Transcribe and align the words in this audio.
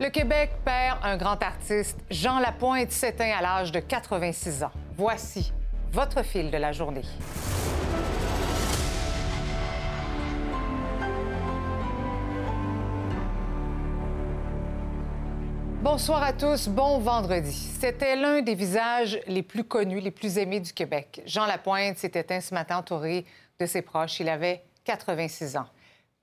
Le 0.00 0.08
Québec 0.08 0.50
perd 0.64 0.98
un 1.04 1.16
grand 1.16 1.40
artiste. 1.40 2.00
Jean 2.10 2.40
Lapointe 2.40 2.90
s'éteint 2.90 3.30
à 3.38 3.40
l'âge 3.40 3.70
de 3.70 3.78
86 3.78 4.64
ans. 4.64 4.72
Voici 4.96 5.52
votre 5.92 6.24
fil 6.24 6.50
de 6.50 6.56
la 6.56 6.72
journée. 6.72 7.04
Bonsoir 15.80 16.24
à 16.24 16.32
tous, 16.32 16.68
bon 16.68 16.98
vendredi. 16.98 17.52
C'était 17.52 18.16
l'un 18.16 18.42
des 18.42 18.56
visages 18.56 19.20
les 19.28 19.44
plus 19.44 19.62
connus, 19.62 20.00
les 20.00 20.10
plus 20.10 20.38
aimés 20.38 20.58
du 20.58 20.72
Québec. 20.72 21.22
Jean 21.24 21.46
Lapointe 21.46 21.98
s'est 21.98 22.10
éteint 22.14 22.40
ce 22.40 22.52
matin 22.52 22.78
entouré 22.78 23.24
de 23.60 23.66
ses 23.66 23.82
proches. 23.82 24.18
Il 24.18 24.28
avait 24.28 24.64
86 24.84 25.56
ans. 25.56 25.66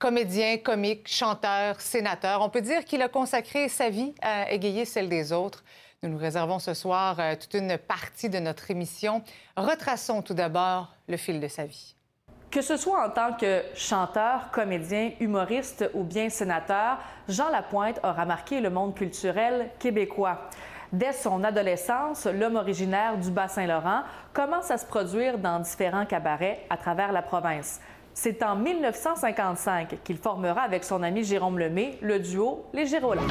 Comédien, 0.02 0.58
comique, 0.58 1.06
chanteur, 1.06 1.80
sénateur, 1.80 2.40
on 2.42 2.48
peut 2.48 2.60
dire 2.60 2.84
qu'il 2.84 3.00
a 3.02 3.08
consacré 3.08 3.68
sa 3.68 3.88
vie 3.88 4.12
à 4.20 4.50
égayer 4.50 4.84
celle 4.84 5.08
des 5.08 5.32
autres. 5.32 5.62
Nous 6.02 6.10
nous 6.10 6.18
réservons 6.18 6.58
ce 6.58 6.74
soir 6.74 7.20
euh, 7.20 7.36
toute 7.40 7.54
une 7.54 7.78
partie 7.78 8.28
de 8.28 8.40
notre 8.40 8.68
émission. 8.72 9.22
Retraçons 9.56 10.20
tout 10.20 10.34
d'abord 10.34 10.92
le 11.06 11.16
fil 11.16 11.38
de 11.38 11.46
sa 11.46 11.66
vie. 11.66 11.94
Que 12.50 12.62
ce 12.62 12.76
soit 12.76 13.06
en 13.06 13.10
tant 13.10 13.34
que 13.34 13.62
chanteur, 13.76 14.50
comédien, 14.50 15.12
humoriste 15.20 15.88
ou 15.94 16.02
bien 16.02 16.30
sénateur, 16.30 16.98
Jean 17.28 17.50
Lapointe 17.50 18.00
aura 18.02 18.24
marqué 18.24 18.60
le 18.60 18.70
monde 18.70 18.96
culturel 18.96 19.70
québécois. 19.78 20.50
Dès 20.92 21.12
son 21.12 21.44
adolescence, 21.44 22.26
l'homme 22.26 22.56
originaire 22.56 23.18
du 23.18 23.30
Bas-Saint-Laurent 23.30 24.02
commence 24.32 24.70
à 24.72 24.78
se 24.78 24.84
produire 24.84 25.38
dans 25.38 25.60
différents 25.60 26.06
cabarets 26.06 26.66
à 26.68 26.76
travers 26.76 27.12
la 27.12 27.22
province. 27.22 27.80
C'est 28.14 28.42
en 28.42 28.56
1955 28.56 30.02
qu'il 30.04 30.18
formera 30.18 30.60
avec 30.62 30.84
son 30.84 31.02
ami 31.02 31.24
Jérôme 31.24 31.58
Lemay 31.58 31.98
le 32.02 32.18
duo 32.18 32.66
Les 32.74 32.86
Girolams. 32.86 33.26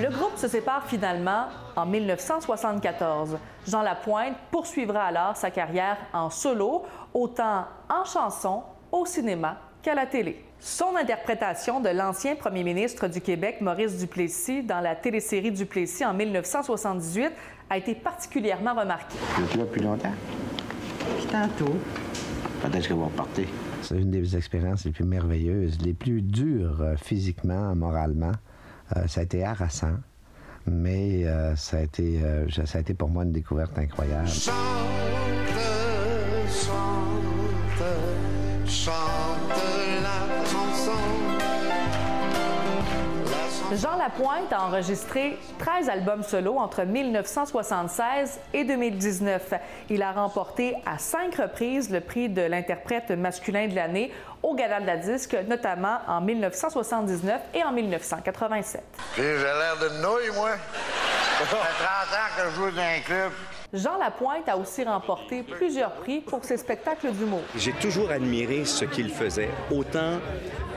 Le 0.00 0.10
groupe 0.10 0.36
se 0.36 0.48
sépare 0.48 0.86
finalement 0.86 1.46
en 1.76 1.86
1974. 1.86 3.38
Jean 3.68 3.82
Lapointe 3.82 4.36
poursuivra 4.50 5.04
alors 5.04 5.36
sa 5.36 5.50
carrière 5.50 5.98
en 6.12 6.30
solo, 6.30 6.84
autant 7.12 7.66
en 7.90 8.04
chanson, 8.04 8.62
au 8.90 9.04
cinéma 9.04 9.58
qu'à 9.82 9.94
la 9.94 10.06
télé. 10.06 10.42
Son 10.66 10.96
interprétation 10.96 11.78
de 11.78 11.90
l'ancien 11.90 12.36
premier 12.36 12.64
ministre 12.64 13.06
du 13.06 13.20
Québec, 13.20 13.60
Maurice 13.60 13.98
Duplessis, 13.98 14.62
dans 14.62 14.80
la 14.80 14.96
télésérie 14.96 15.52
Duplessis 15.52 16.06
en 16.06 16.14
1978 16.14 17.30
a 17.68 17.76
été 17.76 17.94
particulièrement 17.94 18.72
remarquée. 18.72 19.18
Tu 19.50 19.58
là 19.58 19.64
depuis 19.64 19.82
longtemps? 19.82 20.14
Puis 21.18 21.26
tantôt. 21.26 21.74
Quand 22.62 22.74
est-ce 22.74 22.88
que 22.88 22.94
vous 22.94 23.04
repartez? 23.04 23.46
C'est 23.82 23.98
une 23.98 24.10
des 24.10 24.38
expériences 24.38 24.86
les 24.86 24.92
plus 24.92 25.04
merveilleuses, 25.04 25.76
les 25.82 25.92
plus 25.92 26.22
dures 26.22 26.80
euh, 26.80 26.96
physiquement, 26.96 27.76
moralement. 27.76 28.32
Euh, 28.96 29.06
ça 29.06 29.20
a 29.20 29.24
été 29.24 29.44
harassant, 29.44 29.98
mais 30.66 31.26
euh, 31.26 31.54
ça, 31.56 31.76
a 31.76 31.80
été, 31.82 32.22
euh, 32.24 32.48
ça 32.48 32.78
a 32.78 32.80
été 32.80 32.94
pour 32.94 33.10
moi 33.10 33.24
une 33.24 33.32
découverte 33.32 33.78
incroyable. 33.78 34.30
Jean 43.76 43.96
Lapointe 43.96 44.52
a 44.52 44.62
enregistré 44.62 45.36
13 45.58 45.88
albums 45.88 46.22
solo 46.22 46.58
entre 46.58 46.82
1976 46.84 48.38
et 48.52 48.64
2019. 48.64 49.54
Il 49.90 50.02
a 50.02 50.12
remporté 50.12 50.76
à 50.86 50.98
cinq 50.98 51.36
reprises 51.36 51.90
le 51.90 52.00
prix 52.00 52.28
de 52.28 52.42
l'interprète 52.42 53.10
masculin 53.10 53.66
de 53.66 53.74
l'année 53.74 54.12
au 54.42 54.54
Gala 54.54 54.80
de 54.80 55.48
notamment 55.48 55.98
en 56.06 56.20
1979 56.20 57.40
et 57.54 57.64
en 57.64 57.72
1987. 57.72 58.82
Puis 59.14 59.22
j'ai 59.22 59.38
l'air 59.38 59.76
de 59.80 59.88
nouille, 60.02 60.30
moi. 60.34 60.50
Ça 61.38 61.46
fait 61.46 61.56
30 61.56 61.66
ans 61.66 62.30
que 62.36 62.50
je 62.50 62.54
joue 62.54 62.70
dans 62.70 62.82
un 62.82 63.00
club. 63.00 63.32
Jean 63.74 63.98
Lapointe 63.98 64.48
a 64.48 64.56
aussi 64.56 64.84
remporté 64.84 65.42
plusieurs 65.42 65.90
prix 65.94 66.20
pour 66.20 66.44
ses 66.44 66.56
spectacles 66.56 67.10
d'humour. 67.10 67.40
J'ai 67.56 67.72
toujours 67.72 68.10
admiré 68.10 68.64
ce 68.64 68.84
qu'il 68.84 69.10
faisait, 69.10 69.50
autant 69.68 70.20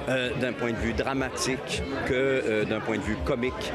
euh, 0.10 0.32
d'un 0.42 0.52
point 0.52 0.72
de 0.72 0.78
vue 0.78 0.94
dramatique 0.94 1.84
que 2.08 2.14
euh, 2.14 2.66
d'un 2.66 2.80
point 2.80 2.98
de 2.98 3.04
vue 3.04 3.18
comique, 3.24 3.72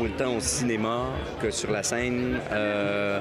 autant 0.00 0.34
au 0.34 0.40
cinéma 0.40 1.04
que 1.40 1.52
sur 1.52 1.70
la 1.70 1.84
scène. 1.84 2.40
Euh, 2.50 3.20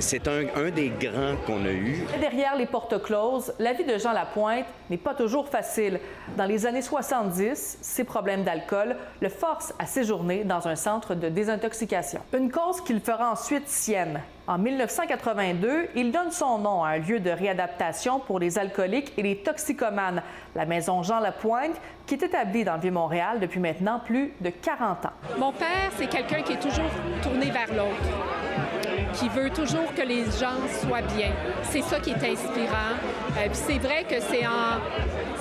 c'est 0.00 0.28
un, 0.28 0.46
un 0.56 0.70
des 0.70 0.90
grands 0.90 1.36
qu'on 1.46 1.64
a 1.64 1.70
eu. 1.70 2.04
Derrière 2.20 2.56
les 2.56 2.66
portes 2.66 3.02
closes, 3.02 3.52
la 3.58 3.72
vie 3.72 3.84
de 3.84 3.98
Jean 3.98 4.12
Lapointe 4.12 4.66
n'est 4.90 4.96
pas 4.96 5.14
toujours 5.14 5.48
facile. 5.48 6.00
Dans 6.36 6.44
les 6.44 6.66
années 6.66 6.82
70, 6.82 7.78
ses 7.80 8.04
problèmes 8.04 8.44
d'alcool 8.44 8.96
le 9.20 9.28
forcent 9.28 9.74
à 9.78 9.86
séjourner 9.86 10.44
dans 10.44 10.68
un 10.68 10.76
centre 10.76 11.14
de 11.14 11.28
désintoxication. 11.28 12.20
Une 12.36 12.50
cause 12.50 12.80
qu'il 12.80 13.00
fera 13.00 13.30
ensuite 13.30 13.68
sienne. 13.68 14.20
En 14.46 14.58
1982, 14.58 15.88
il 15.94 16.10
donne 16.10 16.32
son 16.32 16.58
nom 16.58 16.82
à 16.82 16.90
un 16.90 16.98
lieu 16.98 17.20
de 17.20 17.30
réadaptation 17.30 18.18
pour 18.18 18.40
les 18.40 18.58
alcooliques 18.58 19.12
et 19.16 19.22
les 19.22 19.36
toxicomanes, 19.36 20.22
la 20.56 20.66
maison 20.66 21.02
Jean 21.02 21.20
Lapointe, 21.20 21.80
qui 22.06 22.14
est 22.14 22.22
établie 22.24 22.64
dans 22.64 22.74
le 22.74 22.80
Vieux-Montréal 22.80 23.38
depuis 23.40 23.60
maintenant 23.60 24.00
plus 24.04 24.32
de 24.40 24.50
40 24.50 25.06
ans. 25.06 25.12
Mon 25.38 25.52
père, 25.52 25.90
c'est 25.96 26.08
quelqu'un 26.08 26.42
qui 26.42 26.54
est 26.54 26.60
toujours 26.60 26.90
tourné 27.22 27.50
vers 27.50 27.68
l'autre, 27.68 28.02
qui 29.14 29.28
veut 29.28 29.50
toujours 29.50 29.92
que 29.94 30.02
les 30.02 30.24
gens 30.24 30.58
soient 30.80 31.02
bien. 31.16 31.30
C'est 31.64 31.82
ça 31.82 32.00
qui 32.00 32.10
est 32.10 32.14
inspirant. 32.14 32.94
Euh, 33.36 33.46
puis 33.46 33.50
c'est 33.66 33.78
vrai 33.78 34.04
que 34.08 34.20
c'est 34.20 34.46
en, 34.46 34.80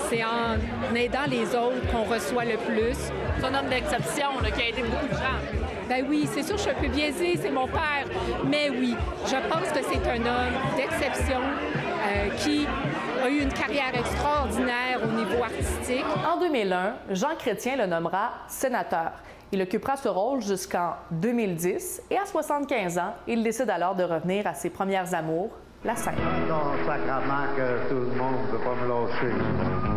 c'est 0.10 0.24
en 0.24 0.96
aidant 0.96 1.26
les 1.28 1.46
autres 1.56 1.90
qu'on 1.92 2.04
reçoit 2.04 2.46
le 2.46 2.58
plus. 2.58 2.98
C'est 3.40 3.46
un 3.46 3.54
homme 3.54 3.70
d'exception 3.70 4.40
là, 4.42 4.52
qui 4.52 4.62
a 4.62 4.68
aidé 4.70 4.84
beaucoup 4.84 5.08
de 5.08 5.14
gens. 5.14 5.62
Ben 5.90 6.06
oui, 6.08 6.28
c'est 6.32 6.44
sûr, 6.44 6.58
je 6.58 6.62
suis 6.62 6.72
un 6.72 6.76
peu 6.76 6.88
biaisée, 6.88 7.38
c'est 7.42 7.50
mon 7.52 7.68
père. 7.68 8.06
Mais 8.46 8.70
oui, 8.70 8.96
je 9.26 9.36
pense 9.50 9.70
que 9.72 9.84
c'est 9.84 10.10
un 10.10 10.26
homme 10.26 10.54
d'exception 10.78 11.40
euh, 11.40 12.30
qui 12.38 12.66
a 13.24 13.30
eu 13.30 13.42
une 13.42 13.54
carrière 13.54 13.94
extraordinaire 13.94 15.00
au 15.04 15.08
niveau 15.08 15.44
artistique. 15.44 16.06
En 16.26 16.40
2001, 16.40 16.94
Jean 17.12 17.36
Chrétien 17.38 17.76
le 17.76 17.88
nommera 17.88 18.32
sénateur. 18.48 19.12
Il 19.54 19.62
occupera 19.62 19.98
ce 19.98 20.08
rôle 20.08 20.42
jusqu'en 20.42 20.94
2010 21.12 22.04
et 22.10 22.18
à 22.18 22.26
75 22.26 22.98
ans, 22.98 23.14
il 23.28 23.44
décide 23.44 23.70
alors 23.70 23.96
de 23.96 24.04
revenir 24.04 24.48
à 24.48 24.54
ses 24.54 24.70
premières 24.70 25.14
amours, 25.14 25.50
la 25.84 25.96
scène. 25.98 26.16
Que 26.16 27.90
tout 27.90 27.96
le 27.96 28.18
monde 28.18 28.36
peut 28.50 28.60
pas 28.60 28.76
me 28.76 28.88
lâcher. 28.88 29.91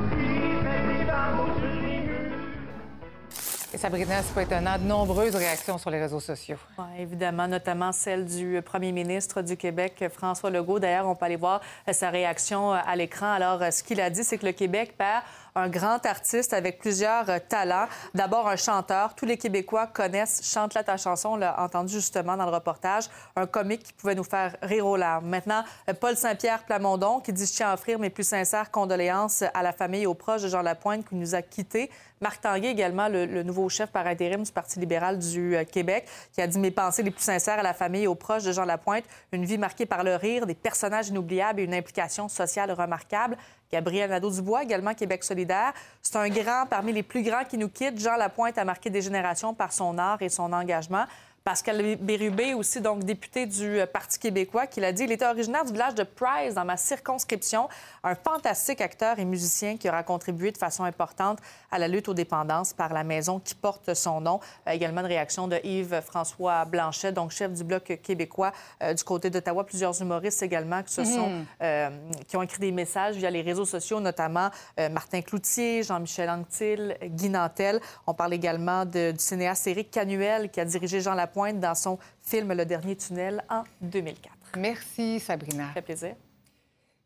Et 3.74 3.76
Sabrina, 3.76 4.22
c'est 4.22 4.32
pas 4.32 4.42
étonnant, 4.42 4.78
de 4.78 4.84
nombreuses 4.84 5.34
réactions 5.34 5.78
sur 5.78 5.90
les 5.90 6.00
réseaux 6.00 6.20
sociaux. 6.20 6.58
Évidemment, 6.96 7.48
notamment 7.48 7.90
celle 7.90 8.24
du 8.24 8.62
premier 8.64 8.92
ministre 8.92 9.42
du 9.42 9.56
Québec, 9.56 10.04
François 10.12 10.48
Legault. 10.48 10.78
D'ailleurs, 10.78 11.08
on 11.08 11.16
peut 11.16 11.24
aller 11.24 11.34
voir 11.34 11.60
euh, 11.88 11.92
sa 11.92 12.10
réaction 12.10 12.72
euh, 12.72 12.78
à 12.86 12.94
l'écran. 12.94 13.32
Alors, 13.32 13.60
euh, 13.60 13.72
ce 13.72 13.82
qu'il 13.82 14.00
a 14.00 14.10
dit, 14.10 14.22
c'est 14.22 14.38
que 14.38 14.46
le 14.46 14.52
Québec 14.52 14.94
perd 14.96 15.24
un 15.54 15.68
grand 15.68 16.04
artiste 16.04 16.52
avec 16.52 16.78
plusieurs 16.78 17.28
euh, 17.30 17.38
talents. 17.48 17.86
D'abord, 18.14 18.48
un 18.48 18.56
chanteur. 18.56 19.14
Tous 19.14 19.24
les 19.24 19.36
Québécois 19.36 19.86
connaissent 19.86 20.40
Chante-la 20.52 20.82
ta 20.82 20.96
chanson. 20.96 21.30
On 21.30 21.36
l'a 21.36 21.60
entendu 21.60 21.92
justement 21.92 22.36
dans 22.36 22.46
le 22.46 22.50
reportage. 22.50 23.04
Un 23.36 23.46
comique 23.46 23.84
qui 23.84 23.92
pouvait 23.92 24.14
nous 24.14 24.24
faire 24.24 24.56
rire 24.62 24.86
aux 24.86 24.96
larmes. 24.96 25.28
Maintenant, 25.28 25.62
euh, 25.88 25.94
Paul 25.94 26.16
Saint-Pierre 26.16 26.64
Plamondon 26.64 27.20
qui 27.20 27.32
dit 27.32 27.46
Je 27.46 27.52
tiens 27.52 27.70
à 27.70 27.74
offrir 27.74 27.98
mes 27.98 28.10
plus 28.10 28.26
sincères 28.26 28.70
condoléances 28.70 29.44
à 29.54 29.62
la 29.62 29.72
famille 29.72 30.02
et 30.02 30.06
aux 30.06 30.14
proches 30.14 30.42
de 30.42 30.48
Jean 30.48 30.62
Lapointe 30.62 31.08
qui 31.08 31.14
nous 31.14 31.34
a 31.34 31.42
quittés. 31.42 31.90
Marc 32.24 32.40
Tanguay, 32.40 32.70
également, 32.70 33.08
le, 33.08 33.42
nouveau 33.42 33.68
chef 33.68 33.90
par 33.90 34.06
intérim 34.06 34.44
du 34.44 34.50
Parti 34.50 34.80
libéral 34.80 35.18
du 35.18 35.56
euh, 35.56 35.64
Québec, 35.64 36.08
qui 36.32 36.40
a 36.40 36.46
dit 36.46 36.58
mes 36.58 36.70
pensées 36.70 37.02
les 37.02 37.10
plus 37.10 37.22
sincères 37.22 37.58
à 37.58 37.62
la 37.62 37.74
famille 37.74 38.04
et 38.04 38.06
aux 38.06 38.14
proches 38.14 38.44
de 38.44 38.50
Jean 38.50 38.64
Lapointe. 38.64 39.04
Une 39.32 39.44
vie 39.44 39.58
marquée 39.58 39.84
par 39.84 40.02
le 40.02 40.16
rire, 40.16 40.46
des 40.46 40.54
personnages 40.54 41.08
inoubliables 41.08 41.60
et 41.60 41.64
une 41.64 41.74
implication 41.74 42.30
sociale 42.30 42.72
remarquable. 42.72 43.36
Gabriel 43.70 44.08
Nadeau-Dubois, 44.08 44.62
également 44.62 44.94
Québec 44.94 45.22
solidaire. 45.22 45.74
C'est 46.00 46.16
un 46.16 46.30
grand 46.30 46.64
parmi 46.64 46.94
les 46.94 47.02
plus 47.02 47.22
grands 47.22 47.44
qui 47.44 47.58
nous 47.58 47.68
quittent. 47.68 48.00
Jean 48.00 48.16
Lapointe 48.16 48.56
a 48.56 48.64
marqué 48.64 48.88
des 48.88 49.02
générations 49.02 49.52
par 49.52 49.74
son 49.74 49.98
art 49.98 50.22
et 50.22 50.30
son 50.30 50.50
engagement. 50.54 51.04
Pascal 51.48 51.96
Bérubé, 51.96 52.54
aussi 52.54 52.80
donc 52.80 53.04
député 53.04 53.44
du 53.44 53.78
euh, 53.78 53.84
Parti 53.86 54.18
québécois, 54.18 54.66
qui 54.66 54.80
l'a 54.80 54.92
dit, 54.92 55.02
il 55.04 55.12
était 55.12 55.26
originaire 55.26 55.66
du 55.66 55.72
village 55.72 55.94
de 55.94 56.02
Price, 56.02 56.54
dans 56.54 56.64
ma 56.64 56.78
circonscription. 56.78 57.68
Un 58.02 58.14
fantastique 58.14 58.80
acteur 58.80 59.18
et 59.18 59.26
musicien 59.26 59.76
qui 59.76 59.86
aura 59.90 60.02
contribué 60.04 60.52
de 60.52 60.56
façon 60.56 60.84
importante 60.84 61.40
à 61.70 61.78
la 61.78 61.86
lutte 61.86 62.08
aux 62.08 62.14
dépendances 62.14 62.72
par 62.72 62.94
la 62.94 63.04
maison 63.04 63.40
qui 63.40 63.54
porte 63.54 63.92
son 63.92 64.22
nom. 64.22 64.40
Euh, 64.66 64.70
également 64.70 65.02
une 65.02 65.06
réaction 65.08 65.46
de 65.46 65.60
Yves-François 65.62 66.64
Blanchet, 66.64 67.12
donc 67.12 67.30
chef 67.30 67.52
du 67.52 67.62
Bloc 67.62 68.00
québécois 68.02 68.52
euh, 68.82 68.94
du 68.94 69.04
côté 69.04 69.28
d'Ottawa. 69.28 69.64
Plusieurs 69.66 70.00
humoristes 70.00 70.42
également 70.42 70.82
qui, 70.82 70.94
se 70.94 71.04
sont, 71.04 71.44
euh, 71.60 71.90
qui 72.26 72.38
ont 72.38 72.42
écrit 72.42 72.60
des 72.60 72.72
messages 72.72 73.16
via 73.16 73.28
les 73.30 73.42
réseaux 73.42 73.66
sociaux, 73.66 74.00
notamment 74.00 74.48
euh, 74.80 74.88
Martin 74.88 75.20
Cloutier, 75.20 75.82
Jean-Michel 75.82 76.30
Anctil, 76.30 76.96
Guy 77.02 77.28
Nantel. 77.28 77.80
On 78.06 78.14
parle 78.14 78.32
également 78.32 78.86
de- 78.86 79.10
du 79.12 79.22
cinéaste 79.22 79.66
Éric 79.66 79.90
Canuel 79.90 80.50
qui 80.50 80.58
a 80.58 80.64
dirigé 80.64 81.02
Jean 81.02 81.12
Lapointe 81.34 81.58
dans 81.58 81.74
son 81.74 81.98
film 82.22 82.52
Le 82.52 82.64
Dernier 82.64 82.94
Tunnel 82.94 83.42
en 83.50 83.64
2004. 83.80 84.32
Merci, 84.56 85.18
Sabrina. 85.18 85.66
Ça 85.66 85.72
fait 85.72 85.82
plaisir. 85.82 86.14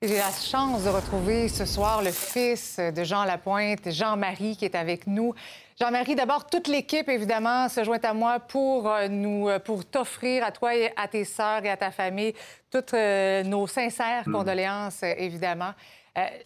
J'ai 0.02 0.18
la 0.18 0.30
chance 0.30 0.84
de 0.84 0.90
retrouver 0.90 1.48
ce 1.48 1.64
soir 1.64 2.02
le 2.02 2.10
fils 2.10 2.78
de 2.78 3.04
Jean 3.04 3.24
Lapointe, 3.24 3.90
Jean-Marie, 3.90 4.54
qui 4.56 4.66
est 4.66 4.74
avec 4.74 5.06
nous. 5.06 5.34
Jean-Marie, 5.80 6.14
d'abord, 6.14 6.46
toute 6.46 6.68
l'équipe, 6.68 7.08
évidemment, 7.08 7.70
se 7.70 7.82
joint 7.82 7.98
à 8.02 8.12
moi 8.12 8.38
pour 8.38 8.86
euh, 8.86 9.08
nous, 9.08 9.48
euh, 9.48 9.58
pour 9.58 9.86
t'offrir 9.86 10.44
à 10.44 10.52
toi 10.52 10.76
et 10.76 10.92
à 10.94 11.08
tes 11.08 11.24
sœurs 11.24 11.64
et 11.64 11.70
à 11.70 11.78
ta 11.78 11.90
famille 11.90 12.34
toutes 12.70 12.92
euh, 12.92 13.42
nos 13.44 13.66
sincères 13.66 14.28
mm. 14.28 14.32
condoléances, 14.32 15.02
évidemment. 15.02 15.72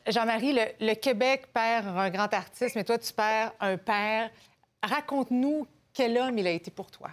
Jean-Marie, 0.06 0.52
le, 0.52 0.87
le, 0.87 0.94
Québec 0.94 1.46
perd 1.52 1.88
un 1.88 2.11
grand 2.11 2.32
artiste, 2.35 2.76
mais 2.76 2.85
toi, 2.85 2.99
tu 2.99 3.12
perds 3.12 3.52
un 3.58 3.78
père. 3.78 4.31
Raconte-nous 4.82 5.67
quel 5.94 6.17
homme 6.19 6.38
il 6.38 6.46
a 6.46 6.50
été 6.50 6.70
pour 6.70 6.90
toi. 6.90 7.08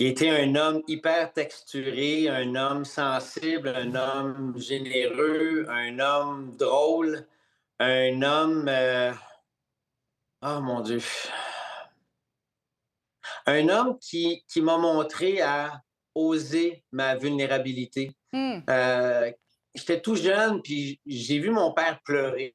Il 0.00 0.06
était 0.06 0.30
un 0.30 0.54
homme 0.54 0.82
hyper 0.88 1.30
texturé, 1.30 2.26
un 2.26 2.54
homme 2.54 2.86
sensible, 2.86 3.68
un 3.68 3.94
homme 3.94 4.58
généreux, 4.58 5.66
un 5.68 5.98
homme 5.98 6.56
drôle, 6.56 7.26
un 7.78 8.22
homme... 8.22 8.66
Euh, 8.66 9.12
oh 10.40 10.58
mon 10.62 10.80
Dieu. 10.80 11.02
Un 13.44 13.68
homme 13.68 13.98
qui, 13.98 14.42
qui 14.48 14.62
m'a 14.62 14.78
montré 14.78 15.42
à 15.42 15.82
oser 16.14 16.82
ma 16.92 17.14
vulnérabilité. 17.16 18.16
Hmm. 18.32 18.60
Euh, 18.70 19.30
j'étais 19.74 20.00
tout 20.00 20.16
jeune, 20.16 20.62
puis 20.62 20.98
j'ai 21.04 21.40
vu 21.40 21.50
mon 21.50 21.74
père 21.74 22.00
pleurer. 22.06 22.54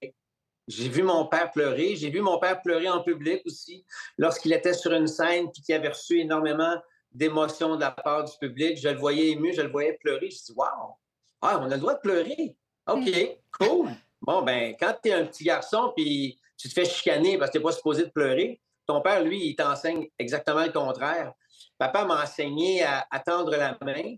J'ai 0.68 0.89
vu 0.89 1.03
mon 1.03 1.27
père 1.27 1.51
pleurer. 1.51 1.95
J'ai 1.95 2.09
vu 2.09 2.21
mon 2.21 2.39
père 2.39 2.59
pleurer 2.63 2.89
en 2.89 3.03
public 3.03 3.44
aussi, 3.45 3.86
lorsqu'il 4.18 4.51
était 4.51 4.74
sur 4.74 4.94
une 4.94 5.06
scène, 5.06 5.51
puis 5.51 5.62
qu'il 5.62 5.75
avait 5.75 5.89
reçu 5.89 6.18
énormément 6.18 6.81
d'émotion 7.15 7.75
de 7.75 7.81
la 7.81 7.91
part 7.91 8.25
du 8.25 8.38
public. 8.39 8.77
Je 8.77 8.89
le 8.89 8.97
voyais 8.97 9.29
ému, 9.29 9.53
je 9.53 9.62
le 9.62 9.69
voyais 9.69 9.94
pleurer. 9.94 10.29
Je 10.29 10.35
me 10.35 10.45
dis, 10.45 10.53
wow, 10.56 10.97
ah, 11.41 11.59
on 11.62 11.65
a 11.65 11.75
le 11.75 11.77
droit 11.77 11.95
de 11.95 12.00
pleurer. 12.00 12.56
OK, 12.88 13.38
cool. 13.57 13.89
Bon, 14.21 14.41
ben, 14.41 14.75
quand 14.79 14.95
tu 15.01 15.09
es 15.09 15.13
un 15.13 15.25
petit 15.25 15.44
garçon 15.44 15.94
puis 15.95 16.39
tu 16.57 16.67
te 16.69 16.73
fais 16.73 16.85
chicaner 16.85 17.38
parce 17.38 17.51
que 17.51 17.57
tu 17.57 17.59
n'es 17.59 17.63
pas 17.63 17.71
supposé 17.71 18.06
de 18.06 18.09
pleurer, 18.09 18.59
ton 18.85 19.01
père, 19.01 19.23
lui, 19.23 19.47
il 19.47 19.56
t'enseigne 19.56 20.07
exactement 20.19 20.63
le 20.63 20.71
contraire. 20.71 21.33
Papa 21.77 22.06
m'a 22.06 22.23
enseigné 22.23 22.83
à, 22.83 23.06
tendre 23.25 23.51
la 23.51 23.77
main. 23.81 24.15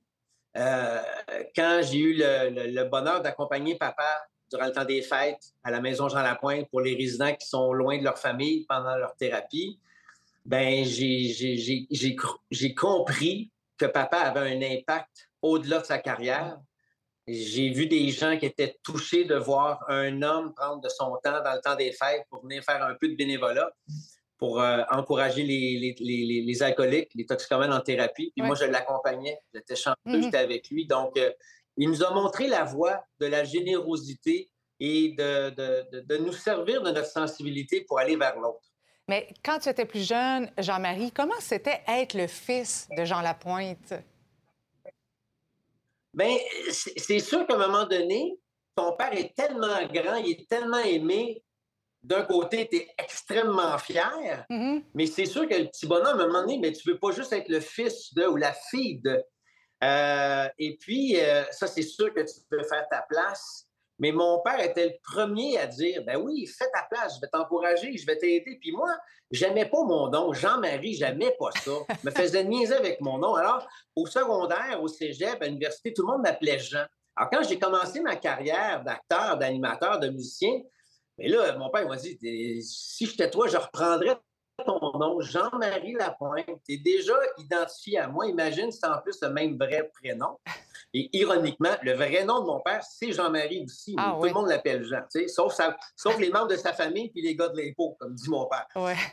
Euh, 0.57 1.01
quand 1.55 1.81
j'ai 1.83 1.99
eu 1.99 2.13
le, 2.17 2.83
bonheur 2.85 3.21
d'accompagner 3.21 3.75
papa 3.75 4.25
durant 4.49 4.65
le 4.65 4.71
temps 4.71 4.85
des 4.85 5.01
fêtes 5.01 5.53
à 5.63 5.71
la 5.71 5.81
maison 5.81 6.09
Jean 6.09 6.21
Lapointe 6.21 6.67
pour 6.69 6.81
les 6.81 6.95
résidents 6.95 7.33
qui 7.33 7.47
sont 7.47 7.73
loin 7.73 7.97
de 7.97 8.03
leur 8.03 8.17
famille 8.17 8.65
pendant 8.67 8.95
leur 8.95 9.15
thérapie, 9.15 9.79
ben 10.47 10.85
j'ai 10.85 12.75
compris 12.75 13.51
que 13.77 13.85
papa 13.85 14.17
avait 14.17 14.55
un 14.55 14.61
impact 14.61 15.29
au-delà 15.41 15.79
de 15.79 15.85
sa 15.85 15.99
carrière. 15.99 16.57
J'ai 17.27 17.69
vu 17.69 17.87
des 17.87 18.07
gens 18.09 18.37
qui 18.37 18.45
étaient 18.45 18.77
touchés 18.81 19.25
de 19.25 19.35
voir 19.35 19.83
un 19.89 20.21
homme 20.21 20.53
prendre 20.55 20.79
de 20.81 20.87
son 20.87 21.17
temps 21.21 21.43
dans 21.43 21.53
le 21.53 21.59
temps 21.59 21.75
des 21.75 21.91
fêtes 21.91 22.23
pour 22.29 22.43
venir 22.43 22.63
faire 22.63 22.81
un 22.81 22.95
peu 22.95 23.09
de 23.09 23.15
bénévolat, 23.15 23.69
pour 24.37 24.61
euh, 24.61 24.83
encourager 24.89 25.43
les, 25.43 25.95
les, 25.99 26.41
les, 26.41 26.63
alcooliques, 26.63 27.11
les 27.13 27.25
toxicomanes 27.25 27.73
en 27.73 27.81
thérapie. 27.81 28.31
Puis 28.33 28.45
moi, 28.45 28.55
je 28.55 28.63
l'accompagnais, 28.63 29.37
j'étais 29.53 29.75
chanceux, 29.75 29.97
mm-hmm. 30.05 30.23
j'étais 30.23 30.37
avec 30.37 30.69
lui. 30.69 30.87
Donc, 30.87 31.17
euh, 31.17 31.31
il 31.75 31.89
nous 31.89 32.03
a 32.05 32.11
montré 32.11 32.47
la 32.47 32.63
voie 32.63 33.03
de 33.19 33.25
la 33.25 33.43
générosité 33.43 34.49
et 34.79 35.09
de, 35.17 35.49
de, 35.49 36.01
de 36.01 36.17
nous 36.17 36.31
servir 36.31 36.81
de 36.81 36.91
notre 36.91 37.09
sensibilité 37.09 37.81
pour 37.81 37.99
aller 37.99 38.15
vers 38.15 38.39
l'autre. 38.39 38.63
Mais 39.07 39.27
quand 39.43 39.59
tu 39.59 39.69
étais 39.69 39.85
plus 39.85 40.05
jeune, 40.05 40.51
Jean-Marie, 40.57 41.11
comment 41.11 41.39
c'était 41.39 41.81
être 41.87 42.13
le 42.13 42.27
fils 42.27 42.89
de 42.97 43.05
Jean 43.05 43.21
Lapointe? 43.21 43.93
Bien, 46.13 46.35
c'est 46.69 47.19
sûr 47.19 47.45
qu'à 47.47 47.55
un 47.55 47.67
moment 47.67 47.85
donné, 47.85 48.37
ton 48.75 48.93
père 48.93 49.13
est 49.13 49.35
tellement 49.35 49.85
grand, 49.93 50.15
il 50.15 50.31
est 50.31 50.49
tellement 50.49 50.79
aimé. 50.79 51.43
D'un 52.03 52.23
côté, 52.23 52.67
tu 52.69 52.77
es 52.77 52.87
extrêmement 52.97 53.77
fier, 53.77 54.45
mm-hmm. 54.49 54.83
mais 54.93 55.07
c'est 55.07 55.25
sûr 55.25 55.47
que 55.47 55.55
le 55.55 55.65
petit 55.65 55.87
bonhomme, 55.87 56.19
à 56.19 56.23
un 56.23 56.27
moment 56.27 56.41
donné, 56.41 56.59
mais 56.59 56.71
tu 56.71 56.87
ne 56.87 56.93
veux 56.93 56.99
pas 56.99 57.11
juste 57.11 57.33
être 57.33 57.49
le 57.49 57.59
fils 57.59 58.13
de 58.13 58.25
ou 58.25 58.35
la 58.35 58.53
fille 58.53 58.99
de. 58.99 59.23
Euh, 59.83 60.47
et 60.57 60.77
puis, 60.77 61.19
euh, 61.19 61.43
ça, 61.51 61.67
c'est 61.67 61.81
sûr 61.81 62.13
que 62.13 62.21
tu 62.21 62.39
peux 62.49 62.63
faire 62.63 62.87
ta 62.89 63.01
place. 63.01 63.66
Mais 63.99 64.11
mon 64.11 64.41
père 64.41 64.59
était 64.59 64.85
le 64.85 64.93
premier 65.03 65.57
à 65.57 65.65
dire 65.65 66.03
Ben 66.05 66.17
oui, 66.17 66.45
fais 66.45 66.69
ta 66.71 66.83
place, 66.89 67.15
je 67.15 67.21
vais 67.21 67.27
t'encourager, 67.27 67.97
je 67.97 68.05
vais 68.05 68.17
t'aider. 68.17 68.57
Puis 68.61 68.71
moi, 68.71 68.89
j'aimais 69.31 69.65
pas 69.65 69.83
mon 69.83 70.09
nom. 70.09 70.33
Jean-Marie, 70.33 70.93
j'aimais 70.93 71.35
pas 71.39 71.49
ça. 71.51 71.71
Je 71.89 72.07
me 72.07 72.11
faisais 72.11 72.43
niaiser 72.43 72.75
avec 72.75 73.01
mon 73.01 73.17
nom. 73.17 73.35
Alors, 73.35 73.67
au 73.95 74.05
secondaire, 74.05 74.81
au 74.81 74.87
cégep, 74.87 75.41
à 75.41 75.45
l'université, 75.45 75.93
tout 75.93 76.03
le 76.05 76.13
monde 76.13 76.21
m'appelait 76.21 76.59
Jean. 76.59 76.85
Alors, 77.15 77.29
quand 77.31 77.43
j'ai 77.43 77.57
commencé 77.57 77.99
ma 78.01 78.15
carrière 78.15 78.83
d'acteur, 78.83 79.37
d'animateur, 79.37 79.99
de 79.99 80.09
musicien, 80.09 80.61
mais 81.17 81.27
là, 81.27 81.57
mon 81.57 81.69
père 81.69 81.87
m'a 81.87 81.95
dit 81.95 82.17
si 82.61 83.07
j'étais 83.07 83.29
toi, 83.31 83.47
je 83.47 83.57
reprendrais 83.57 84.17
ton 84.65 84.79
nom, 84.97 85.21
Jean-Marie 85.21 85.93
Lapointe. 85.93 86.45
Tu 86.65 86.73
es 86.73 86.77
déjà 86.77 87.13
identifié 87.37 87.99
à 87.99 88.07
moi. 88.07 88.25
Imagine, 88.27 88.71
c'est 88.71 88.87
en 88.87 88.99
plus 88.99 89.17
le 89.21 89.29
même 89.29 89.57
vrai 89.57 89.89
prénom. 89.93 90.37
Et 90.93 91.09
ironiquement, 91.13 91.75
le 91.83 91.93
vrai 91.93 92.23
nom 92.23 92.41
de 92.41 92.45
mon 92.45 92.59
père, 92.61 92.83
c'est 92.83 93.11
Jean-Marie 93.11 93.63
aussi. 93.65 93.95
Ah 93.97 94.15
tout 94.19 94.25
le 94.25 94.33
monde 94.33 94.47
l'appelle 94.47 94.83
Jean, 94.83 95.03
sauf, 95.27 95.55
sauf 95.95 96.17
les 96.17 96.29
membres 96.29 96.47
de 96.47 96.55
sa 96.55 96.73
famille 96.73 97.09
puis 97.09 97.21
les 97.21 97.35
gars 97.35 97.49
de 97.49 97.57
l'impôt, 97.57 97.95
comme 97.99 98.13
dit 98.15 98.29
mon 98.29 98.47
père. 98.47 98.67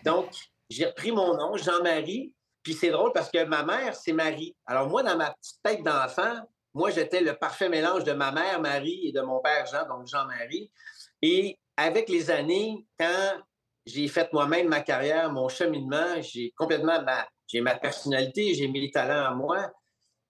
Donc, 0.04 0.30
j'ai 0.70 0.86
repris 0.86 1.12
mon 1.12 1.36
nom, 1.36 1.56
Jean-Marie. 1.56 2.32
Puis 2.62 2.72
c'est 2.72 2.90
drôle 2.90 3.12
parce 3.12 3.30
que 3.30 3.44
ma 3.44 3.62
mère, 3.62 3.94
c'est 3.94 4.14
Marie. 4.14 4.56
Alors 4.64 4.88
moi, 4.88 5.02
dans 5.02 5.16
ma 5.16 5.32
petite 5.32 5.62
tête 5.62 5.82
d'enfant, 5.82 6.34
moi, 6.72 6.90
j'étais 6.90 7.20
le 7.20 7.34
parfait 7.34 7.68
mélange 7.68 8.04
de 8.04 8.12
ma 8.12 8.32
mère, 8.32 8.60
Marie, 8.60 9.08
et 9.08 9.12
de 9.12 9.20
mon 9.20 9.40
père, 9.40 9.66
Jean, 9.66 9.86
donc 9.86 10.06
Jean-Marie. 10.06 10.72
Et 11.20 11.58
avec 11.76 12.08
les 12.08 12.30
années, 12.30 12.86
quand 12.98 13.36
j'ai 13.86 14.08
fait 14.08 14.32
moi-même 14.32 14.68
ma 14.68 14.80
carrière, 14.80 15.30
mon 15.32 15.48
cheminement, 15.48 16.20
j'ai 16.20 16.52
complètement 16.56 17.02
ma, 17.02 17.26
j'ai 17.46 17.60
ma 17.60 17.74
personnalité, 17.74 18.54
j'ai 18.54 18.68
mes 18.68 18.90
talents 18.90 19.26
à 19.26 19.34
moi 19.34 19.70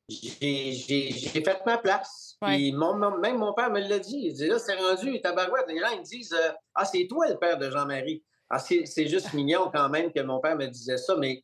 j'ai 0.09 1.11
fait 1.43 1.63
ma 1.65 1.79
place. 1.79 2.37
même 2.43 3.39
mon 3.39 3.55
père 3.55 3.71
me 3.71 3.81
l'a 3.81 3.99
dit. 3.99 4.21
Il 4.25 4.35
dit 4.35 4.47
là, 4.47 4.59
c'est 4.59 4.75
rendu 4.75 5.21
tabarouette. 5.21 5.67
Les 5.69 5.79
gens 5.79 5.91
ils 5.93 6.01
me 6.01 6.05
disent 6.05 6.35
euh, 6.35 6.53
Ah, 6.75 6.85
c'est 6.85 7.07
toi 7.09 7.29
le 7.29 7.39
père 7.39 7.59
de 7.59 7.71
Jean-Marie. 7.71 8.23
Ah, 8.51 8.59
c'est 8.59 9.07
juste 9.07 9.33
mignon 9.33 9.71
quand 9.73 9.89
même 9.89 10.13
que 10.13 10.21
mon 10.21 10.41
père 10.41 10.57
me 10.57 10.67
disait 10.67 10.99
ça, 10.99 11.17
mais 11.17 11.43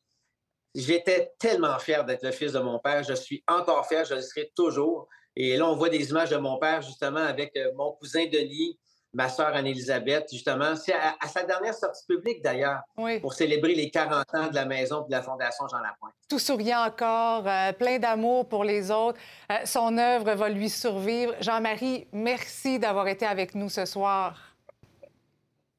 j'étais 0.74 1.32
tellement 1.38 1.78
fier 1.78 2.04
d'être 2.04 2.22
le 2.22 2.30
fils 2.30 2.52
de 2.52 2.58
mon 2.58 2.78
père. 2.78 3.02
Je 3.02 3.14
suis 3.14 3.42
encore 3.48 3.86
fier, 3.86 4.04
je 4.04 4.14
le 4.14 4.20
serai 4.20 4.52
toujours. 4.54 5.08
Et 5.34 5.56
là, 5.56 5.66
on 5.66 5.76
voit 5.76 5.88
des 5.88 6.10
images 6.10 6.30
de 6.30 6.36
mon 6.36 6.58
père, 6.58 6.82
justement, 6.82 7.20
avec 7.20 7.56
euh, 7.56 7.72
mon 7.76 7.92
cousin 7.92 8.26
Denis, 8.26 8.78
ma 9.12 9.29
sœur 9.29 9.49
Anne-Élisabeth, 9.49 10.29
justement. 10.31 10.76
C'est 10.76 10.95
à, 10.95 11.17
sa 11.29 11.43
dernière 11.43 11.75
sortie 11.75 12.05
publique, 12.07 12.43
d'ailleurs, 12.43 12.81
pour 13.21 13.35
célébrer 13.35 13.75
les 13.75 13.90
40 13.90 14.35
ans 14.35 14.49
de 14.49 14.55
la 14.55 14.64
maison 14.64 15.02
de 15.02 15.11
la 15.11 15.23
Fondation 15.23 15.67
Jean 15.69 15.79
Lapointe. 15.79 16.14
Tout 16.29 16.38
souriant 16.38 16.85
encore, 16.87 17.47
euh, 17.47 17.73
plein 17.73 17.99
d'amour 17.99 18.49
pour 18.49 18.64
les 18.64 18.90
autres. 18.90 19.19
Euh, 19.50 19.57
son 19.64 19.99
œuvre 19.99 20.33
va 20.35 20.49
lui 20.49 20.69
survivre. 20.69 21.35
Jean-Marie, 21.40 22.07
merci 22.12 22.79
d'avoir 22.79 23.09
été 23.09 23.26
avec 23.26 23.55
nous 23.55 23.69
ce 23.69 23.85
soir. 23.85 24.38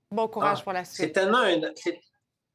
Bon 0.10 0.28
courage 0.28 0.58
ah, 0.62 0.64
pour 0.64 0.74
la 0.74 0.84
suite. 0.84 0.98
C'est 0.98 1.12
tellement 1.12 1.40
un... 1.40 1.62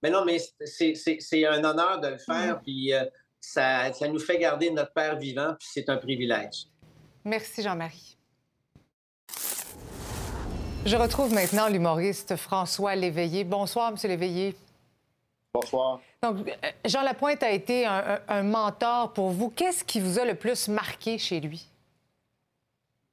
Mais 0.02 0.10
non, 0.10 0.26
mais 0.26 0.38
c'est 0.64 1.46
un 1.46 1.64
honneur 1.64 2.00
de 2.00 2.08
le 2.08 2.18
faire, 2.18 2.56
mm. 2.56 2.62
puis 2.62 2.92
euh, 2.92 3.04
ça, 3.40 3.92
ça 3.94 4.08
nous 4.08 4.18
fait 4.18 4.38
garder 4.38 4.70
notre 4.70 4.92
père 4.92 5.16
vivant, 5.16 5.54
puis 5.58 5.68
c'est 5.72 5.88
un 5.88 5.96
privilège. 5.96 6.66
Merci, 7.24 7.62
Jean-Marie. 7.62 8.15
Je 10.86 10.94
retrouve 10.94 11.34
maintenant 11.34 11.66
l'humoriste 11.66 12.36
François 12.36 12.94
Léveillé. 12.94 13.42
Bonsoir, 13.42 13.90
Monsieur 13.90 14.08
Léveillé. 14.08 14.54
Bonsoir. 15.52 16.00
Donc, 16.22 16.48
euh, 16.48 16.52
Jean 16.84 17.02
Lapointe 17.02 17.42
a 17.42 17.50
été 17.50 17.84
un, 17.84 18.44
mentor 18.44 19.12
pour 19.12 19.30
vous. 19.30 19.50
Qu'est-ce 19.50 19.82
qui 19.82 19.98
vous 19.98 20.20
a 20.20 20.24
le 20.24 20.36
plus 20.36 20.68
marqué 20.68 21.18
chez 21.18 21.40
lui? 21.40 21.66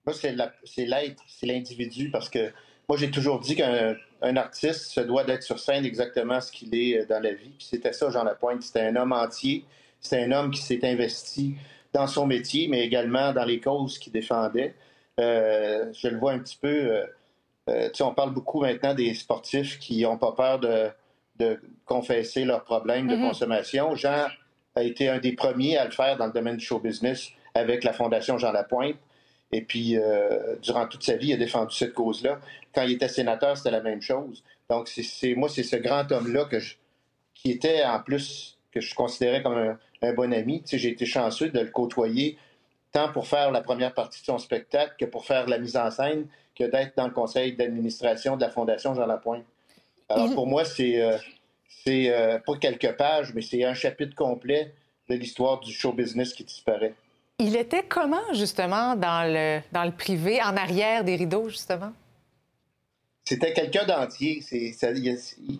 Moi, 0.05 0.13
c'est 0.13 0.33
l'être, 0.85 1.23
c'est 1.25 1.47
l'individu, 1.47 2.11
parce 2.11 2.29
que 2.29 2.51
moi, 2.87 2.95
j'ai 2.95 3.09
toujours 3.09 3.39
dit 3.39 3.55
qu'un 3.55 4.35
artiste 4.35 4.91
se 4.91 5.01
doit 5.01 5.23
d'être 5.23 5.41
sur 5.41 5.57
scène 5.57 5.83
exactement 5.83 6.39
ce 6.41 6.51
qu'il 6.51 6.75
est 6.75 6.99
euh, 6.99 7.05
dans 7.07 7.23
la 7.23 7.33
vie. 7.33 7.55
c'était 7.57 7.93
ça, 7.93 8.11
Jean 8.11 8.23
Lapointe. 8.23 8.61
C'était 8.61 8.81
un 8.81 8.95
homme 8.97 9.13
entier. 9.13 9.65
C'était 9.99 10.21
un 10.21 10.31
homme 10.31 10.51
qui 10.51 10.61
s'est 10.61 10.85
investi 10.87 11.55
dans 11.91 12.05
son 12.05 12.27
métier, 12.27 12.67
mais 12.67 12.85
également 12.85 13.33
dans 13.33 13.45
les 13.45 13.59
causes 13.59 13.97
qu'il 13.97 14.13
défendait. 14.13 14.75
Euh, 15.19 15.91
je 15.91 16.07
le 16.07 16.19
vois 16.19 16.33
un 16.33 16.39
petit 16.39 16.59
peu. 16.61 16.67
Euh, 16.67 17.07
on 17.67 18.13
parle 18.13 18.33
beaucoup 18.33 18.61
maintenant 18.61 18.93
des 18.93 19.13
sportifs 19.13 19.79
qui 19.79 20.01
n'ont 20.01 20.17
pas 20.17 20.31
peur 20.33 20.59
de, 20.59 21.59
confesser 21.85 22.45
leurs 22.45 22.63
problèmes 22.63 23.07
de 23.07 23.15
mhm. 23.15 23.27
consommation. 23.27 23.95
Jean 23.95 24.27
a 24.75 24.83
été 24.83 25.09
un 25.09 25.19
des 25.19 25.33
premiers 25.33 25.77
à 25.77 25.85
le 25.85 25.91
faire 25.91 26.17
dans 26.17 26.27
le 26.27 26.31
domaine 26.31 26.57
du 26.57 26.65
show 26.65 26.79
business 26.79 27.29
avec 27.53 27.83
la 27.83 27.93
Fondation 27.93 28.37
Jean 28.37 28.51
Lapointe. 28.51 28.95
Et 29.51 29.61
puis, 29.61 29.97
euh, 29.97 30.55
durant 30.61 30.87
toute 30.87 31.03
sa 31.03 31.15
vie, 31.15 31.27
il 31.27 31.33
a 31.33 31.37
défendu 31.37 31.75
cette 31.75 31.93
cause-là. 31.93 32.39
Quand 32.73 32.83
il 32.83 32.93
était 32.93 33.07
sénateur, 33.07 33.55
c'était 33.55 33.71
la 33.71 33.81
même 33.81 34.01
chose. 34.01 34.43
Donc, 34.69 34.87
c'est 34.87 35.35
moi, 35.35 35.49
c'est 35.49 35.63
ce 35.63 35.75
grand 35.75 36.11
homme-là 36.11 36.45
que 36.45 36.57
qui 37.33 37.51
était 37.51 37.83
en 37.83 37.99
plus 37.99 38.57
que 38.71 38.79
je 38.79 38.95
considérais 38.95 39.43
comme 39.43 39.77
un, 40.01 40.13
bon 40.13 40.33
ami. 40.33 40.63
j'ai 40.65 40.89
été 40.89 41.05
chanceux 41.05 41.49
de 41.49 41.59
le 41.59 41.69
côtoyer 41.69 42.37
tant 42.91 43.11
pour 43.11 43.27
faire 43.27 43.51
la 43.51 43.61
première 43.61 43.93
partie 43.93 44.21
de 44.21 44.25
son 44.25 44.37
spectacle 44.37 44.95
que 44.99 45.05
pour 45.05 45.25
faire 45.25 45.47
la 45.47 45.57
mise 45.57 45.77
en 45.77 45.89
scène, 45.91 46.27
que 46.55 46.63
d'être 46.63 46.95
dans 46.95 47.07
le 47.07 47.13
conseil 47.13 47.55
d'administration 47.55 48.35
de 48.35 48.41
la 48.41 48.49
Fondation 48.49 48.93
Jean 48.93 49.05
Lapointe. 49.05 49.43
Alors, 50.09 50.33
pour 50.33 50.47
moi, 50.47 50.65
c'est 50.65 51.01
euh, 51.01 51.17
c'est 51.83 52.09
euh, 52.09 52.39
pas 52.39 52.57
quelques 52.57 52.95
pages, 52.95 53.33
mais 53.33 53.41
c'est 53.41 53.63
un 53.63 53.73
chapitre 53.73 54.15
complet 54.15 54.73
de 55.09 55.15
l'histoire 55.15 55.59
du 55.59 55.73
show 55.73 55.91
business 55.91 56.33
qui 56.33 56.43
disparaît. 56.43 56.93
Il 57.39 57.55
était 57.55 57.83
comment, 57.83 58.33
justement, 58.33 58.95
dans 58.95 59.27
le, 59.31 59.59
dans 59.71 59.83
le 59.83 59.91
privé, 59.91 60.41
en 60.41 60.55
arrière 60.55 61.03
des 61.03 61.15
rideaux, 61.15 61.49
justement? 61.49 61.91
C'était 63.25 63.53
quelqu'un 63.53 63.85
d'entier. 63.85 64.41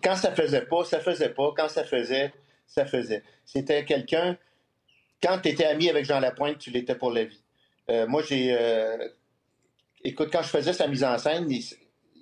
quand 0.03 0.15
ça 0.15 0.33
faisait 0.33 0.61
pas, 0.65 0.83
ça 0.85 0.99
faisait 0.99 1.29
pas. 1.29 1.53
Quand 1.55 1.69
ça 1.69 1.83
faisait, 1.83 2.31
ça 2.67 2.85
faisait. 2.85 3.23
C'était 3.45 3.83
quelqu'un. 3.85 4.37
Quand 5.21 5.39
tu 5.41 5.49
étais 5.49 5.65
ami 5.65 5.89
avec 5.89 6.05
Jean 6.05 6.19
Lapointe, 6.19 6.57
tu 6.59 6.69
l'étais 6.69 6.95
pour 6.95 7.11
la 7.11 7.23
vie. 7.23 7.41
Euh, 7.89 8.05
moi, 8.07 8.21
j'ai. 8.21 8.55
Écoute, 10.03 10.29
quand 10.31 10.41
je 10.41 10.49
faisais 10.49 10.73
sa 10.73 10.87
mise 10.87 11.03
en 11.03 11.17
scène, 11.17 11.49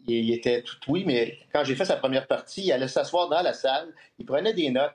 il, 0.08 0.34
était 0.34 0.62
tout 0.62 0.78
oui, 0.88 1.04
mais 1.06 1.38
quand 1.54 1.64
j'ai 1.64 1.76
fait 1.76 1.86
sa 1.86 1.98
première 1.98 2.28
partie, 2.28 2.66
il 2.66 2.72
allait 2.72 2.88
s'asseoir 2.88 3.30
dans 3.30 3.42
la 3.42 3.54
salle, 3.54 3.90
il 4.20 4.26
prenait 4.26 4.54
des 4.54 4.70
notes, 4.70 4.94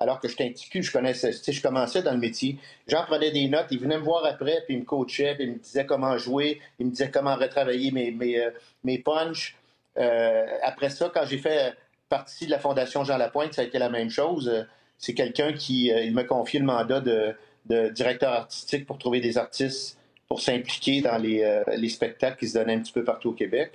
alors 0.00 0.20
que 0.20 0.28
j'étais 0.28 0.44
un 0.44 0.80
je 0.80 0.92
connaissais, 0.92 1.32
je 1.32 1.62
commençais 1.62 2.02
dans 2.02 2.12
le 2.12 2.18
métier. 2.18 2.58
J'en 2.86 3.04
prenais 3.04 3.32
des 3.32 3.48
notes, 3.48 3.66
il 3.70 3.80
venait 3.80 3.98
me 3.98 4.04
voir 4.04 4.24
après, 4.24 4.62
puis 4.66 4.76
il 4.76 4.80
me 4.80 4.84
coachait, 4.84 5.34
puis 5.34 5.44
il 5.44 5.52
me 5.54 5.58
disait 5.58 5.86
comment 5.86 6.16
jouer, 6.18 6.60
il 6.78 6.86
me 6.86 6.90
disait 6.90 7.10
comment 7.10 7.34
retravailler 7.34 7.90
mes, 7.90 8.12
mes, 8.12 8.40
euh, 8.40 8.50
mes 8.84 8.98
punchs. 8.98 9.56
Euh, 9.98 10.46
après 10.62 10.90
ça, 10.90 11.10
quand 11.12 11.26
j'ai 11.26 11.38
fait 11.38 11.74
partie 12.08 12.46
de 12.46 12.50
la 12.50 12.60
Fondation 12.60 13.02
Jean 13.04 13.16
Lapointe, 13.16 13.54
ça 13.54 13.62
a 13.62 13.64
été 13.64 13.78
la 13.78 13.90
même 13.90 14.10
chose. 14.10 14.66
C'est 14.98 15.14
quelqu'un 15.14 15.52
qui 15.52 15.92
euh, 15.92 16.02
il 16.02 16.14
m'a 16.14 16.24
confié 16.24 16.60
le 16.60 16.66
mandat 16.66 17.00
de, 17.00 17.34
directeur 17.90 18.32
artistique 18.32 18.86
pour 18.86 18.96
trouver 18.98 19.20
des 19.20 19.36
artistes 19.36 19.97
pour 20.28 20.40
s'impliquer 20.40 21.00
dans 21.00 21.16
les, 21.16 21.62
les 21.76 21.88
spectacles 21.88 22.38
qui 22.38 22.48
se 22.48 22.58
donnaient 22.58 22.74
un 22.74 22.80
petit 22.80 22.92
peu 22.92 23.04
partout 23.04 23.30
au 23.30 23.34
Québec. 23.34 23.72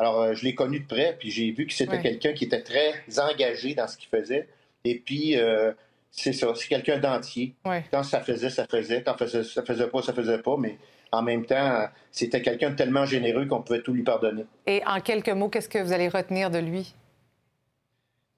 Alors, 0.00 0.22
euh, 0.22 0.34
je 0.34 0.44
l'ai 0.44 0.54
connu 0.54 0.80
de 0.80 0.86
près, 0.86 1.14
puis 1.18 1.30
j'ai 1.30 1.50
vu 1.50 1.66
que 1.66 1.74
c'était 1.74 2.00
quelqu'un 2.00 2.32
qui 2.32 2.44
était 2.44 2.62
très 2.62 2.94
engagé 3.18 3.74
dans 3.74 3.86
ce 3.86 3.98
qu'il 3.98 4.08
faisait. 4.08 4.48
Et 4.84 4.98
puis, 4.98 5.36
euh, 5.36 5.72
c'est 6.10 6.32
ça, 6.32 6.54
c'est 6.54 6.68
quelqu'un 6.68 6.98
d'entier. 6.98 7.54
Quand 7.90 8.02
ça 8.02 8.20
faisait, 8.22 8.48
ça 8.48 8.66
faisait. 8.66 9.02
Quand 9.02 9.18
ça 9.18 9.26
faisait, 9.26 9.44
ça 9.44 9.62
faisait 9.62 9.88
pas, 9.88 10.00
ça 10.00 10.14
faisait 10.14 10.38
pas. 10.38 10.56
Mais 10.58 10.78
en 11.12 11.20
même 11.20 11.44
temps, 11.44 11.86
c'était 12.10 12.40
quelqu'un 12.40 12.70
de 12.70 12.76
tellement 12.76 13.04
généreux 13.04 13.44
qu'on 13.44 13.60
pouvait 13.60 13.82
tout 13.82 13.92
lui 13.92 14.02
pardonner. 14.02 14.46
Et 14.66 14.82
en 14.86 15.00
quelques 15.00 15.28
mots, 15.28 15.50
qu'est-ce 15.50 15.68
que 15.68 15.78
vous 15.78 15.92
allez 15.92 16.08
retenir 16.08 16.50
de 16.50 16.58
lui? 16.58 16.94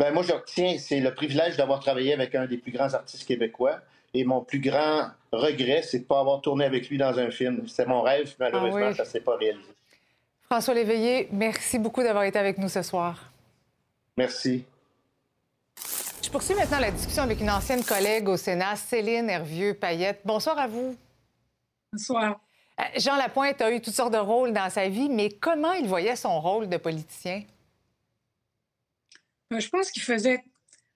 Ben, 0.00 0.12
moi, 0.12 0.24
je 0.24 0.32
retiens, 0.32 0.78
c'est 0.78 0.98
le 0.98 1.14
privilège 1.14 1.56
d'avoir 1.56 1.78
travaillé 1.78 2.12
avec 2.12 2.34
un 2.34 2.46
des 2.46 2.56
plus 2.56 2.72
grands 2.72 2.92
artistes 2.92 3.24
québécois. 3.24 3.78
Et 4.14 4.24
mon 4.24 4.42
plus 4.42 4.60
grand 4.60 5.08
regret, 5.32 5.82
c'est 5.82 5.98
de 5.98 6.02
ne 6.02 6.08
pas 6.08 6.20
avoir 6.20 6.40
tourné 6.40 6.64
avec 6.64 6.88
lui 6.88 6.98
dans 6.98 7.18
un 7.18 7.30
film. 7.30 7.66
C'était 7.66 7.86
mon 7.86 8.02
rêve, 8.02 8.34
malheureusement, 8.38 8.88
ah 8.90 8.94
ça 8.94 9.04
ne 9.04 9.08
s'est 9.08 9.20
pas 9.20 9.36
réalisé. 9.36 9.70
François 10.44 10.74
Léveillé, 10.74 11.28
merci 11.32 11.78
beaucoup 11.78 12.02
d'avoir 12.02 12.24
été 12.24 12.38
avec 12.38 12.58
nous 12.58 12.68
ce 12.68 12.82
soir. 12.82 13.32
Merci. 14.16 14.66
Je 16.22 16.28
poursuis 16.28 16.54
maintenant 16.54 16.78
la 16.78 16.90
discussion 16.90 17.22
avec 17.22 17.40
une 17.40 17.50
ancienne 17.50 17.82
collègue 17.82 18.28
au 18.28 18.36
Sénat, 18.36 18.76
Céline 18.76 19.30
Hervieux-Payette. 19.30 20.20
Bonsoir 20.24 20.58
à 20.58 20.66
vous. 20.66 20.94
Bonsoir. 21.92 22.38
Euh, 22.80 22.84
Jean 22.96 23.16
Lapointe 23.16 23.60
a 23.60 23.72
eu 23.72 23.80
toutes 23.80 23.94
sortes 23.94 24.12
de 24.12 24.18
rôles 24.18 24.52
dans 24.52 24.70
sa 24.70 24.88
vie, 24.88 25.08
mais 25.08 25.30
comment 25.30 25.72
il 25.72 25.88
voyait 25.88 26.16
son 26.16 26.40
rôle 26.40 26.68
de 26.68 26.76
politicien? 26.76 27.42
Ben, 29.50 29.60
je 29.60 29.68
pense 29.68 29.90
qu'il 29.90 30.02
faisait, 30.02 30.42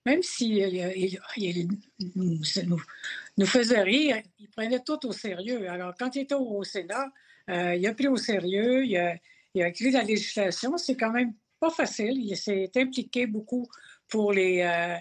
même 0.07 0.23
s'il 0.23 1.69
nous, 2.15 3.47
faisait 3.47 3.83
rire, 3.83 4.23
il 4.39 4.49
prenait 4.51 4.79
tout 4.79 5.05
au 5.05 5.13
sérieux. 5.13 5.69
Alors, 5.69 5.95
quand 5.99 6.15
il 6.15 6.23
était 6.23 6.37
au, 6.37 6.63
Sénat, 6.63 7.09
euh, 7.51 7.75
il 7.75 7.85
a 7.89 7.93
pris 7.93 8.07
au 8.07 8.17
sérieux, 8.17 8.87
il 8.87 8.97
a, 8.97 9.19
écrit 9.55 9.91
la 9.91 10.05
législation. 10.05 10.77
C'est 10.77 10.97
quand 10.97 11.11
même 11.11 11.35
pas 11.59 11.71
facile. 11.71 12.25
Il 12.25 12.37
s'est 12.37 12.71
impliqué 12.77 13.27
beaucoup 13.27 13.69
pour 14.07 14.33
les, 14.33 14.61
euh, 14.63 14.97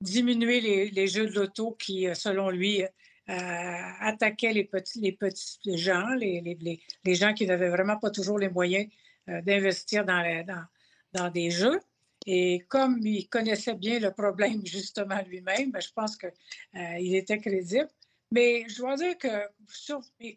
diminuer 0.00 0.90
les, 0.90 1.06
jeux 1.08 1.26
de 1.26 1.34
loto 1.34 1.72
qui, 1.72 2.06
euh, 2.06 2.14
selon 2.14 2.48
lui, 2.50 2.84
euh, 2.84 2.86
attaquaient 3.28 4.52
les 4.52 4.64
petits, 4.64 5.00
les 5.00 5.10
petits 5.10 5.76
gens, 5.76 6.14
les, 6.14 6.78
les 7.04 7.14
gens 7.16 7.34
qui 7.34 7.46
n'avaient 7.46 7.70
vraiment 7.70 7.96
pas 7.96 8.10
toujours 8.10 8.38
les 8.38 8.48
moyens 8.48 8.86
d'investir 9.26 10.04
dans, 10.04 10.22
dans, 10.46 10.64
dans, 11.12 11.30
des 11.30 11.50
jeux. 11.50 11.80
Et 12.26 12.64
comme 12.68 12.98
il 13.02 13.28
connaissait 13.28 13.74
bien 13.74 14.00
le 14.00 14.10
problème 14.10 14.60
justement 14.66 15.20
lui-même, 15.26 15.70
ben, 15.70 15.80
je 15.80 15.92
pense 15.94 16.16
qu'il 16.16 17.14
était 17.14 17.38
crédible. 17.38 17.88
Mais 18.32 18.64
je 18.68 18.78
dois 18.78 18.96
dire 18.96 19.16
que 19.16 19.28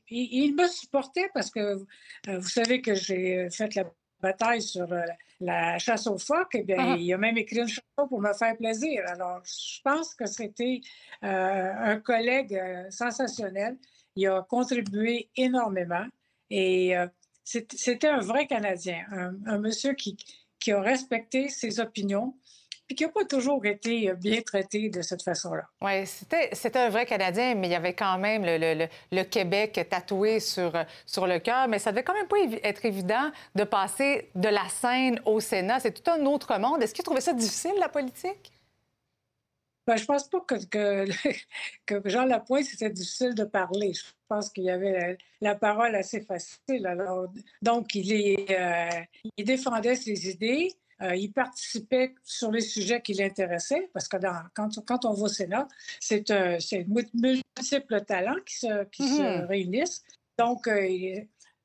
il, 0.10 0.55
me 0.55 0.67
supportait 0.67 1.29
parce 1.34 1.50
que 1.50 1.60
euh, 1.60 2.39
vous 2.39 2.48
savez 2.48 2.81
que 2.81 2.93
j'ai 2.93 3.50
fait 3.50 3.74
la 3.74 3.91
bataille 4.22 4.62
sur 4.62 4.91
euh, 4.93 5.01
la 5.39 5.79
chasse 5.79 6.05
aux 6.05 6.19
phoques. 6.19 6.53
Eh 6.53 6.63
bien, 6.63 6.77
ah. 6.77 6.96
il 7.00 7.12
a 7.12 7.17
même 7.17 7.38
écrit 7.38 7.62
une 7.62 7.67
chanson 7.67 8.08
pour 8.08 8.22
me 8.22 8.31
faire 8.34 8.55
plaisir. 8.58 9.01
Alors, 9.08 9.41
je 9.43 9.81
pense 9.84 10.13
que 10.13 10.27
c'était 10.27 10.81
euh, 11.24 11.72
un 11.75 12.00
collègue 12.00 12.62
sensationnel. 12.91 13.77
Il 14.15 14.27
a 14.27 14.46
contribué 14.48 15.31
énormément 15.36 16.05
et 16.51 16.93
c'était 17.43 18.08
un 18.08 18.19
vrai 18.19 18.48
Canadien, 18.48 19.05
un, 19.12 19.36
un 19.46 19.60
monsieur 19.60 19.93
qui, 19.93 20.17
qui 20.60 20.72
a 20.72 20.82
respecté 20.82 21.50
ses 21.50 21.80
opinions, 21.80 22.34
puis 22.88 22.96
qui 22.96 23.04
n'a 23.04 23.10
pas 23.10 23.24
toujours 23.24 23.63
été 23.66 24.10
euh, 24.10 24.16
bien 24.16 24.42
traité 24.42 24.89
de 24.89 25.01
cette 25.04 25.22
façon-là. 25.22 25.63
Oui, 25.82 26.06
c'était 26.08 26.80
un 26.80 26.89
vrai 26.89 27.06
Canadien, 27.06 27.54
mais 27.56 27.68
il 27.68 27.72
y 27.72 27.75
avait 27.75 27.94
quand 27.94 28.18
même 28.18 28.44
le, 28.44 28.88
le, 29.12 29.24
Québec 29.24 29.88
tatoué 29.89 30.39
sur, 30.39 30.74
sur 31.06 31.28
le 31.28 31.38
cœur. 31.38 31.68
Mais 31.68 31.78
ça 31.78 31.92
devait 31.92 32.04
quand 32.04 32.16
même 32.16 32.28
pas 32.28 32.38
être 32.63 32.86
évident 32.86 33.32
de 33.54 33.63
passer 33.63 34.30
de 34.34 34.50
la 34.50 34.68
scène 34.70 35.22
au 35.25 35.39
Sénat. 35.39 35.80
C'est 35.80 36.04
tout 36.04 36.10
un 36.10 36.25
autre 36.25 36.58
monde. 36.58 36.82
Est-ce 36.82 36.96
qu'il 36.96 37.06
trouvait 37.06 37.22
ça 37.22 37.34
difficile, 37.34 37.74
la 37.80 37.89
politique? 37.89 38.51
Ben, 39.89 39.98
je 39.98 40.05
pense 40.05 40.29
pas 40.29 40.41
que, 40.41 40.55
que, 41.88 42.01
Jean 42.10 42.25
Lapointe, 42.25 42.65
c'était 42.65 42.91
difficile 42.91 43.34
de 43.34 43.43
parler. 43.43 43.93
Je 43.93 44.03
pense 44.27 44.51
qu'il 44.51 44.65
y 44.65 44.69
avait 44.69 45.17
la, 45.41 45.55
parole 45.55 45.96
assez 45.96 46.22
facile. 46.22 46.86
Alors, 46.86 47.34
donc, 47.63 47.96
il, 47.96 48.13
est, 48.13 48.51
euh, 48.51 49.01
il 49.36 49.46
défendait 49.46 49.96
ses 49.96 50.29
idées. 50.29 50.72
Euh, 51.01 51.15
il 51.15 51.31
participait 51.31 52.13
sur 52.24 52.51
les 52.51 52.62
sujets 52.62 53.01
qui 53.01 53.15
l'intéressaient, 53.15 53.89
parce 53.91 54.08
que 54.08 54.17
quand, 54.53 54.75
quand, 54.86 55.05
on 55.05 55.13
va 55.13 55.24
au 55.24 55.27
Sénat, 55.27 55.67
c'est 56.00 56.29
un, 56.29 56.60
multiples 56.86 58.01
talents 58.05 58.39
qui 58.46 58.60
se, 58.60 58.84
qui 58.91 59.08
se 59.08 59.19
mm-hmm. 59.19 59.46
réunissent. 59.48 60.03
Donc, 60.38 60.67
euh, 60.67 60.86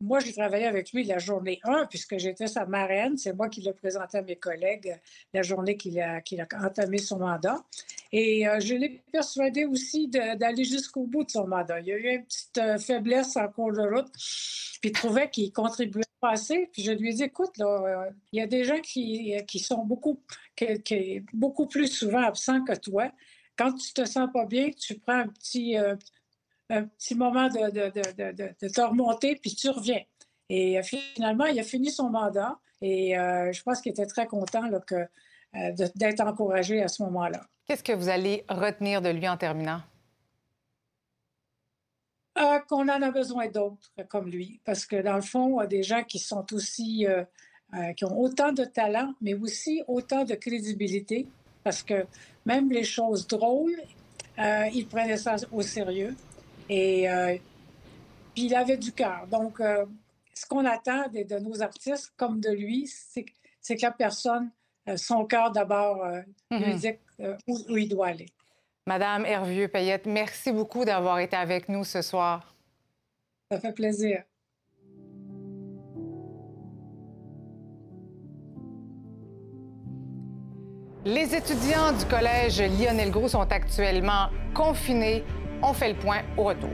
moi, 0.01 0.21
j'ai 0.21 0.33
travaillé 0.33 0.67
avec 0.67 0.93
lui 0.93 1.05
la 1.05 1.19
journée 1.19 1.61
1, 1.65 1.87
puisque 1.87 2.19
j'étais 2.19 2.47
sa 2.47 2.67
marraine. 2.67 3.17
C'est 3.17 3.33
moi 3.33 3.49
qui 3.49 3.61
l'ai 3.61 3.73
présenté 3.73 4.19
à 4.19 4.23
mes 4.23 4.37
collègues 4.37 4.95
la 5.33 5.43
journée 5.43 5.77
qu'il 5.77 6.01
a, 6.01 6.21
entamé 6.63 6.99
son 6.99 7.19
mandat. 7.19 7.65
Et 8.13 8.47
euh, 8.47 8.61
je 8.61 8.75
l'ai 8.75 9.03
persuadé 9.13 9.65
aussi 9.65 10.09
d'aller 10.09 10.65
jusqu'au 10.65 11.07
bout 11.07 11.25
de 11.25 11.31
son 11.31 11.47
mandat. 11.47 11.81
Il 11.81 11.87
y 11.87 11.93
a 11.93 11.97
eu 11.97 12.17
une 12.17 12.25
petite 12.25 12.59
euh, 12.59 12.79
faiblesse 12.79 13.37
en 13.37 13.49
cours 13.49 13.73
de 13.73 13.81
route, 13.81 14.13
puis 14.81 14.91
il 14.91 14.93
trouvait 14.93 15.31
qu'il 15.31 15.53
contribuait 15.53 16.03
pas 16.21 16.33
assez. 16.33 16.69
Puis 16.73 16.83
je 16.83 16.93
lui 16.93 17.11
ai 17.11 17.15
dit, 17.15 17.25
écoute, 17.25 17.59
euh, 17.61 18.11
il 18.33 18.41
y 18.41 18.43
a 18.43 18.47
des 18.47 18.65
gens 18.65 18.81
qui, 18.81 19.59
sont 19.59 19.85
beaucoup, 19.85 20.21
beaucoup 21.33 21.67
plus 21.67 21.89
souvent 21.89 22.23
absents 22.23 22.63
que 22.65 22.75
toi. 22.75 23.11
Quand 23.57 23.73
tu 23.73 23.93
te 23.93 24.05
sens 24.05 24.29
pas 24.33 24.45
bien, 24.45 24.71
tu 24.71 24.99
prends 24.99 25.21
un 25.21 25.29
petit, 25.29 25.77
un 26.71 26.85
petit 26.85 27.15
moment 27.15 27.49
de, 27.49 27.71
de, 27.71 27.91
de, 27.91 28.33
de, 28.33 28.69
te 28.69 28.81
remonter, 28.81 29.37
puis 29.37 29.55
tu 29.55 29.69
reviens. 29.69 30.03
Et 30.49 30.79
euh, 30.79 30.83
finalement, 30.83 31.47
il 31.47 31.59
a 31.59 31.63
fini 31.63 31.91
son 31.91 32.11
mandat 32.11 32.59
et 32.81 33.19
euh, 33.19 33.53
je 33.53 33.63
pense 33.63 33.81
qu'il 33.81 33.93
était 33.93 34.07
très 34.07 34.27
content 34.27 34.67
là, 34.69 34.81
que, 34.81 34.95
euh, 34.95 35.89
d'être 35.95 36.21
encouragé 36.21 36.83
à 36.83 36.89
ce 36.89 37.03
moment-là. 37.05 37.41
Qu'est-ce 37.67 37.83
que 37.83 37.93
vous 37.93 38.09
allez 38.09 38.45
retenir 38.49 39.01
de 39.01 39.11
lui 39.11 39.29
en 39.29 39.37
terminant? 39.37 39.81
qu'on 42.69 42.89
en 42.89 43.03
a 43.03 43.11
besoin 43.11 43.49
d'autres 43.49 43.91
comme 44.09 44.29
lui, 44.29 44.61
parce 44.65 44.87
que 44.87 45.01
dans 45.03 45.15
le 45.15 45.23
fond, 45.23 45.59
a 45.61 45.67
des 45.67 45.83
gens 45.83 46.03
qui 46.03 46.19
sont 46.19 46.45
aussi, 46.53 47.07
qui 47.97 48.05
ont 48.05 48.21
autant 48.21 48.53
de 48.53 48.65
talent, 48.65 49.15
mais 49.21 49.35
aussi 49.35 49.83
autant 49.87 50.25
de 50.25 50.35
crédibilité, 50.35 51.29
parce 51.63 51.83
que 51.83 52.07
même 52.45 52.71
les 52.71 52.85
choses 52.85 53.27
drôles, 53.27 53.81
il 54.39 54.87
prenait 54.89 55.17
ça 55.17 55.37
au 55.53 55.63
sérieux. 55.63 56.17
Et 56.69 57.09
euh, 57.09 57.37
puis 58.35 58.45
il 58.47 58.55
avait 58.55 58.77
du 58.77 58.93
cœur. 58.93 59.27
Donc, 59.31 59.61
euh, 59.61 59.85
ce 60.33 60.47
qu'on 60.47 60.65
attend 60.65 61.05
de, 61.09 61.39
nos 61.39 61.63
artistes, 61.63 62.13
comme 62.17 62.41
de 62.41 62.51
lui, 62.51 62.87
c'est 62.89 63.25
que 63.25 63.83
la 63.83 63.91
personne, 63.91 64.51
euh, 64.89 64.97
son 64.97 65.25
cœur 65.25 65.51
d'abord, 65.53 66.05
lui 66.51 66.59
mm-hmm. 66.59 66.79
dit 66.79 67.35
où, 67.47 67.77
il 67.77 67.89
doit 67.89 68.09
aller. 68.09 68.27
Madame 68.87 69.25
Hervieux-Payette, 69.25 70.07
merci 70.07 70.53
beaucoup 70.53 70.85
d'avoir 70.85 71.19
été 71.19 71.37
avec 71.37 71.69
nous 71.69 71.85
ce 71.85 72.03
soir. 72.03 72.55
Ça 73.51 73.61
fait 73.61 73.73
plaisir. 73.73 74.25
Les 81.07 81.35
étudiants 81.35 81.93
du 81.93 82.07
collège 82.07 82.63
Lionel 82.63 83.11
Gros 83.11 83.29
sont 83.29 83.53
actuellement 83.53 84.31
confinés 84.55 85.23
on 85.67 85.73
fait 85.73 85.89
le 85.89 85.95
point 85.95 86.19
au 86.37 86.43
retour. 86.43 86.69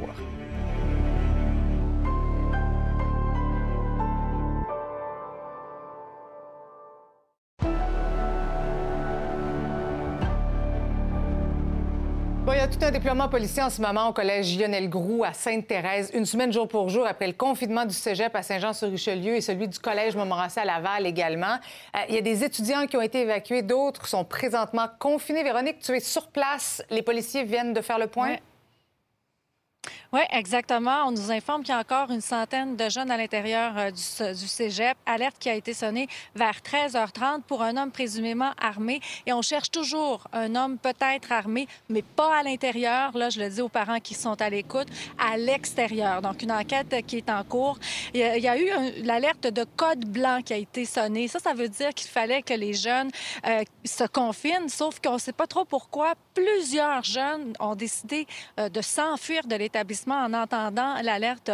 Bon, 12.44 12.52
il 12.52 12.56
y 12.56 12.58
a 12.58 12.66
tout 12.66 12.78
un 12.82 12.90
déploiement 12.90 13.28
policier 13.28 13.62
en 13.62 13.70
ce 13.70 13.80
moment 13.80 14.08
au 14.08 14.12
collège 14.12 14.58
Lionel 14.58 14.88
Groux 14.88 15.22
à 15.22 15.32
Sainte-Thérèse, 15.34 16.10
une 16.12 16.26
semaine 16.26 16.52
jour 16.52 16.66
pour 16.66 16.88
jour 16.88 17.06
après 17.06 17.28
le 17.28 17.32
confinement 17.34 17.84
du 17.84 17.94
cégep 17.94 18.34
à 18.34 18.42
Saint-Jean-sur-Richelieu 18.42 19.36
et 19.36 19.40
celui 19.40 19.68
du 19.68 19.78
collège 19.78 20.16
Montmorency 20.16 20.58
à 20.58 20.64
Laval 20.64 21.06
également. 21.06 21.58
Euh, 21.94 21.98
il 22.08 22.16
y 22.16 22.18
a 22.18 22.22
des 22.22 22.42
étudiants 22.42 22.88
qui 22.88 22.96
ont 22.96 23.02
été 23.02 23.20
évacués, 23.20 23.62
d'autres 23.62 24.08
sont 24.08 24.24
présentement 24.24 24.88
confinés. 24.98 25.44
Véronique, 25.44 25.78
tu 25.78 25.92
es 25.92 26.00
sur 26.00 26.26
place. 26.26 26.82
Les 26.90 27.02
policiers 27.02 27.44
viennent 27.44 27.72
de 27.72 27.82
faire 27.82 28.00
le 28.00 28.08
point? 28.08 28.34
Exactement. 30.30 31.04
On 31.06 31.12
nous 31.12 31.30
informe 31.30 31.62
qu'il 31.62 31.72
y 31.72 31.76
a 31.76 31.80
encore 31.80 32.10
une 32.10 32.20
centaine 32.20 32.76
de 32.76 32.88
jeunes 32.88 33.10
à 33.10 33.16
l'intérieur 33.16 33.72
euh, 33.76 33.90
du, 33.90 34.38
du, 34.38 34.48
cégep. 34.48 34.96
Alerte 35.06 35.36
qui 35.38 35.48
a 35.48 35.54
été 35.54 35.72
sonnée 35.72 36.08
vers 36.34 36.58
13h30 36.60 37.42
pour 37.42 37.62
un 37.62 37.76
homme 37.76 37.92
présumément 37.92 38.50
armé. 38.60 39.00
Et 39.26 39.32
on 39.32 39.42
cherche 39.42 39.70
toujours 39.70 40.26
un 40.32 40.54
homme 40.56 40.78
peut-être 40.78 41.30
armé, 41.30 41.68
mais 41.88 42.02
pas 42.02 42.38
à 42.38 42.42
l'intérieur. 42.42 43.16
Là, 43.16 43.30
je 43.30 43.40
le 43.40 43.48
dis 43.48 43.60
aux 43.60 43.68
parents 43.68 44.00
qui 44.00 44.14
sont 44.14 44.40
à 44.40 44.50
l'écoute, 44.50 44.88
à 45.18 45.36
l'extérieur. 45.36 46.22
Donc, 46.22 46.42
une 46.42 46.52
enquête 46.52 46.94
qui 47.06 47.18
est 47.18 47.30
en 47.30 47.44
cours. 47.44 47.78
Il 48.12 48.20
y 48.20 48.48
a, 48.48 48.58
eu 48.58 48.68
l'alerte 49.04 49.46
de 49.46 49.64
code 49.76 50.04
blanc 50.04 50.40
qui 50.44 50.52
a 50.52 50.56
été 50.56 50.84
sonnée. 50.84 51.28
Ça, 51.28 51.38
ça 51.38 51.54
veut 51.54 51.68
dire 51.68 51.94
qu'il 51.94 52.10
fallait 52.10 52.42
que 52.42 52.54
les 52.54 52.74
jeunes 52.74 53.10
euh, 53.46 53.62
se 53.84 54.04
confinent, 54.04 54.68
sauf 54.68 54.98
qu'on 55.00 55.14
ne 55.14 55.18
sait 55.18 55.32
pas 55.32 55.46
trop 55.46 55.64
pourquoi. 55.64 56.14
Plusieurs 56.34 57.04
jeunes 57.04 57.52
ont 57.60 57.74
décidé 57.74 58.26
euh, 58.58 58.68
de 58.68 58.80
s'enfuir 58.80 59.46
de 59.46 59.54
l'établissement 59.54 59.99
en 60.08 60.32
entendant 60.32 61.00
l'alerte 61.02 61.50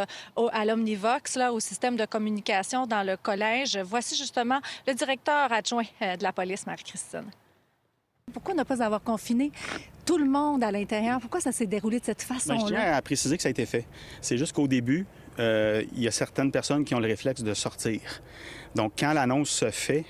à 0.53 0.65
l'Omnivox, 0.65 1.39
au 1.53 1.61
système 1.61 1.97
de 1.97 2.05
communication 2.05 2.87
dans 2.87 3.03
le 3.03 3.17
collège. 3.17 3.79
Voici 3.85 4.17
justement 4.17 4.61
le 4.87 4.95
directeur 4.95 5.53
adjoint 5.53 5.85
euh, 6.03 6.17
de 6.17 6.23
la 6.23 6.33
police, 6.33 6.67
Marie-Christine. 6.67 7.31
Pourquoi 8.33 8.55
ne 8.55 8.65
pas 8.65 8.83
avoir 8.83 9.03
confiné 9.03 9.53
tout 10.05 10.19
le 10.19 10.25
monde 10.25 10.65
à 10.65 10.73
l'intérieur? 10.73 11.21
Pourquoi 11.21 11.41
ça 11.41 11.53
s'est 11.53 11.67
déroulé 11.67 12.01
de 12.01 12.05
cette 12.05 12.23
façon-là? 12.23 12.59
Ben, 12.59 12.67
je 12.67 12.75
tiens 12.75 12.93
à 12.93 13.03
préciser 13.03 13.37
que 13.37 13.43
ça 13.43 13.49
a 13.49 13.51
été 13.51 13.67
fait. 13.67 13.87
C'est 14.21 14.37
juste 14.37 14.53
qu'au 14.53 14.67
début, 14.67 15.07
euh, 15.39 15.85
il 15.95 16.03
y 16.03 16.09
a 16.09 16.11
certaines 16.11 16.51
personnes 16.51 16.85
qui 16.85 16.95
ont 16.95 17.01
le 17.01 17.07
réflexe 17.07 17.43
de 17.43 17.55
sortir. 17.55 18.01
Donc, 18.75 18.95
quand 18.99 19.13
l'annonce 19.13 19.51
se 19.51 19.71
fait, 19.71 20.05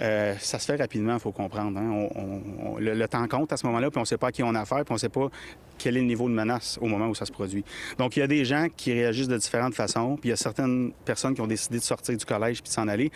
euh, 0.00 0.34
ça 0.38 0.58
se 0.58 0.66
fait 0.66 0.76
rapidement, 0.76 1.14
il 1.14 1.20
faut 1.20 1.32
comprendre. 1.32 1.78
Hein. 1.78 2.08
le, 2.78 3.06
temps 3.06 3.26
compte 3.28 3.52
à 3.52 3.56
ce 3.56 3.66
moment-là, 3.66 3.90
puis 3.90 3.98
on 3.98 4.02
ne 4.02 4.06
sait 4.06 4.16
pas 4.16 4.28
à 4.28 4.32
qui 4.32 4.42
on 4.42 4.54
a 4.54 4.60
affaire, 4.60 4.84
puis 4.84 4.92
on 4.92 4.94
ne 4.94 5.00
sait 5.00 5.08
pas 5.08 5.28
quel 5.78 5.96
est 5.96 6.00
le 6.00 6.06
niveau 6.06 6.28
de 6.28 6.34
menace 6.34 6.78
au 6.80 6.86
moment 6.86 7.08
où 7.08 7.14
ça 7.14 7.26
se 7.26 7.32
produit. 7.32 7.64
Donc, 7.98 8.16
il 8.16 8.20
y 8.20 8.22
a 8.22 8.26
des 8.26 8.44
gens 8.44 8.68
qui 8.74 8.92
réagissent 8.92 9.28
de 9.28 9.36
différentes 9.36 9.74
façons, 9.74 10.16
puis 10.16 10.28
il 10.28 10.30
y 10.30 10.34
a 10.34 10.36
certaines 10.36 10.92
personnes 11.04 11.34
qui 11.34 11.40
ont 11.40 11.46
décidé 11.46 11.78
de 11.78 11.84
sortir 11.84 12.16
du 12.16 12.24
collège 12.24 12.62
puis 12.62 12.70
de 12.70 12.74
s'en 12.74 12.88
aller 12.88 13.10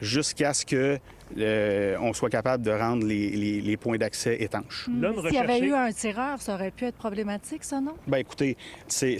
jusqu'à 0.00 0.52
ce 0.52 0.66
que 0.66 0.98
euh, 1.38 1.96
on 2.00 2.12
soit 2.12 2.30
capable 2.30 2.62
de 2.62 2.70
rendre 2.70 3.06
les, 3.06 3.76
points 3.76 3.96
d'accès 3.96 4.42
étanches. 4.42 4.88
S'il 5.26 5.34
y 5.34 5.38
avait 5.38 5.60
eu 5.60 5.74
un 5.74 5.92
tireur, 5.92 6.40
ça 6.40 6.54
aurait 6.54 6.70
pu 6.70 6.84
être 6.84 6.96
problématique, 6.96 7.64
ça, 7.64 7.80
non? 7.80 7.94
Bien, 8.06 8.18
écoutez, 8.18 8.56
c'est, 8.86 9.18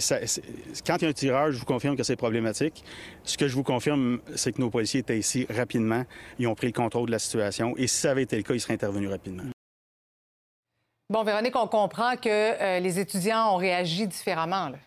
quand 0.85 0.97
il 0.97 1.03
y 1.03 1.05
a 1.05 1.09
un 1.09 1.13
tireur, 1.13 1.51
je 1.51 1.59
vous 1.59 1.65
confirme 1.65 1.95
que 1.95 2.03
c'est 2.03 2.15
problématique. 2.15 2.83
Ce 3.23 3.37
que 3.37 3.47
je 3.47 3.55
vous 3.55 3.63
confirme, 3.63 4.19
c'est 4.35 4.53
que 4.53 4.61
nos 4.61 4.69
policiers 4.69 5.01
étaient 5.01 5.19
ici 5.19 5.45
rapidement. 5.49 6.03
Ils 6.39 6.47
ont 6.47 6.55
pris 6.55 6.67
le 6.67 6.73
contrôle 6.73 7.07
de 7.07 7.11
la 7.11 7.19
situation. 7.19 7.75
Et 7.77 7.87
si 7.87 7.95
ça 7.95 8.11
avait 8.11 8.23
été 8.23 8.37
le 8.37 8.43
cas, 8.43 8.53
ils 8.53 8.61
seraient 8.61 8.73
intervenus 8.73 9.09
rapidement. 9.09 9.43
Bon, 11.09 11.23
Véronique, 11.23 11.55
on 11.55 11.67
comprend 11.67 12.15
que 12.15 12.29
euh, 12.29 12.79
les 12.79 12.99
étudiants 12.99 13.53
ont 13.53 13.57
réagi 13.57 14.07
différemment. 14.07 14.69
Là. 14.69 14.77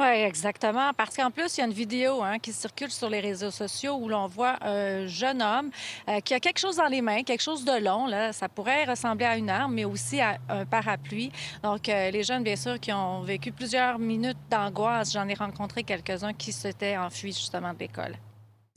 Oui, 0.00 0.06
exactement. 0.06 0.92
Parce 0.96 1.14
qu'en 1.14 1.30
plus, 1.30 1.58
il 1.58 1.60
y 1.60 1.62
a 1.62 1.66
une 1.66 1.74
vidéo 1.74 2.22
hein, 2.22 2.38
qui 2.38 2.54
circule 2.54 2.90
sur 2.90 3.10
les 3.10 3.20
réseaux 3.20 3.50
sociaux 3.50 3.98
où 4.00 4.08
l'on 4.08 4.28
voit 4.28 4.56
un 4.62 5.06
jeune 5.06 5.42
homme 5.42 5.70
euh, 6.08 6.20
qui 6.20 6.32
a 6.32 6.40
quelque 6.40 6.58
chose 6.58 6.76
dans 6.76 6.86
les 6.86 7.02
mains, 7.02 7.22
quelque 7.22 7.42
chose 7.42 7.66
de 7.66 7.84
long. 7.84 8.06
Là. 8.06 8.32
Ça 8.32 8.48
pourrait 8.48 8.86
ressembler 8.86 9.26
à 9.26 9.36
une 9.36 9.50
arme, 9.50 9.74
mais 9.74 9.84
aussi 9.84 10.18
à 10.18 10.38
un 10.48 10.64
parapluie. 10.64 11.30
Donc, 11.62 11.90
euh, 11.90 12.10
les 12.10 12.22
jeunes, 12.22 12.42
bien 12.42 12.56
sûr, 12.56 12.80
qui 12.80 12.94
ont 12.94 13.20
vécu 13.20 13.52
plusieurs 13.52 13.98
minutes 13.98 14.38
d'angoisse, 14.50 15.12
j'en 15.12 15.28
ai 15.28 15.34
rencontré 15.34 15.82
quelques-uns 15.82 16.32
qui 16.32 16.52
s'étaient 16.52 16.96
enfuis 16.96 17.34
justement 17.34 17.74
de 17.74 17.80
l'école. 17.80 18.16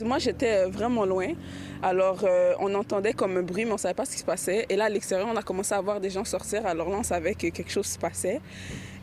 Moi, 0.02 0.20
j'étais 0.20 0.66
vraiment 0.66 1.06
loin. 1.06 1.34
Alors, 1.82 2.20
euh, 2.24 2.54
on 2.60 2.74
entendait 2.74 3.14
comme 3.14 3.38
un 3.38 3.44
bruit, 3.44 3.64
mais 3.64 3.72
on 3.72 3.76
ne 3.76 3.80
savait 3.80 3.94
pas 3.94 4.06
ce 4.06 4.12
qui 4.12 4.20
se 4.20 4.26
passait. 4.26 4.66
Et 4.68 4.76
là, 4.76 4.86
à 4.86 4.90
l'extérieur, 4.90 5.28
on 5.32 5.38
a 5.38 5.44
commencé 5.44 5.74
à 5.74 5.80
voir 5.80 6.02
des 6.02 6.10
gens 6.10 6.26
sortir. 6.26 6.66
Alors 6.66 6.90
là, 6.90 6.98
on 6.98 7.04
savait 7.04 7.36
que 7.36 7.48
quelque 7.48 7.72
chose 7.72 7.86
se 7.86 8.00
passait. 8.00 8.42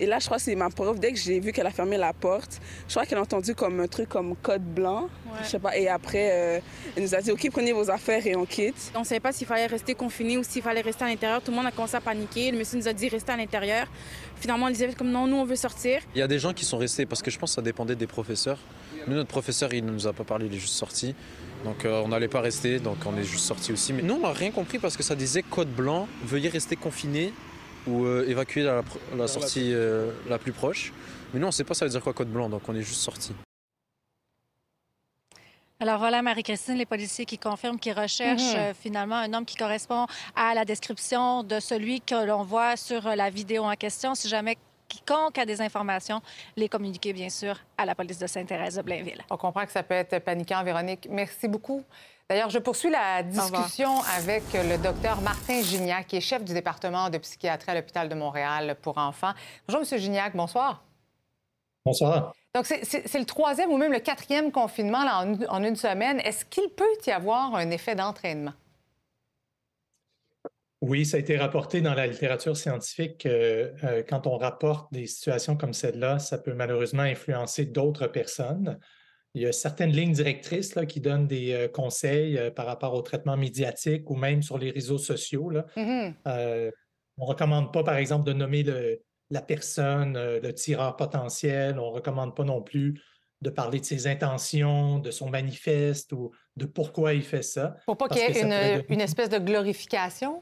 Et 0.01 0.07
là, 0.07 0.19
je 0.19 0.25
crois 0.25 0.39
que 0.39 0.43
c'est 0.43 0.55
ma 0.55 0.71
prof. 0.71 0.99
Dès 0.99 1.13
que 1.13 1.19
j'ai 1.19 1.41
vu 1.41 1.53
qu'elle 1.53 1.67
a 1.67 1.71
fermé 1.71 1.99
la 1.99 2.15
porte, 2.15 2.59
je 2.89 2.95
crois 2.95 3.05
qu'elle 3.05 3.19
a 3.19 3.21
entendu 3.21 3.55
comme 3.55 3.81
un 3.81 3.87
truc 3.87 4.09
comme 4.09 4.35
code 4.35 4.65
blanc. 4.65 5.11
Je 5.43 5.47
sais 5.47 5.59
pas. 5.59 5.77
Et 5.77 5.89
après, 5.89 6.31
euh, 6.33 6.61
elle 6.97 7.03
nous 7.03 7.15
a 7.15 7.21
dit, 7.21 7.31
OK, 7.31 7.47
prenez 7.53 7.73
vos 7.73 7.91
affaires 7.91 8.27
et 8.27 8.35
on 8.35 8.47
quitte. 8.47 8.93
On 8.97 9.01
ne 9.01 9.05
savait 9.05 9.21
pas 9.21 9.33
s'il 9.33 9.47
fallait 9.47 9.67
rester 9.67 9.95
confiné 9.95 10.39
ou 10.39 10.43
s'il 10.43 10.63
fallait 10.63 10.81
rester 10.81 11.05
à 11.05 11.09
l'intérieur. 11.09 11.43
Tout 11.43 11.51
le 11.51 11.59
monde 11.59 11.67
a 11.67 11.71
commencé 11.71 11.97
à 11.97 12.01
paniquer. 12.01 12.51
Le 12.51 12.57
monsieur 12.59 12.79
nous 12.79 12.89
a 12.89 12.95
dit, 12.95 13.11
restez 13.11 13.31
à 13.31 13.37
l'intérieur. 13.37 13.89
Finalement, 14.37 14.67
on 14.67 14.71
disait 14.71 14.91
comme 14.95 15.11
non, 15.11 15.27
nous, 15.27 15.37
on 15.37 15.45
veut 15.45 15.57
sortir. 15.57 16.01
Il 16.15 16.19
y 16.19 16.23
a 16.23 16.29
des 16.29 16.39
gens 16.39 16.55
qui 16.55 16.65
sont 16.65 16.79
restés 16.79 17.05
parce 17.05 17.21
que 17.21 17.31
je 17.31 17.39
pense 17.39 17.51
que 17.51 17.57
ça 17.57 17.63
dépendait 17.63 17.95
des 17.95 18.07
professeurs. 18.07 18.59
Nous, 19.07 19.15
notre 19.15 19.29
professeur, 19.29 19.75
il 19.75 19.85
ne 19.85 19.91
nous 19.91 20.07
a 20.07 20.15
pas 20.15 20.25
parlé, 20.25 20.47
il 20.47 20.55
est 20.55 20.59
juste 20.59 20.75
sorti. 20.75 21.15
Donc 21.65 21.85
euh, 21.85 22.03
on 22.03 22.09
n'allait 22.09 22.29
pas 22.29 22.41
rester, 22.41 22.79
donc 22.79 22.97
on 23.05 23.19
est 23.19 23.25
juste 23.25 23.45
sorti 23.45 23.71
aussi. 23.71 23.93
Mais 23.93 24.01
nous, 24.01 24.15
on 24.15 24.21
n'a 24.21 24.33
rien 24.33 24.51
compris 24.51 24.79
parce 24.79 24.97
que 24.97 25.03
ça 25.03 25.15
disait 25.15 25.43
code 25.43 25.69
blanc, 25.69 26.09
veuillez 26.25 26.49
rester 26.49 26.75
confiné 26.75 27.35
ou 27.87 28.05
euh, 28.05 28.29
évacuer 28.29 28.62
la, 28.62 28.83
la 29.16 29.29
sortie 29.29 29.73
euh, 29.73 30.11
la 30.29 30.38
plus 30.38 30.53
proche. 30.53 30.93
Mais 31.33 31.40
nous, 31.40 31.47
on 31.47 31.49
ne 31.49 31.53
sait 31.53 31.64
pas 31.64 31.75
ça 31.75 31.85
veut 31.85 31.90
dire 31.90 32.03
quoi 32.03 32.12
code 32.12 32.31
blanc, 32.31 32.49
donc 32.49 32.62
on 32.69 32.75
est 32.75 32.83
juste 32.83 33.01
sorti. 33.01 33.33
Alors 35.83 35.99
voilà, 35.99 36.21
Marie-Christine, 36.21 36.75
les 36.75 36.85
policiers 36.85 37.25
qui 37.25 37.38
confirment 37.38 37.79
qu'ils 37.79 37.99
recherchent 37.99 38.55
mhm. 38.55 38.75
finalement 38.75 39.16
un 39.16 39.33
homme 39.33 39.47
qui 39.47 39.57
correspond 39.57 40.07
à 40.37 40.53
la 40.55 40.66
description 40.66 41.43
de 41.43 41.59
celui 41.59 42.03
que 42.03 42.27
l'on 42.27 42.43
voit 42.43 42.77
sur 42.77 43.03
la 43.16 43.31
vidéo 43.31 43.64
en 43.64 43.75
question. 43.77 44.14
Si 44.14 44.29
jamais 44.29 44.59
quiconque 44.90 45.38
a 45.38 45.46
des 45.46 45.62
informations, 45.62 46.20
les 46.57 46.68
communiquer, 46.68 47.14
bien 47.14 47.31
sûr, 47.31 47.57
à 47.79 47.87
la 47.87 47.94
police 47.94 48.18
de 48.18 48.26
Sainte-Thérèse 48.26 48.76
de 48.76 48.83
Blainville. 48.83 49.22
On 49.31 49.37
comprend 49.38 49.64
que 49.64 49.72
ça 49.72 49.83
peut 49.83 49.94
être 49.94 50.18
paniquant, 50.18 50.62
Véronique. 50.62 51.09
Merci 51.11 51.48
beaucoup. 51.48 51.83
D'ailleurs, 52.29 52.50
je 52.50 52.59
poursuis 52.59 52.90
la 52.90 53.22
discussion 53.22 54.03
avec 54.16 54.42
le 54.53 54.76
docteur 54.76 55.20
Martin 55.20 55.62
Gignac, 55.62 56.07
qui 56.07 56.16
est 56.16 56.20
chef 56.20 56.44
du 56.44 56.53
département 56.53 57.11
de 57.11 57.18
psychiatrie 57.18 57.72
à 57.72 57.74
l'hôpital 57.74 58.09
de 58.09 58.14
Montréal 58.14 58.76
pour 58.83 58.98
enfants. 58.98 59.33
Bonjour, 59.66 59.83
M. 59.90 59.98
Gignac. 59.98 60.37
Bonsoir. 60.37 60.83
Bonsoir. 61.85 62.33
Donc, 62.55 62.66
c'est 62.66 63.18
le 63.18 63.24
troisième 63.24 63.70
ou 63.70 63.79
même 63.79 63.92
le 63.92 64.00
quatrième 64.00 64.53
confinement 64.53 65.05
en 65.48 65.62
une 65.64 65.76
semaine. 65.76 66.20
Est-ce 66.20 66.44
qu'il 66.44 66.68
peut 66.68 66.85
y 67.07 67.11
avoir 67.11 67.55
un 67.55 67.70
effet 67.70 67.94
d'entraînement? 67.94 68.53
Oui, 70.83 71.05
ça 71.05 71.19
a 71.19 71.21
été 71.21 71.37
rapporté 71.37 71.83
dans 71.83 71.93
la 71.93 72.07
littérature 72.07 72.57
scientifique 72.57 73.19
que 73.19 73.29
euh, 73.85 74.03
quand 74.09 74.27
on 74.27 74.38
rapporte 74.38 74.90
des 74.93 75.07
situations 75.07 75.55
comme 75.55 75.75
celle-là, 75.75 76.19
ça 76.19 76.38
peut 76.38 76.55
malheureusement 76.55 77.03
influencer 77.03 77.66
d'autres 77.66 78.07
personnes. 78.07 78.79
Il 79.35 79.43
y 79.43 79.47
a 79.47 79.53
certaines 79.53 79.90
lignes 79.90 80.12
directrices 80.12 80.75
là, 80.75 80.87
qui 80.87 81.01
donnent 81.01 81.27
des 81.27 81.53
euh, 81.53 81.69
conseils 81.69 82.38
euh, 82.38 82.51
par 82.51 82.64
rapport 82.64 82.95
au 82.95 83.03
traitement 83.03 83.37
médiatique 83.37 84.09
ou 84.09 84.14
même 84.14 84.43
sur 84.43 84.57
les 84.57 84.71
réseaux 84.71 84.99
sociaux. 84.99 85.51
Là. 85.51 85.66
Mmh 85.77 86.71
on 87.19 87.25
ne 87.25 87.29
recommande 87.29 87.71
pas, 87.71 87.85
par 87.85 87.97
exemple, 87.97 88.25
de 88.25 88.33
nommer 88.33 88.64
la 89.29 89.43
personne, 89.43 90.14
le 90.16 90.55
tireur 90.55 90.97
potentiel. 90.97 91.79
On 91.79 91.90
ne 91.90 91.95
recommande 91.97 92.35
pas 92.35 92.45
non 92.45 92.62
plus 92.62 92.99
de 93.43 93.51
parler 93.51 93.79
de 93.79 93.85
ses 93.85 94.07
intentions, 94.07 94.99
de 95.01 95.11
son 95.11 95.29
manifeste 95.29 96.14
ou 96.14 96.31
de 96.57 96.64
pourquoi 96.64 97.12
il 97.12 97.23
fait 97.23 97.43
ça. 97.43 97.77
Pour 97.85 97.99
pas 97.99 98.09
qu'il 98.09 98.23
y 98.23 98.25
ait 98.25 98.87
une 98.88 99.03
espèce 99.03 99.29
de 99.29 99.37
glorification? 99.37 100.40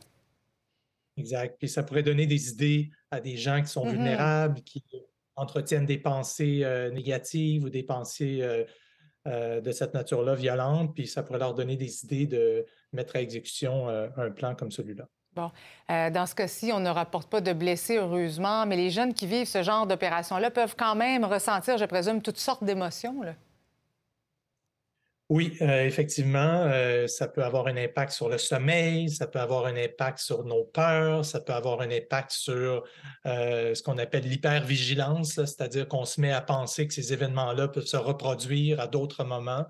Exact. 1.18 1.56
Puis 1.58 1.68
ça 1.68 1.82
pourrait 1.82 2.02
donner 2.02 2.26
des 2.26 2.50
idées 2.50 2.90
à 3.10 3.20
des 3.20 3.36
gens 3.36 3.60
qui 3.60 3.68
sont 3.68 3.84
mmh 3.84 3.90
vulnérables, 3.90 4.62
qui 4.62 4.84
entretiennent 5.38 5.86
des 5.86 5.98
pensées 5.98 6.60
euh, 6.62 6.90
négatives 6.90 7.64
ou 7.64 7.70
des 7.70 7.82
pensées 7.82 8.40
euh, 8.42 8.64
euh, 9.26 9.60
de 9.60 9.72
cette 9.72 9.94
nature-là 9.94 10.34
violentes, 10.34 10.94
puis 10.94 11.06
ça 11.06 11.22
pourrait 11.22 11.38
leur 11.38 11.54
donner 11.54 11.76
des 11.76 12.04
idées 12.04 12.26
de 12.26 12.66
mettre 12.92 13.16
à 13.16 13.20
exécution 13.20 13.88
un 13.88 14.30
plan 14.30 14.54
comme 14.54 14.70
celui-là. 14.70 15.04
Bon. 15.34 15.50
dans 15.88 16.26
ce 16.26 16.34
cas-ci, 16.34 16.72
on 16.72 16.80
ne 16.80 16.88
rapporte 16.88 17.30
pas 17.30 17.40
de 17.40 17.52
blessés, 17.52 17.98
heureusement, 17.98 18.66
mais 18.66 18.76
les 18.76 18.90
jeunes 18.90 19.12
qui 19.12 19.26
vivent 19.26 19.46
ce 19.46 19.62
genre 19.62 19.86
d'opération-là 19.86 20.50
peuvent 20.50 20.74
quand 20.76 20.96
même 20.96 21.24
ressentir, 21.24 21.78
je 21.78 21.84
présume, 21.84 22.22
toutes 22.22 22.38
sortes 22.38 22.64
d'émotions. 22.64 23.20
Oui, 25.30 25.58
euh, 25.60 25.84
effectivement, 25.84 26.38
euh, 26.38 27.06
ça 27.06 27.28
peut 27.28 27.44
avoir 27.44 27.66
un 27.66 27.76
impact 27.76 28.12
sur 28.12 28.30
le 28.30 28.38
sommeil, 28.38 29.10
ça 29.10 29.26
peut 29.26 29.38
avoir 29.40 29.66
un 29.66 29.76
impact 29.76 30.20
sur 30.20 30.42
nos 30.44 30.64
peurs, 30.64 31.22
ça 31.22 31.40
peut 31.40 31.52
avoir 31.52 31.82
un 31.82 31.90
impact 31.90 32.30
sur 32.30 32.82
euh, 33.26 33.74
ce 33.74 33.82
qu'on 33.82 33.98
appelle 33.98 34.26
l'hypervigilance, 34.26 35.34
c'est-à-dire 35.34 35.86
qu'on 35.86 36.06
se 36.06 36.18
met 36.22 36.32
à 36.32 36.40
penser 36.40 36.88
que 36.88 36.94
ces 36.94 37.12
événements-là 37.12 37.68
peuvent 37.68 37.84
se 37.84 37.98
reproduire 37.98 38.80
à 38.80 38.86
d'autres 38.86 39.22
moments. 39.22 39.66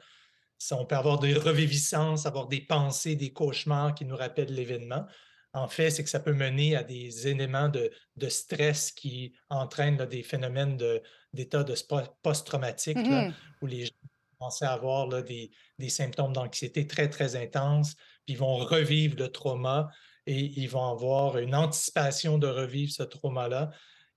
on 0.71 0.85
peut 0.85 0.95
avoir 0.95 1.19
des 1.19 1.35
reviviscences, 1.35 2.25
avoir 2.25 2.47
des 2.47 2.61
pensées, 2.61 3.17
des 3.17 3.33
cauchemars 3.33 3.97
qui 3.97 4.05
nous 4.05 4.17
rappellent 4.17 4.55
l'événement. 4.55 5.07
En 5.55 5.67
fait, 5.67 5.91
c'est 5.91 6.05
que 6.05 6.11
ça 6.11 6.21
peut 6.21 6.35
mener 6.35 6.77
à 6.77 6.85
des 6.85 7.27
éléments 7.27 7.69
de, 7.69 7.91
stress 8.29 8.93
qui 8.93 9.35
entraînent 9.49 9.97
des 10.07 10.23
phénomènes 10.23 10.77
d'état 11.33 11.65
de, 11.65 11.75
post-traumatique, 12.23 12.99
mmh 12.99 13.33
où 13.61 13.67
les 13.67 13.87
gens 13.87 13.93
commencer 14.39 14.65
à 14.65 14.73
avoir 14.73 15.09
des, 15.09 15.51
symptômes 15.89 16.33
d'anxiété 16.33 16.87
très, 16.87 17.09
très 17.09 17.37
intenses, 17.37 17.95
puis 18.25 18.35
ils 18.35 18.39
vont 18.39 18.57
revivre 18.57 19.17
le 19.19 19.29
trauma 19.29 19.89
et 20.27 20.39
ils 20.39 20.69
vont 20.69 20.91
avoir 20.91 21.39
une 21.39 21.55
anticipation 21.55 22.39
de 22.39 22.47
revivre 22.47 22.93
ce 22.93 23.03
trauma-là. 23.03 23.71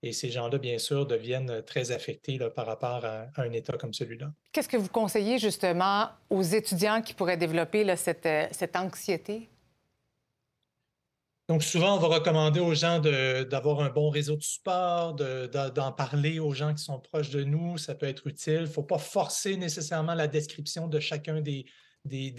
Et 0.04 0.14
ces 0.14 0.32
gens-là, 0.32 0.58
bien 0.58 0.80
sûr, 0.80 1.06
deviennent 1.06 1.62
très 1.64 1.92
affectés 1.92 2.40
par 2.56 2.66
rapport 2.66 3.06
à, 3.06 3.28
un 3.38 3.52
état 3.52 3.78
comme 3.78 3.94
celui-là. 3.94 4.32
Qu'est-ce 4.52 4.68
que 4.68 4.78
vous 4.78 4.90
conseillez 4.90 5.38
justement 5.38 6.10
aux 6.30 6.42
étudiants 6.42 7.02
qui 7.02 7.14
pourraient 7.14 7.38
développer 7.38 7.96
cette, 7.96 8.26
euh, 8.26 8.48
cette 8.52 8.76
anxiété? 8.76 9.51
Donc, 11.52 11.64
souvent, 11.64 11.98
on 11.98 12.00
va 12.00 12.08
recommander 12.08 12.62
aux 12.62 12.74
gens 12.74 13.00
d'avoir 13.00 13.82
un 13.82 13.90
bon 13.90 14.10
réseau 14.10 14.38
de 14.38 14.42
support, 14.42 15.16
d'en 15.16 15.92
parler 15.92 16.40
aux 16.40 16.54
gens 16.54 16.74
qui 16.74 16.82
sont 16.82 16.98
proches 16.98 17.30
de 17.30 17.44
nous. 17.44 17.78
Ça 17.78 17.94
peut 17.94 18.06
être 18.06 18.26
utile. 18.28 18.54
Il 18.54 18.62
ne 18.62 18.66
faut 18.68 18.84
pas 18.84 18.98
forcer 18.98 19.58
nécessairement 19.58 20.14
la 20.14 20.28
description 20.28 20.88
de 20.88 21.02
chacun 21.02 21.42
des, 21.42 21.66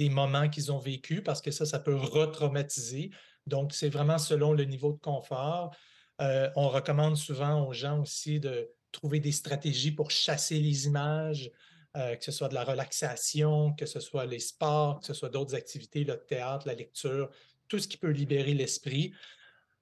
moments 0.09 0.48
qu'ils 0.48 0.72
ont 0.72 0.79
vécus 0.79 1.20
parce 1.22 1.42
que 1.42 1.51
ça, 1.51 1.66
ça 1.66 1.79
peut 1.79 1.94
retraumatiser. 1.94 3.11
Donc, 3.46 3.75
c'est 3.75 3.90
vraiment 3.90 4.16
selon 4.16 4.55
le 4.55 4.64
niveau 4.64 4.92
de 4.92 4.98
confort. 4.98 5.77
Euh, 6.22 6.48
on 6.57 6.70
recommande 6.70 7.18
souvent 7.18 7.66
aux 7.68 7.75
gens 7.75 8.01
aussi 8.01 8.40
de 8.40 8.70
trouver 8.92 9.20
des 9.20 9.33
stratégies 9.33 9.92
pour 9.92 10.11
chasser 10.11 10.59
les 10.59 10.87
images, 10.87 11.51
euh, 11.98 12.16
que 12.16 12.25
ce 12.25 12.33
soit 12.33 12.48
de 12.48 12.55
la 12.55 12.64
relaxation, 12.64 13.75
que 13.75 13.85
ce 13.85 14.01
soit 14.01 14.25
les 14.25 14.38
sports, 14.38 15.01
que 15.01 15.07
ce 15.07 15.12
soit 15.12 15.29
d'autres 15.29 15.55
activités, 15.55 16.03
le 16.03 16.16
théâtre, 16.16 16.66
la 16.66 16.75
lecture 16.75 17.29
tout 17.68 17.79
ce 17.79 17.88
qui 17.88 17.96
peut 17.96 18.11
libérer 18.11 18.55
l'esprit. 18.55 19.12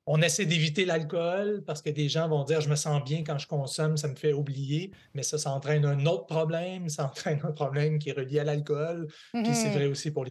On 0.06 0.22
essaie 0.22 0.46
d'éviter 0.46 0.84
l'alcool 0.84 1.62
parce 1.66 1.82
que 1.82 1.90
des 1.90 2.08
gens 2.08 2.28
vont 2.28 2.44
dire 2.44 2.60
je 2.60 2.68
me 2.68 2.76
sens 2.76 3.02
bien 3.04 3.22
quand 3.22 3.38
je 3.38 3.46
consomme, 3.46 3.96
ça 3.96 4.08
me 4.08 4.16
fait 4.16 4.32
oublier, 4.32 4.90
mais 5.14 5.22
ça, 5.22 5.38
ça 5.38 5.52
entraîne 5.52 5.84
un 5.84 6.06
autre 6.06 6.26
problème, 6.26 6.88
ça 6.88 7.04
entraîne 7.10 7.40
un 7.44 7.52
problème 7.52 7.98
qui 7.98 8.10
est 8.10 8.14
relié 8.14 8.40
à 8.40 8.44
l'alcool. 8.44 9.08
Puis 9.32 9.54
c'est 9.54 9.70
vrai 9.70 9.88
mmh. 9.88 9.92
aussi 9.92 10.10
pour 10.10 10.24
les 10.24 10.30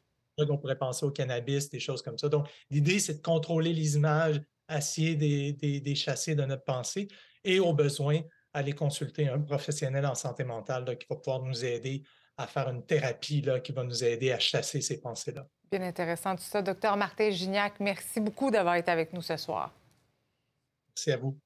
on 0.50 0.58
pourrait 0.58 0.78
penser 0.78 1.06
au 1.06 1.12
cannabis, 1.12 1.70
des 1.70 1.80
choses 1.80 2.02
comme 2.02 2.18
ça. 2.18 2.30
Donc, 2.30 2.48
l'idée, 2.70 3.00
c'est 3.00 3.16
de 3.16 3.22
contrôler 3.22 3.74
les 3.74 3.96
images, 3.96 4.40
essayer 4.70 5.16
des, 5.16 5.54
des, 5.54 5.96
chasser 5.96 6.36
de 6.36 6.44
notre 6.44 6.64
pensée 6.64 7.08
et 7.44 7.60
au 7.60 7.74
besoin, 7.74 8.22
aller 8.54 8.74
consulter 8.74 9.28
un 9.28 9.40
professionnel 9.40 10.06
en 10.06 10.16
santé 10.16 10.44
mentale 10.44 10.98
qui 10.98 11.08
va 11.10 11.16
pouvoir 11.16 11.42
nous 11.42 11.66
aider 11.66 12.04
à 12.38 12.48
faire 12.48 12.70
une 12.70 12.86
thérapie 12.86 13.42
là, 13.42 13.60
qui 13.60 13.72
va 13.72 13.84
nous 13.84 14.04
aider 14.04 14.32
à 14.32 14.40
chasser 14.40 14.82
ces 14.82 15.02
pensées-là. 15.02 15.48
Bien 15.72 15.82
intéressant 15.84 16.36
tout 16.36 16.44
ça. 16.44 16.62
Docteur 16.62 16.98
Martin 16.98 17.30
Gignac, 17.30 17.80
merci 17.80 18.20
beaucoup 18.20 18.50
d'avoir 18.50 18.76
été 18.76 18.90
avec 18.90 19.14
nous 19.14 19.22
ce 19.22 19.38
soir. 19.38 19.72
Merci 20.96 21.12
à 21.12 21.18
vous. 21.18 21.38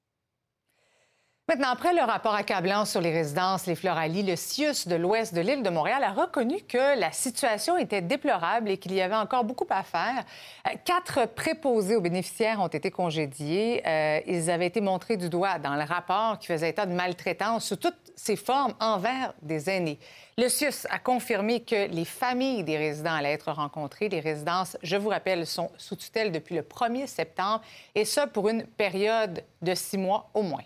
Maintenant, 1.49 1.73
après 1.73 1.93
le 1.93 1.99
rapport 1.99 2.35
accablant 2.35 2.85
sur 2.85 3.01
les 3.01 3.11
résidences 3.11 3.65
Les 3.65 3.75
Floralies, 3.75 4.23
le 4.23 4.37
CIUS 4.37 4.87
de 4.87 4.95
l'ouest 4.95 5.33
de 5.33 5.41
l'île 5.41 5.61
de 5.61 5.69
Montréal 5.69 6.01
a 6.01 6.13
reconnu 6.13 6.61
que 6.61 6.97
la 6.97 7.11
situation 7.11 7.77
était 7.77 8.01
déplorable 8.01 8.69
et 8.69 8.77
qu'il 8.77 8.93
y 8.93 9.01
avait 9.01 9.13
encore 9.13 9.43
beaucoup 9.43 9.67
à 9.69 9.83
faire. 9.83 10.23
Euh, 10.65 10.71
quatre 10.85 11.27
préposés 11.27 11.97
aux 11.97 12.01
bénéficiaires 12.01 12.61
ont 12.61 12.69
été 12.69 12.91
congédiés. 12.91 13.83
Euh, 13.85 14.21
ils 14.25 14.49
avaient 14.49 14.67
été 14.67 14.79
montrés 14.79 15.17
du 15.17 15.27
doigt 15.27 15.59
dans 15.59 15.75
le 15.75 15.83
rapport 15.83 16.39
qui 16.39 16.47
faisait 16.47 16.69
état 16.69 16.85
de 16.85 16.93
maltraitance 16.93 17.65
sous 17.65 17.75
toutes 17.75 18.13
ses 18.15 18.37
formes 18.37 18.73
envers 18.79 19.33
des 19.41 19.69
aînés. 19.69 19.99
Le 20.37 20.47
CIUS 20.47 20.87
a 20.89 20.97
confirmé 20.97 21.59
que 21.59 21.89
les 21.89 22.05
familles 22.05 22.63
des 22.63 22.77
résidents 22.77 23.15
allaient 23.15 23.33
être 23.33 23.51
rencontrées. 23.51 24.07
Les 24.07 24.21
résidences, 24.21 24.77
je 24.81 24.95
vous 24.95 25.09
rappelle, 25.09 25.45
sont 25.45 25.69
sous 25.77 25.97
tutelle 25.97 26.31
depuis 26.31 26.55
le 26.55 26.61
1er 26.61 27.05
septembre, 27.05 27.61
et 27.95 28.05
ça 28.05 28.27
pour 28.27 28.47
une 28.47 28.63
période 28.63 29.43
de 29.61 29.75
six 29.75 29.97
mois 29.97 30.29
au 30.33 30.41
moins. 30.41 30.63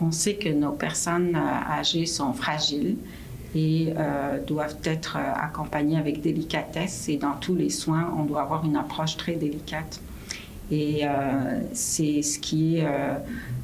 On 0.00 0.10
sait 0.10 0.34
que 0.34 0.48
nos 0.48 0.72
personnes 0.72 1.36
euh, 1.36 1.72
âgées 1.72 2.06
sont 2.06 2.32
fragiles 2.32 2.96
et 3.54 3.92
euh, 3.96 4.42
doivent 4.44 4.76
être 4.84 5.16
euh, 5.16 5.32
accompagnées 5.34 5.98
avec 5.98 6.20
délicatesse. 6.20 7.08
Et 7.08 7.16
dans 7.16 7.34
tous 7.34 7.54
les 7.54 7.70
soins, 7.70 8.12
on 8.18 8.24
doit 8.24 8.42
avoir 8.42 8.64
une 8.64 8.76
approche 8.76 9.16
très 9.16 9.34
délicate. 9.34 10.00
Et 10.70 11.02
c'est 11.74 12.22
ce 12.22 12.38
qui 12.38 12.78
est 12.78 12.86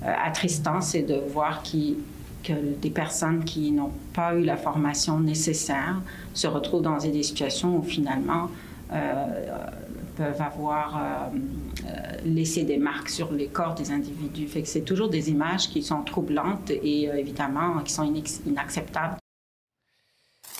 attristant, 0.02 0.82
c'est 0.82 1.00
de 1.00 1.14
voir 1.32 1.62
que 1.62 2.52
des 2.52 2.90
personnes 2.90 3.42
qui 3.42 3.72
n'ont 3.72 3.92
pas 4.12 4.34
eu 4.34 4.44
la 4.44 4.58
formation 4.58 5.18
nécessaire 5.18 5.98
se 6.34 6.46
retrouvent 6.46 6.82
dans 6.82 6.98
des 6.98 7.22
situations 7.22 7.78
où 7.78 7.82
finalement 7.82 8.50
peuvent 10.20 10.42
avoir 10.42 10.96
euh, 10.96 11.00
euh, 11.86 11.90
laissé 12.26 12.64
des 12.64 12.76
marques 12.76 13.08
sur 13.08 13.32
les 13.32 13.46
corps 13.46 13.74
des 13.74 13.90
individus. 13.90 14.46
Fait 14.48 14.60
que 14.60 14.68
c'est 14.68 14.82
toujours 14.82 15.08
des 15.08 15.30
images 15.30 15.70
qui 15.70 15.82
sont 15.82 16.02
troublantes 16.02 16.70
et 16.70 17.08
euh, 17.08 17.14
évidemment 17.14 17.78
qui 17.78 17.92
sont 17.94 18.04
inacceptables. 18.46 19.16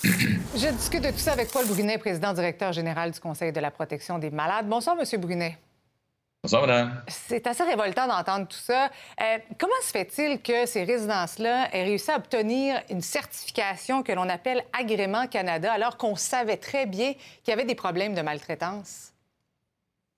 Je 0.03 0.67
discute 0.75 1.03
de 1.03 1.11
tout 1.11 1.19
ça 1.19 1.33
avec 1.33 1.51
Paul 1.51 1.67
Brunet, 1.67 1.99
président 1.99 2.33
directeur 2.33 2.73
général 2.73 3.11
du 3.11 3.19
Conseil 3.19 3.51
de 3.51 3.59
la 3.59 3.69
protection 3.69 4.17
des 4.17 4.31
malades. 4.31 4.67
Bonsoir, 4.67 4.95
Monsieur 4.95 5.19
Brunet. 5.19 5.59
Bonsoir, 6.43 6.65
madame. 6.65 7.03
C'est 7.07 7.45
assez 7.45 7.63
révoltant 7.63 8.07
d'entendre 8.07 8.47
tout 8.47 8.57
ça. 8.57 8.89
comment 9.59 9.79
se 9.83 9.91
fait-il 9.91 10.41
que 10.41 10.65
ces 10.65 10.85
résidences-là 10.85 11.69
aient 11.71 11.83
réussi 11.83 12.09
à 12.09 12.17
obtenir 12.17 12.81
une 12.89 13.01
certification 13.01 14.01
que 14.01 14.11
l'on 14.11 14.27
appelle 14.27 14.63
Agrément 14.73 15.27
Canada 15.27 15.71
alors 15.71 15.97
qu'on 15.97 16.15
savait 16.15 16.57
très 16.57 16.87
bien 16.87 17.13
qu'il 17.13 17.49
y 17.49 17.51
avait 17.51 17.65
des 17.65 17.75
problèmes 17.75 18.15
de 18.15 18.21
maltraitance? 18.21 19.10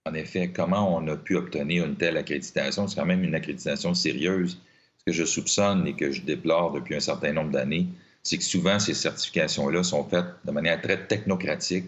En 0.05 0.13
effet, 0.15 0.51
comment 0.51 0.95
on 0.97 1.07
a 1.07 1.15
pu 1.15 1.37
obtenir 1.37 1.85
une 1.85 1.95
telle 1.95 2.17
accréditation? 2.17 2.87
C'est 2.87 2.99
quand 2.99 3.05
même 3.05 3.23
une 3.23 3.35
accréditation 3.35 3.93
sérieuse. 3.93 4.59
Ce 4.97 5.03
que 5.05 5.11
je 5.13 5.23
soupçonne 5.23 5.87
et 5.87 5.95
que 5.95 6.11
je 6.11 6.21
déplore 6.21 6.73
depuis 6.73 6.95
un 6.95 6.99
certain 6.99 7.31
nombre 7.31 7.51
d'années, 7.51 7.87
c'est 8.21 8.37
que 8.37 8.43
souvent 8.43 8.79
ces 8.79 8.93
certifications-là 8.93 9.83
sont 9.83 10.03
faites 10.03 10.25
de 10.43 10.51
manière 10.51 10.81
très 10.81 11.07
technocratique, 11.07 11.85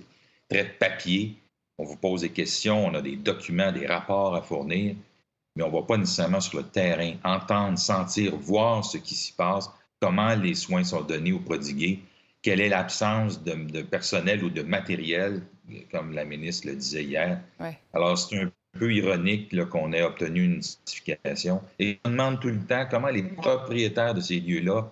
très 0.50 0.66
papier. 0.66 1.36
On 1.78 1.84
vous 1.84 1.98
pose 1.98 2.22
des 2.22 2.30
questions, 2.30 2.86
on 2.86 2.94
a 2.94 3.02
des 3.02 3.18
documents, 3.18 3.72
des 3.72 3.86
rapports 3.86 4.36
à 4.36 4.42
fournir, 4.42 4.96
mais 5.56 5.64
on 5.64 5.68
ne 5.68 5.74
va 5.74 5.82
pas 5.82 5.98
nécessairement 5.98 6.42
sur 6.42 6.60
le 6.60 6.66
terrain 6.66 7.14
entendre, 7.24 7.78
sentir, 7.78 8.36
voir 8.38 8.84
ce 8.86 8.98
qui 8.98 9.16
s'y 9.16 9.34
passe, 9.34 9.70
comment 10.02 10.36
les 10.36 10.56
soins 10.56 10.84
sont 10.84 11.02
donnés 11.02 11.32
ou 11.34 11.40
prodigués, 11.40 12.00
quelle 12.42 12.62
est 12.62 12.70
l'absence 12.70 13.44
de, 13.44 13.82
personnel 13.82 14.44
ou 14.44 14.50
de 14.50 14.62
matériel, 14.62 15.42
comme 15.92 16.14
la 16.14 16.26
ministre 16.26 16.68
le 16.68 16.76
disait 16.76 17.04
hier. 17.04 17.42
Alors, 17.94 18.18
c'est 18.18 18.42
un 18.42 18.52
peu 18.78 18.94
ironique 18.94 19.64
qu'on 19.70 19.94
ait 19.94 20.04
obtenu 20.04 20.44
une 20.44 20.62
certification. 20.62 21.62
Et 21.80 22.00
on 22.06 22.10
demande 22.10 22.40
tout 22.40 22.50
le 22.50 22.60
temps 22.66 22.86
comment 22.90 23.10
les 23.10 23.24
propriétaires 23.24 24.14
de 24.14 24.22
ces 24.22 24.40
lieux-là 24.40 24.92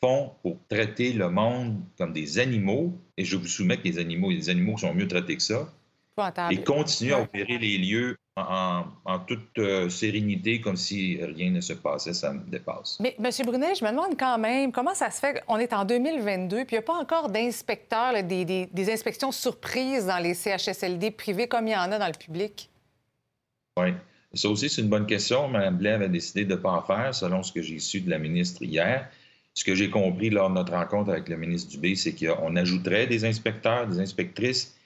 font 0.00 0.32
pour 0.42 0.58
traiter 0.68 1.12
le 1.12 1.28
monde 1.28 1.80
comme 1.96 2.12
des 2.12 2.38
animaux. 2.38 2.92
Et 3.16 3.24
je 3.24 3.36
vous 3.36 3.46
soumets 3.46 3.76
que 3.76 3.84
les 3.84 3.98
animaux, 3.98 4.30
les 4.30 4.48
animaux 4.48 4.78
sont 4.78 4.94
mieux 4.94 5.08
traités 5.08 5.36
que 5.36 5.42
ça. 5.42 5.72
Et 6.50 6.62
continuent 6.64 7.12
à 7.12 7.20
opérer 7.20 7.58
les 7.58 7.78
lieux 7.78 8.16
en, 9.04 9.18
toute 9.20 9.58
euh, 9.58 9.88
sérénité, 9.88 10.60
comme 10.60 10.76
si 10.76 11.18
rien 11.22 11.50
ne 11.50 11.60
se 11.60 11.72
passait, 11.72 12.14
ça 12.14 12.32
me 12.32 12.40
dépasse. 12.50 12.98
Mais, 13.00 13.16
M. 13.18 13.30
Brunet, 13.44 13.74
je 13.74 13.84
me 13.84 13.90
demande 13.90 14.18
quand 14.18 14.38
même 14.38 14.72
comment 14.72 14.94
ça 14.94 15.10
se 15.10 15.20
fait 15.20 15.42
qu'on 15.46 15.58
est 15.58 15.72
en 15.72 15.84
2022 15.84 16.64
puis 16.64 16.66
il 16.70 16.74
n'y 16.74 16.78
a 16.78 16.82
pas 16.82 16.94
encore 16.94 17.30
d'inspecteurs, 17.30 18.12
des, 18.22 18.92
inspections 18.92 19.32
surprises 19.32 20.06
dans 20.06 20.18
les 20.18 20.34
CHSLD 20.34 21.10
privés 21.10 21.48
comme 21.48 21.66
il 21.66 21.72
y 21.72 21.76
en 21.76 21.92
a 21.92 21.98
dans 21.98 22.06
le 22.06 22.18
public? 22.18 22.70
Oui. 23.78 23.88
Ça 24.34 24.48
aussi, 24.48 24.68
c'est 24.68 24.82
une 24.82 24.88
bonne 24.88 25.06
question. 25.06 25.48
Mme 25.48 25.78
Blais 25.78 25.92
avait 25.92 26.08
décidé 26.08 26.44
de 26.44 26.54
ne 26.54 26.60
pas 26.60 26.72
en 26.72 26.82
faire, 26.82 27.14
selon 27.14 27.42
ce 27.42 27.52
que 27.52 27.62
j'ai 27.62 27.78
su 27.78 28.00
de 28.00 28.10
la 28.10 28.18
ministre 28.18 28.62
hier. 28.62 29.08
Ce 29.54 29.64
que 29.64 29.74
j'ai 29.74 29.90
compris 29.90 30.30
lors 30.30 30.50
de 30.50 30.54
notre 30.54 30.72
rencontre 30.72 31.10
avec 31.10 31.28
le 31.28 31.36
ministre 31.36 31.70
Dubé, 31.70 31.96
c'est 31.96 32.14
qu'on 32.14 32.54
ajouterait 32.54 33.06
des 33.06 33.24
inspecteurs, 33.24 33.86
des 33.88 33.98
inspectrices 33.98 34.77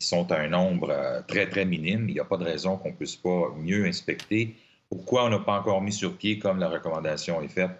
qui 0.00 0.06
sont 0.06 0.32
à 0.32 0.40
un 0.40 0.48
nombre 0.48 0.90
euh, 0.90 1.20
très, 1.28 1.48
très 1.48 1.64
minime. 1.64 2.08
Il 2.08 2.14
n'y 2.14 2.20
a 2.20 2.24
pas 2.24 2.38
de 2.38 2.44
raison 2.44 2.76
qu'on 2.78 2.88
ne 2.88 2.94
puisse 2.94 3.16
pas 3.16 3.54
mieux 3.56 3.84
inspecter. 3.84 4.56
Pourquoi 4.88 5.26
on 5.26 5.28
n'a 5.28 5.38
pas 5.38 5.60
encore 5.60 5.82
mis 5.82 5.92
sur 5.92 6.16
pied, 6.16 6.38
comme 6.38 6.58
la 6.58 6.68
recommandation 6.68 7.40
est 7.42 7.48
faite, 7.48 7.70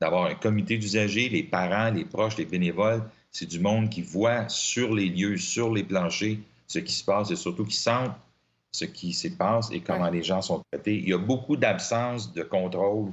d'avoir 0.00 0.26
un 0.26 0.34
comité 0.34 0.76
d'usagers, 0.76 1.28
les 1.28 1.44
parents, 1.44 1.90
les 1.90 2.04
proches, 2.04 2.36
les 2.36 2.44
bénévoles, 2.44 3.02
c'est 3.30 3.46
du 3.46 3.60
monde 3.60 3.88
qui 3.88 4.02
voit 4.02 4.48
sur 4.48 4.92
les 4.94 5.08
lieux, 5.08 5.36
sur 5.36 5.72
les 5.72 5.84
planchers, 5.84 6.38
ce 6.66 6.80
qui 6.80 6.92
se 6.92 7.04
passe 7.04 7.30
et 7.30 7.36
surtout 7.36 7.64
qui 7.64 7.76
sentent 7.76 8.16
ce 8.72 8.84
qui 8.84 9.12
se 9.12 9.28
passe 9.28 9.70
et 9.72 9.80
comment 9.80 10.10
les 10.10 10.22
gens 10.22 10.42
sont 10.42 10.62
traités. 10.70 10.96
Il 10.96 11.08
y 11.08 11.14
a 11.14 11.18
beaucoup 11.18 11.56
d'absence 11.56 12.32
de 12.32 12.42
contrôle 12.42 13.12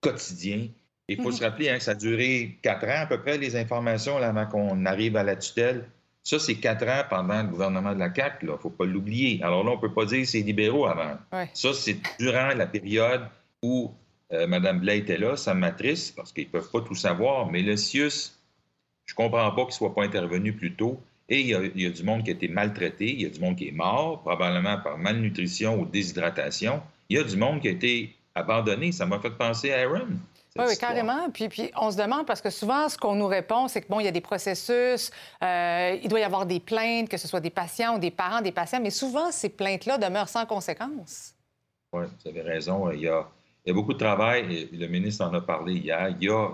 quotidien. 0.00 0.68
Il 1.08 1.22
faut 1.22 1.30
mm-hmm. 1.30 1.36
se 1.36 1.44
rappeler 1.44 1.68
hein, 1.70 1.78
que 1.78 1.84
ça 1.84 1.92
a 1.92 1.94
duré 1.94 2.58
quatre 2.60 2.86
ans 2.86 3.02
à 3.02 3.06
peu 3.06 3.20
près, 3.20 3.38
les 3.38 3.56
informations, 3.56 4.16
avant 4.18 4.46
qu'on 4.46 4.84
arrive 4.84 5.16
à 5.16 5.22
la 5.22 5.36
tutelle. 5.36 5.88
Ça, 6.22 6.38
c'est 6.38 6.56
quatre 6.56 6.86
ans 6.86 7.02
pendant 7.08 7.42
le 7.42 7.48
gouvernement 7.48 7.94
de 7.94 7.98
la 7.98 8.14
CAQ, 8.14 8.46
il 8.46 8.50
ne 8.50 8.56
faut 8.56 8.70
pas 8.70 8.84
l'oublier. 8.84 9.42
Alors 9.42 9.64
là, 9.64 9.70
on 9.70 9.76
ne 9.76 9.80
peut 9.80 9.92
pas 9.92 10.04
dire 10.04 10.20
que 10.20 10.26
c'est 10.26 10.40
libéraux 10.40 10.86
avant. 10.86 11.16
Ça, 11.54 11.72
c'est 11.72 11.96
durant 12.18 12.48
la 12.54 12.66
période 12.66 13.22
où 13.62 13.92
euh, 14.32 14.46
Mme 14.46 14.80
Blais 14.80 14.98
était 14.98 15.18
là. 15.18 15.36
Ça 15.36 15.54
m'attriste 15.54 16.14
parce 16.14 16.32
qu'ils 16.32 16.46
ne 16.46 16.50
peuvent 16.50 16.70
pas 16.70 16.82
tout 16.82 16.94
savoir. 16.94 17.50
Mais 17.50 17.62
le 17.62 17.76
CIUS, 17.76 18.32
je 19.06 19.12
ne 19.12 19.16
comprends 19.16 19.50
pas 19.50 19.62
qu'il 19.62 19.68
ne 19.68 19.72
soit 19.72 19.94
pas 19.94 20.04
intervenu 20.04 20.52
plus 20.52 20.74
tôt. 20.74 21.00
Et 21.28 21.40
il 21.40 21.46
y, 21.46 21.54
a, 21.54 21.62
il 21.62 21.80
y, 21.80 21.86
a, 21.86 21.90
du 21.90 22.02
monde 22.02 22.24
qui 22.24 22.30
a 22.30 22.32
été 22.32 22.48
maltraité, 22.48 23.08
il 23.12 23.22
y 23.22 23.26
a 23.26 23.28
du 23.28 23.38
monde 23.38 23.56
qui 23.56 23.68
est 23.68 23.72
mort, 23.72 24.20
probablement 24.20 24.78
par 24.78 24.98
malnutrition 24.98 25.80
ou 25.80 25.86
déshydratation. 25.86 26.82
Il 27.08 27.16
y 27.16 27.20
a 27.20 27.24
du 27.24 27.36
monde 27.36 27.60
qui 27.60 27.68
a 27.68 27.70
été 27.70 28.16
abandonné. 28.34 28.92
Ça 28.92 29.06
m'a 29.06 29.20
fait 29.20 29.30
penser 29.30 29.72
à 29.72 29.80
Aaron. 29.82 30.08
Oui, 30.56 30.64
oui, 30.68 30.76
carrément. 30.76 31.30
Puis, 31.30 31.48
puis 31.48 31.70
on 31.76 31.90
se 31.90 31.96
demande, 31.96 32.26
parce 32.26 32.40
que 32.40 32.50
souvent, 32.50 32.88
ce 32.88 32.98
qu'on 32.98 33.14
nous 33.14 33.26
répond, 33.26 33.68
c'est 33.68 33.82
que, 33.82 33.88
bon, 33.88 34.00
il 34.00 34.04
y 34.04 34.08
a 34.08 34.12
des 34.12 34.20
processus, 34.20 35.10
euh, 35.42 35.96
il 36.02 36.08
doit 36.08 36.20
y 36.20 36.24
avoir 36.24 36.44
des 36.44 36.58
plaintes, 36.58 37.08
que 37.08 37.16
ce 37.16 37.28
soit 37.28 37.40
des 37.40 37.50
patients 37.50 37.96
ou 37.96 37.98
des 37.98 38.10
parents 38.10 38.40
des 38.40 38.50
patients, 38.50 38.80
mais 38.80 38.90
souvent, 38.90 39.30
ces 39.30 39.48
plaintes-là 39.48 39.98
demeurent 39.98 40.28
sans 40.28 40.46
conséquence. 40.46 41.34
Oui, 41.92 42.04
vous 42.06 42.30
avez 42.30 42.42
raison. 42.42 42.90
Il 42.90 43.00
y, 43.00 43.08
a, 43.08 43.26
beaucoup 43.68 43.92
de 43.92 43.98
travail. 43.98 44.68
Et 44.72 44.76
le 44.76 44.88
ministre 44.88 45.24
en 45.24 45.32
a 45.34 45.40
parlé 45.40 45.74
hier. 45.74 46.14
Il 46.20 46.26
y 46.26 46.30
a 46.30 46.48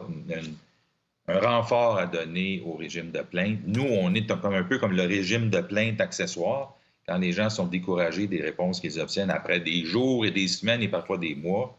un 1.29 1.41
renfort 1.41 1.99
à 1.99 2.07
donner 2.07 2.63
au 2.67 2.75
régime 2.75 3.11
de 3.11 3.21
plainte. 3.23 3.61
Nous, 3.67 3.83
on 3.83 4.15
est 4.15 4.27
comme 4.27 4.55
un 4.55 4.63
peu 4.63 4.79
comme 4.79 4.93
le 4.93 5.03
régime 5.03 5.49
de 5.49 5.61
plainte 5.61 6.01
accessoire. 6.01 6.75
Quand 7.09 7.19
les 7.19 7.33
gens 7.33 7.51
sont 7.51 7.67
découragés 7.67 8.27
des 8.27 8.43
réponses 8.43 8.81
qu'ils 8.81 9.01
obtiennent 9.01 9.31
après 9.31 9.61
des 9.61 9.85
jours 9.85 10.27
et 10.27 10.31
des 10.31 10.49
semaines 10.49 10.83
et 10.83 10.89
parfois 10.89 11.19
des 11.19 11.35
mois, 11.35 11.77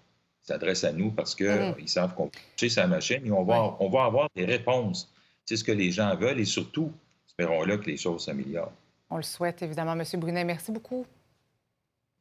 s'adressent 0.48 0.84
à 0.84 0.94
nous 0.94 1.12
parce 1.12 1.36
qu'ils 1.36 1.46
mm-hmm. 1.46 1.88
savent 1.88 2.14
qu'on 2.16 2.30
peut 2.30 2.70
sa 2.70 2.88
machine 2.88 3.26
et 3.26 3.32
on 3.32 3.44
va, 3.44 3.76
on 3.80 3.90
va 3.90 4.06
avoir 4.06 4.30
des 4.36 4.46
réponses. 4.46 5.12
C'est 5.46 5.58
ce 5.58 5.64
que 5.64 5.72
les 5.72 5.92
gens 5.92 6.16
veulent 6.16 6.40
et 6.40 6.46
surtout, 6.46 6.92
espérons-le 7.28 7.78
que 7.78 7.86
les 7.86 7.98
choses 7.98 8.26
s'améliorent. 8.26 8.74
On 9.10 9.18
le 9.18 9.24
souhaite, 9.24 9.62
évidemment. 9.62 9.96
Monsieur 9.96 10.18
Brunet, 10.18 10.44
merci 10.44 10.72
beaucoup. 10.72 11.06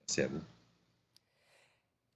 Merci 0.03 0.23
à 0.23 0.29
vous. 0.29 0.41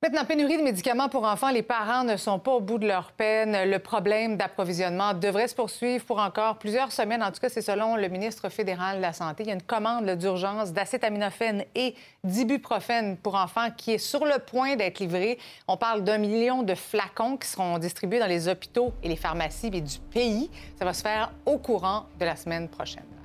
Maintenant, 0.02 0.24
pénurie 0.24 0.56
de 0.56 0.62
médicaments 0.62 1.10
pour 1.10 1.24
enfants, 1.24 1.50
les 1.50 1.62
parents 1.62 2.04
ne 2.04 2.16
sont 2.16 2.38
pas 2.38 2.52
au 2.52 2.60
bout 2.60 2.78
de 2.78 2.86
leur 2.86 3.12
peine. 3.12 3.68
Le 3.70 3.78
problème 3.78 4.38
d'approvisionnement 4.38 5.12
devrait 5.12 5.46
se 5.46 5.54
poursuivre 5.54 6.02
pour 6.06 6.20
encore 6.20 6.56
plusieurs 6.56 6.90
semaines. 6.90 7.22
En 7.22 7.30
tout 7.30 7.38
cas, 7.38 7.50
c'est 7.50 7.60
selon 7.60 7.96
le 7.96 8.08
ministre 8.08 8.48
fédéral 8.48 8.96
de 8.96 9.02
la 9.02 9.12
Santé. 9.12 9.42
Il 9.42 9.48
y 9.48 9.50
a 9.50 9.54
une 9.54 9.60
commande 9.60 10.08
d'urgence 10.12 10.72
d'acétaminophène 10.72 11.66
et 11.74 11.94
d'ibuprofène 12.24 13.18
pour 13.18 13.34
enfants 13.34 13.68
qui 13.76 13.92
est 13.92 13.98
sur 13.98 14.24
le 14.24 14.38
point 14.38 14.74
d'être 14.74 15.00
livrée. 15.00 15.38
On 15.68 15.76
parle 15.76 16.02
d'un 16.02 16.16
million 16.16 16.62
de 16.62 16.74
flacons 16.74 17.36
qui 17.36 17.48
seront 17.48 17.76
distribués 17.76 18.20
dans 18.20 18.26
les 18.26 18.48
hôpitaux 18.48 18.94
et 19.02 19.08
les 19.10 19.16
pharmacies 19.16 19.68
du 19.68 19.82
pays. 20.10 20.50
Ça 20.78 20.86
va 20.86 20.94
se 20.94 21.02
faire 21.02 21.30
au 21.44 21.58
courant 21.58 22.06
de 22.18 22.24
la 22.24 22.36
semaine 22.36 22.68
prochaine. 22.70 23.19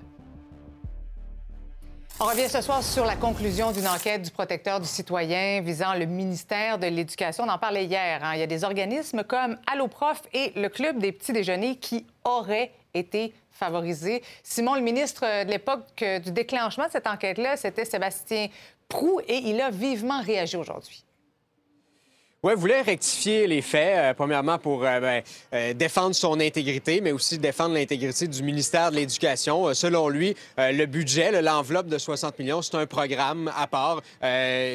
On 2.17 2.28
revient 2.28 2.47
ce 2.47 2.62
soir 2.62 2.82
sur 2.82 3.04
la 3.04 3.17
conclusion 3.17 3.73
d'une 3.73 3.89
enquête 3.89 4.21
du 4.21 4.32
protecteur 4.32 4.80
du 4.80 4.88
citoyen 4.88 5.60
visant 5.60 5.93
le 5.95 6.06
ministère 6.06 6.80
de 6.80 6.88
l'Éducation. 6.88 7.43
On 7.43 7.49
en 7.49 7.58
parlait 7.58 7.84
hier. 7.84 8.23
Hein. 8.23 8.36
Il 8.36 8.39
y 8.39 8.43
a 8.43 8.47
des 8.47 8.63
organismes 8.63 9.25
comme 9.25 9.58
Alloprof 9.69 10.21
et 10.32 10.54
le 10.56 10.69
Club 10.69 10.97
des 10.99 11.12
petits 11.12 11.34
déjeuners 11.34 11.75
qui 11.75 12.08
auraient 12.23 12.71
été 12.93 13.34
favorisés. 13.51 14.23
Simon, 14.43 14.75
le 14.75 14.82
ministre 14.82 15.25
de 15.43 15.51
l'époque 15.51 16.06
du 16.23 16.32
déclenchement 16.32 16.86
de 16.86 16.91
cette 16.91 17.06
enquête-là, 17.06 17.58
c'était 17.58 17.84
Sébastien 17.84 18.47
Prou 18.88 19.19
et 19.28 19.36
il 19.36 19.60
a 19.60 19.69
vivement 19.69 20.21
réagi 20.21 20.56
aujourd'hui. 20.56 21.04
Oui, 22.45 22.53
voulait 22.55 22.84
rectifier 22.84 23.47
les 23.47 23.63
faits, 23.63 23.97
euh, 23.97 24.13
premièrement 24.13 24.60
pour 24.60 24.84
euh, 24.86 24.99
ben, 24.99 25.23
euh, 25.55 25.73
défendre 25.73 26.13
son 26.13 26.39
intégrité, 26.39 27.01
mais 27.01 27.12
aussi 27.12 27.39
défendre 27.39 27.73
l'intégrité 27.73 28.27
du 28.27 28.43
ministère 28.43 28.91
de 28.91 28.97
l'Éducation. 28.97 29.73
selon 29.73 30.10
lui, 30.10 30.36
le 30.60 30.86
budget, 30.86 31.41
l'enveloppe 31.41 31.88
de 31.88 31.97
60 31.97 32.38
millions, 32.38 32.62
c'est 32.62 32.75
un 32.75 32.86
programme 32.86 33.51
à 33.58 33.65
part 33.65 34.03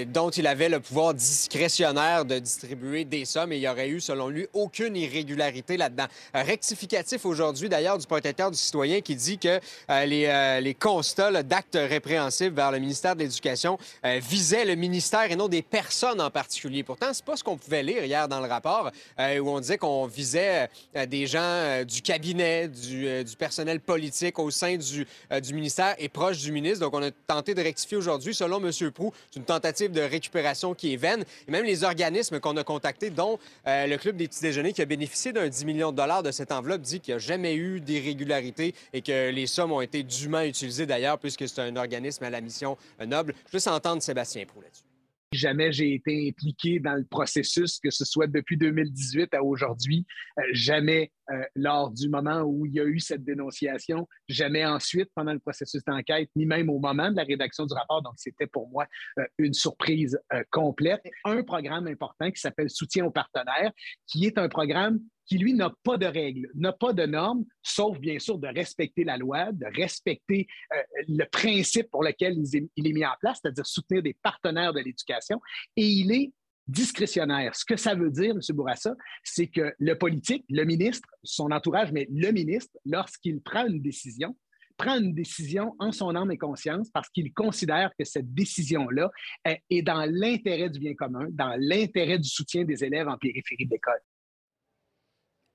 dont 0.07 0.31
il 0.31 0.49
avait 0.49 0.69
le 0.69 0.81
pouvoir 0.81 1.15
discrétionnaire 1.15 2.25
de 2.25 2.41
distribuer 2.41 3.05
des 3.05 3.25
sommes 3.25 3.53
et 3.53 3.57
il 3.57 3.63
y 3.63 3.69
aurait 3.69 3.89
eu, 3.89 4.01
selon 4.01 4.29
lui, 4.29 4.49
aucune 4.53 4.97
irrégularité 4.97 5.77
là-dedans. 5.77 6.07
rectificatif 6.35 7.25
aujourd'hui, 7.25 7.69
d'ailleurs, 7.69 7.99
du 7.99 8.07
protecteur 8.07 8.51
du 8.51 8.59
citoyen 8.59 9.01
qui 9.01 9.15
dit 9.15 9.39
que 9.39 9.61
les, 9.89 10.61
les, 10.61 10.75
constats 10.75 11.43
d'actes 11.45 11.79
répréhensibles 11.81 12.57
vers 12.57 12.73
le 12.73 12.81
ministère 12.81 13.15
de 13.15 13.21
l'Éducation 13.21 13.79
visaient 14.05 14.65
le 14.65 14.75
ministère 14.75 15.31
et 15.31 15.37
non 15.37 15.47
des 15.47 15.63
personnes 15.63 16.21
en 16.21 16.31
particulier. 16.31 16.83
Pourtant, 16.83 17.13
c'est 17.13 17.25
pas 17.25 17.37
ce 17.37 17.45
qu'on 17.45 17.60
pouvait 17.61 17.83
lire 17.83 18.05
hier 18.05 18.27
dans 18.27 18.41
le 18.41 18.49
rapport, 18.49 18.91
euh, 19.19 19.39
où 19.39 19.49
on 19.49 19.61
disait 19.61 19.79
qu'on 19.79 20.07
visait 20.07 20.69
euh, 20.97 21.07
des 21.07 21.27
gens 21.27 21.39
euh, 21.41 21.85
du 21.85 22.03
cabinet, 22.03 22.69
du, 22.69 23.37
personnel 23.39 23.81
politique 23.81 24.39
au 24.39 24.51
sein 24.51 24.77
du, 24.77 25.07
ministère 25.55 25.95
et 25.99 26.09
proche 26.09 26.39
du 26.39 26.53
ministre. 26.53 26.81
Donc, 26.81 26.95
on 26.95 27.03
a 27.03 27.11
tenté 27.11 27.55
de 27.55 27.63
rectifier 27.63 27.97
aujourd'hui, 27.97 28.35
selon 28.35 28.59
M. 28.59 28.91
Prou, 28.91 29.13
une 29.37 29.45
tentative 29.45 29.93
de 29.93 30.01
récupération 30.01 30.75
qui 30.75 30.95
est 30.95 30.97
vaine. 30.97 31.25
Et 31.47 31.51
même 31.51 31.65
les 31.65 31.85
organismes 31.85 32.41
qu'on 32.41 32.57
a 32.57 32.65
contactés, 32.65 33.11
dont 33.11 33.39
le 33.67 33.97
Club 33.97 34.17
des 34.17 34.29
petits 34.29 34.43
déjeuners, 34.43 34.73
qui 34.73 34.83
a 34.83 34.87
bénéficié 34.87 35.33
d'un 35.33 35.49
10 35.49 35.65
millions 35.65 35.93
de 35.93 35.97
dollars 35.97 36.23
de 36.23 36.31
cette 36.31 36.53
enveloppe, 36.53 36.83
dit 36.83 37.01
qu'il 37.01 37.15
n'y 37.15 37.17
a 37.17 37.19
jamais 37.19 37.55
eu 37.55 37.81
d'irrégularité 37.81 38.75
et 38.93 39.03
que 39.03 39.31
les 39.31 39.47
sommes 39.47 39.73
ont 39.73 39.81
été 39.81 40.03
dûment 40.03 40.43
utilisées 40.43 40.87
d'ailleurs, 40.87 41.19
puisque 41.19 41.49
c'est 41.49 41.61
un 41.61 41.77
organisme 41.77 42.25
à 42.25 42.31
la 42.31 42.41
mission 42.41 42.77
noble. 43.07 43.35
Je 43.53 43.59
veux 43.59 43.73
entendre 43.73 44.03
Sébastien 44.03 44.45
Prou 44.45 44.61
là-dessus. 44.61 44.90
Jamais 45.33 45.71
j'ai 45.71 45.95
été 45.95 46.29
impliqué 46.29 46.81
dans 46.81 46.95
le 46.95 47.05
processus, 47.05 47.79
que 47.79 47.91
ce 47.91 48.05
soit 48.05 48.27
depuis 48.27 48.57
2018 48.57 49.33
à 49.33 49.45
aujourd'hui. 49.45 50.05
Euh, 50.39 50.43
jamais 50.53 51.13
euh, 51.31 51.45
lors 51.55 51.93
du 51.93 52.09
moment 52.09 52.41
où 52.41 52.67
il 52.67 52.73
y 52.73 52.81
a 52.81 52.85
eu 52.85 52.99
cette 52.99 53.23
dénonciation, 53.23 54.09
jamais 54.29 54.67
ensuite 54.67 55.09
pendant 55.15 55.33
le 55.33 55.39
processus 55.39 55.85
d'enquête, 55.85 56.29
ni 56.35 56.47
même 56.47 56.69
au 56.69 56.81
moment 56.81 57.13
de 57.13 57.17
la 57.17 57.23
rédaction 57.23 57.65
du 57.65 57.75
rapport. 57.75 58.03
Donc, 58.03 58.15
c'était 58.17 58.49
pour 58.49 58.69
moi 58.71 58.87
euh, 59.21 59.25
une 59.39 59.55
surprise 59.55 60.19
complète. 60.51 61.03
Un 61.25 61.45
programme 61.45 61.87
important 61.87 62.29
qui 62.33 62.41
s'appelle 62.41 62.69
Soutien 62.69 63.05
aux 63.05 63.13
partenaires, 63.13 63.71
qui 64.09 64.27
est 64.27 64.37
un 64.37 64.49
programme 64.49 64.99
qui, 65.31 65.39
lui, 65.39 65.55
n'a 65.55 65.73
pas 65.85 65.97
de 65.97 66.07
règles, 66.07 66.51
n'a 66.57 66.73
pas 66.73 66.93
de 66.93 67.07
normes, 67.07 67.45
sauf 67.63 68.01
bien 68.01 68.19
sûr 68.19 68.37
de 68.37 68.49
respecter 68.49 69.05
la 69.05 69.17
loi, 69.17 69.53
de 69.53 69.67
respecter 69.77 70.49
euh, 70.75 70.83
le 71.07 71.25
principe 71.25 71.89
pour 71.89 72.03
lequel 72.03 72.37
il 72.77 72.87
est, 72.89 72.93
mis 72.93 73.07
en 73.07 73.15
place, 73.21 73.39
c'est-à-dire 73.41 73.65
soutenir 73.65 74.03
des 74.03 74.17
partenaires 74.25 74.73
de 74.73 74.81
l'éducation. 74.81 75.41
Et 75.77 75.87
il 75.87 76.11
est 76.11 76.33
discrétionnaire. 76.67 77.55
Ce 77.55 77.65
que 77.65 77.77
ça 77.77 77.95
veut 77.95 78.11
dire, 78.11 78.33
M. 78.33 78.41
Bourassa, 78.57 78.97
c'est 79.23 79.47
que 79.47 79.73
le 79.79 79.95
politique, 79.95 80.45
le 80.49 80.65
ministre, 80.65 81.09
son 81.23 81.53
entourage, 81.53 81.93
mais 81.93 82.09
le 82.11 82.33
ministre, 82.33 82.77
lorsqu'il 82.85 83.41
prend 83.41 83.67
une 83.69 83.81
décision, 83.81 84.37
prend 84.77 84.99
une 84.99 85.15
décision 85.15 85.77
en 85.79 85.93
son 85.93 86.17
âme 86.17 86.33
et 86.33 86.39
conscience 86.39 86.91
parce 86.91 87.09
qu'il 87.09 87.33
considère 87.33 87.93
que 87.97 88.05
cette 88.05 88.35
décision-là 88.35 89.13
est 89.45 89.83
dans 89.83 90.11
l'intérêt 90.11 90.71
du 90.71 90.81
bien 90.81 90.95
commun, 90.95 91.29
dans 91.31 91.55
l'intérêt 91.57 92.19
du 92.19 92.29
soutien 92.29 92.65
des 92.65 92.83
élèves 92.83 93.07
en 93.07 93.17
périphérie 93.17 93.67
de 93.67 93.71
l'école. 93.71 94.01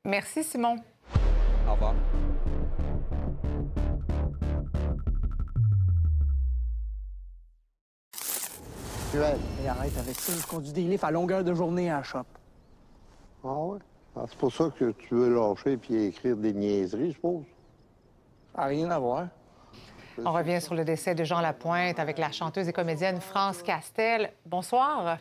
Merci, 0.06 0.44
Simon. 0.44 0.76
Au 1.68 1.72
revoir. 1.72 1.96
Et 9.64 9.68
arrête 9.68 9.98
avec 9.98 10.16
ça. 10.16 10.34
Je 10.34 10.46
conduis 10.46 10.74
des 10.74 10.82
livres 10.82 11.06
à 11.06 11.12
longueur 11.12 11.44
de 11.44 11.54
journée 11.54 11.90
à 11.90 11.98
la 11.98 12.04
shop. 12.04 12.20
Ah 13.44 13.48
ouais? 13.48 13.80
Ah, 14.16 14.26
c'est 14.28 14.38
pour 14.38 14.54
ça 14.54 14.70
que 14.78 14.92
tu 14.92 15.16
veux 15.16 15.34
lâcher 15.34 15.80
et 15.90 16.08
écrire 16.08 16.36
des 16.36 16.54
niaiseries, 16.54 17.10
je 17.10 17.16
suppose? 17.16 17.46
Ça 18.54 18.62
n'a 18.62 18.68
rien 18.68 18.92
à 18.92 19.00
voir. 19.00 19.28
On 20.18 20.32
revient 20.32 20.62
sur 20.62 20.76
le 20.76 20.86
décès 20.86 21.16
de 21.16 21.24
Jean 21.24 21.42
Lapointe 21.42 21.98
avec 22.00 22.18
la 22.18 22.32
chanteuse 22.32 22.68
et 22.68 22.74
comédienne 22.74 23.22
France 23.22 23.64
Castel. 23.64 24.32
Bonsoir. 24.46 25.18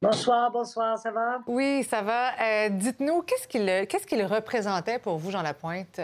Bonsoir, 0.00 0.52
bonsoir, 0.52 0.96
ça 0.96 1.10
va? 1.10 1.42
Oui, 1.48 1.82
ça 1.82 2.02
va. 2.02 2.30
Euh, 2.40 2.68
dites-nous, 2.68 3.22
qu'est-ce 3.22 3.48
qu'il 3.48 3.66
qu'est-ce 3.88 4.06
qu'il 4.06 4.24
représentait 4.24 5.00
pour 5.00 5.18
vous, 5.18 5.32
Jean 5.32 5.42
Lapointe? 5.42 6.00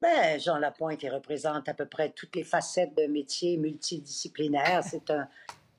Bien, 0.00 0.38
Jean 0.38 0.56
Lapointe, 0.56 1.02
il 1.02 1.10
représente 1.10 1.68
à 1.68 1.74
peu 1.74 1.84
près 1.84 2.10
toutes 2.10 2.34
les 2.34 2.42
facettes 2.42 2.94
d'un 2.94 3.08
métier 3.08 3.58
multidisciplinaire. 3.58 4.82
C'est 4.90 5.10
un, 5.10 5.28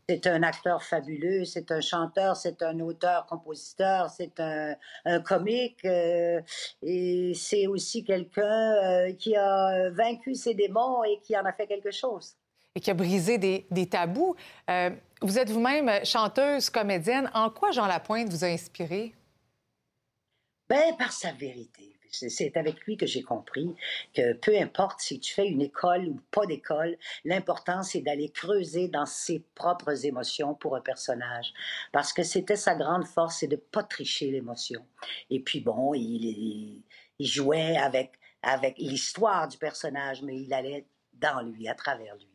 c'est 0.07 0.27
un 0.27 0.43
acteur 0.43 0.83
fabuleux, 0.83 1.45
c'est 1.45 1.71
un 1.71 1.81
chanteur, 1.81 2.35
c'est 2.35 2.61
un 2.61 2.79
auteur, 2.79 3.25
compositeur, 3.25 4.11
c'est 4.11 4.39
un, 4.39 4.75
un 5.05 5.19
comique 5.19 5.83
euh, 5.85 6.39
et 6.83 7.33
c'est 7.33 7.65
aussi 7.65 8.03
quelqu'un 8.03 8.43
euh, 8.43 9.13
qui 9.13 9.35
a 9.35 9.89
vaincu 9.89 10.35
ses 10.35 10.53
démons 10.53 11.03
et 11.03 11.19
qui 11.23 11.35
en 11.35 11.43
a 11.45 11.51
fait 11.53 11.65
quelque 11.65 11.89
chose 11.89 12.35
et 12.75 12.79
qui 12.79 12.91
a 12.91 12.93
brisé 12.93 13.37
des, 13.37 13.89
tabous. 13.89 14.35
Euh, 14.69 14.89
vous 15.21 15.39
êtes 15.39 15.49
vous-même 15.49 15.89
chanteuse, 16.05 16.69
comédienne. 16.69 17.31
En 17.33 17.49
quoi 17.49 17.71
Jean 17.71 17.87
Lapointe 17.87 18.29
vous 18.29 18.43
a 18.43 18.47
inspiré? 18.47 19.13
Ben, 20.69 20.95
par 20.97 21.11
sa 21.11 21.31
vérité. 21.31 21.91
C'est 22.11 22.55
avec 22.55 22.85
lui 22.85 22.95
que 22.95 23.05
j'ai 23.05 23.23
compris 23.23 23.75
que 24.13 24.33
peu 24.33 24.57
importe 24.57 25.01
si 25.01 25.19
tu 25.19 25.33
fais 25.33 25.47
une 25.47 25.61
école 25.61 26.07
ou 26.07 26.21
pas 26.31 26.45
d'école, 26.45 26.97
l'important 27.25 27.83
c'est 27.83 27.99
d'aller 27.99 28.29
creuser 28.29 28.87
dans 28.87 29.05
ses 29.05 29.43
propres 29.53 30.05
émotions 30.05 30.53
pour 30.53 30.77
un 30.77 30.81
personnage. 30.81 31.53
Parce 31.91 32.13
que 32.13 32.23
c'était 32.23 32.55
sa 32.55 32.73
grande 32.73 33.05
force, 33.05 33.39
c'est 33.39 33.47
de 33.47 33.57
pas 33.57 33.83
tricher 33.83 34.31
l'émotion. 34.31 34.85
Et 35.29 35.41
puis 35.41 35.59
bon, 35.59 35.93
il, 35.93 36.83
il 37.19 37.27
jouait 37.27 37.75
avec, 37.75 38.13
avec 38.41 38.77
l'histoire 38.77 39.49
du 39.49 39.57
personnage, 39.57 40.21
mais 40.21 40.37
il 40.37 40.53
allait 40.53 40.85
dans 41.13 41.41
lui, 41.41 41.67
à 41.67 41.75
travers 41.75 42.15
lui. 42.15 42.34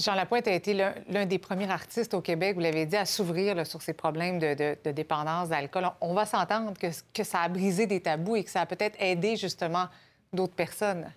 Jean 0.00 0.14
Lapointe 0.14 0.48
a 0.48 0.52
été 0.52 0.74
l'un 0.74 1.26
des 1.26 1.38
premiers 1.38 1.70
artistes 1.70 2.14
au 2.14 2.20
Québec, 2.20 2.54
vous 2.54 2.60
l'avez 2.60 2.86
dit, 2.86 2.96
à 2.96 3.04
s'ouvrir 3.04 3.66
sur 3.66 3.82
ces 3.82 3.92
problèmes 3.92 4.38
de, 4.38 4.90
dépendance 4.90 5.50
d'alcool. 5.50 5.84
On, 6.00 6.14
va 6.14 6.26
s'entendre 6.26 6.72
que, 6.78 6.86
que, 7.12 7.22
ça 7.22 7.40
a 7.40 7.48
brisé 7.48 7.86
des 7.86 8.00
tabous 8.00 8.36
et 8.36 8.44
que 8.44 8.50
ça 8.50 8.62
a 8.62 8.66
peut-être 8.66 8.96
aidé 8.98 9.36
justement 9.36 9.86
d'autres 10.32 10.54
personnes. 10.54 11.12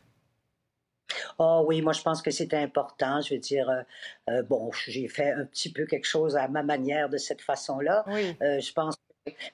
Oh 1.37 1.63
oui, 1.67 1.81
moi 1.81 1.93
je 1.93 2.01
pense 2.01 2.21
que 2.21 2.31
c'était 2.31 2.57
important. 2.57 3.21
Je 3.21 3.35
veux 3.35 3.39
dire, 3.39 3.69
euh, 3.69 3.81
euh, 4.29 4.43
bon, 4.43 4.71
j'ai 4.87 5.07
fait 5.07 5.31
un 5.31 5.45
petit 5.45 5.71
peu 5.71 5.85
quelque 5.85 6.07
chose 6.07 6.35
à 6.35 6.47
ma 6.47 6.63
manière 6.63 7.09
de 7.09 7.17
cette 7.17 7.41
façon-là. 7.41 8.03
Euh, 8.07 8.59
je 8.59 8.73
pense 8.73 8.95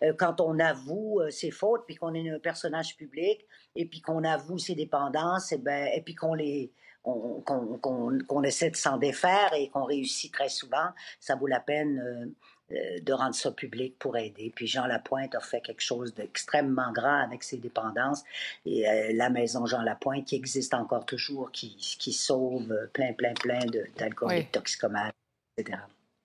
Euh, 0.03 0.13
quand 0.17 0.41
on 0.41 0.57
avoue 0.59 1.21
ses 1.29 1.51
fautes, 1.51 1.83
puis 1.85 1.95
qu'on 1.95 2.13
est 2.15 2.27
un 2.29 2.39
personnage 2.39 2.95
public, 2.97 3.45
et 3.75 3.85
puis 3.85 4.01
qu'on 4.01 4.23
avoue 4.23 4.57
ses 4.57 4.75
dépendances, 4.75 5.51
et, 5.51 5.57
ben, 5.59 5.89
et 5.95 6.01
puis 6.01 6.15
qu'on 6.15 6.33
les 6.33 6.71
qu'on 7.03 8.43
essaie 8.43 8.69
de 8.69 8.75
s'en 8.75 8.97
défaire 8.97 9.53
et 9.53 9.69
qu'on 9.69 9.83
réussit 9.83 10.31
très 10.31 10.49
souvent, 10.49 10.89
ça 11.19 11.35
vaut 11.35 11.47
la 11.47 11.59
peine 11.59 12.35
euh, 12.71 12.99
de 13.01 13.13
rendre 13.13 13.33
ça 13.33 13.51
public 13.51 13.97
pour 13.97 14.15
aider. 14.17 14.51
Puis 14.55 14.67
Jean 14.67 14.85
Lapointe 14.85 15.33
a 15.33 15.39
fait 15.39 15.61
quelque 15.61 15.81
chose 15.81 16.13
d'extrêmement 16.13 16.91
grand 16.91 17.23
avec 17.23 17.43
ses 17.43 17.57
dépendances. 17.57 18.23
Et 18.65 18.85
la 19.13 19.31
maison 19.31 19.65
Jean 19.65 19.81
Lapointe, 19.81 20.25
qui 20.25 20.35
existe 20.35 20.75
encore 20.75 21.05
toujours, 21.05 21.51
qui, 21.51 21.75
qui 21.75 22.13
sauve 22.13 22.89
plein, 22.93 23.13
plein, 23.13 23.33
plein 23.33 23.61
d'alcooliques, 23.97 24.51
toxicomanes, 24.51 25.11
etc. 25.57 25.79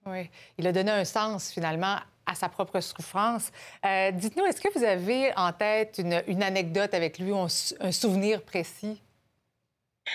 Oui, 0.06 0.28
il 0.58 0.66
a 0.66 0.72
donné 0.72 0.90
un 0.90 1.04
sens 1.04 1.50
finalement 1.50 1.96
à 2.26 2.34
sa 2.34 2.48
propre 2.48 2.80
souffrance. 2.80 3.50
Euh, 3.84 4.10
dites-nous, 4.12 4.44
est-ce 4.44 4.60
que 4.60 4.72
vous 4.76 4.84
avez 4.84 5.32
en 5.36 5.52
tête 5.52 5.98
une, 6.26 6.42
anecdote 6.42 6.94
avec 6.94 7.18
lui, 7.18 7.32
un, 7.32 7.48
souvenir 7.92 8.42
précis? 8.42 9.00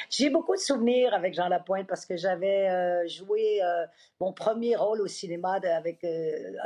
J'ai 0.10 0.30
beaucoup 0.30 0.56
de 0.56 0.60
souvenirs 0.60 1.14
avec 1.14 1.34
Jean 1.34 1.48
Lapointe 1.48 1.88
parce 1.88 2.06
que 2.06 2.16
j'avais 2.16 2.70
euh, 2.70 3.08
joué 3.08 3.62
euh, 3.64 3.86
mon 4.20 4.34
premier 4.34 4.76
rôle 4.76 5.02
au 5.02 5.08
cinéma 5.08 5.60
avec 5.64 6.06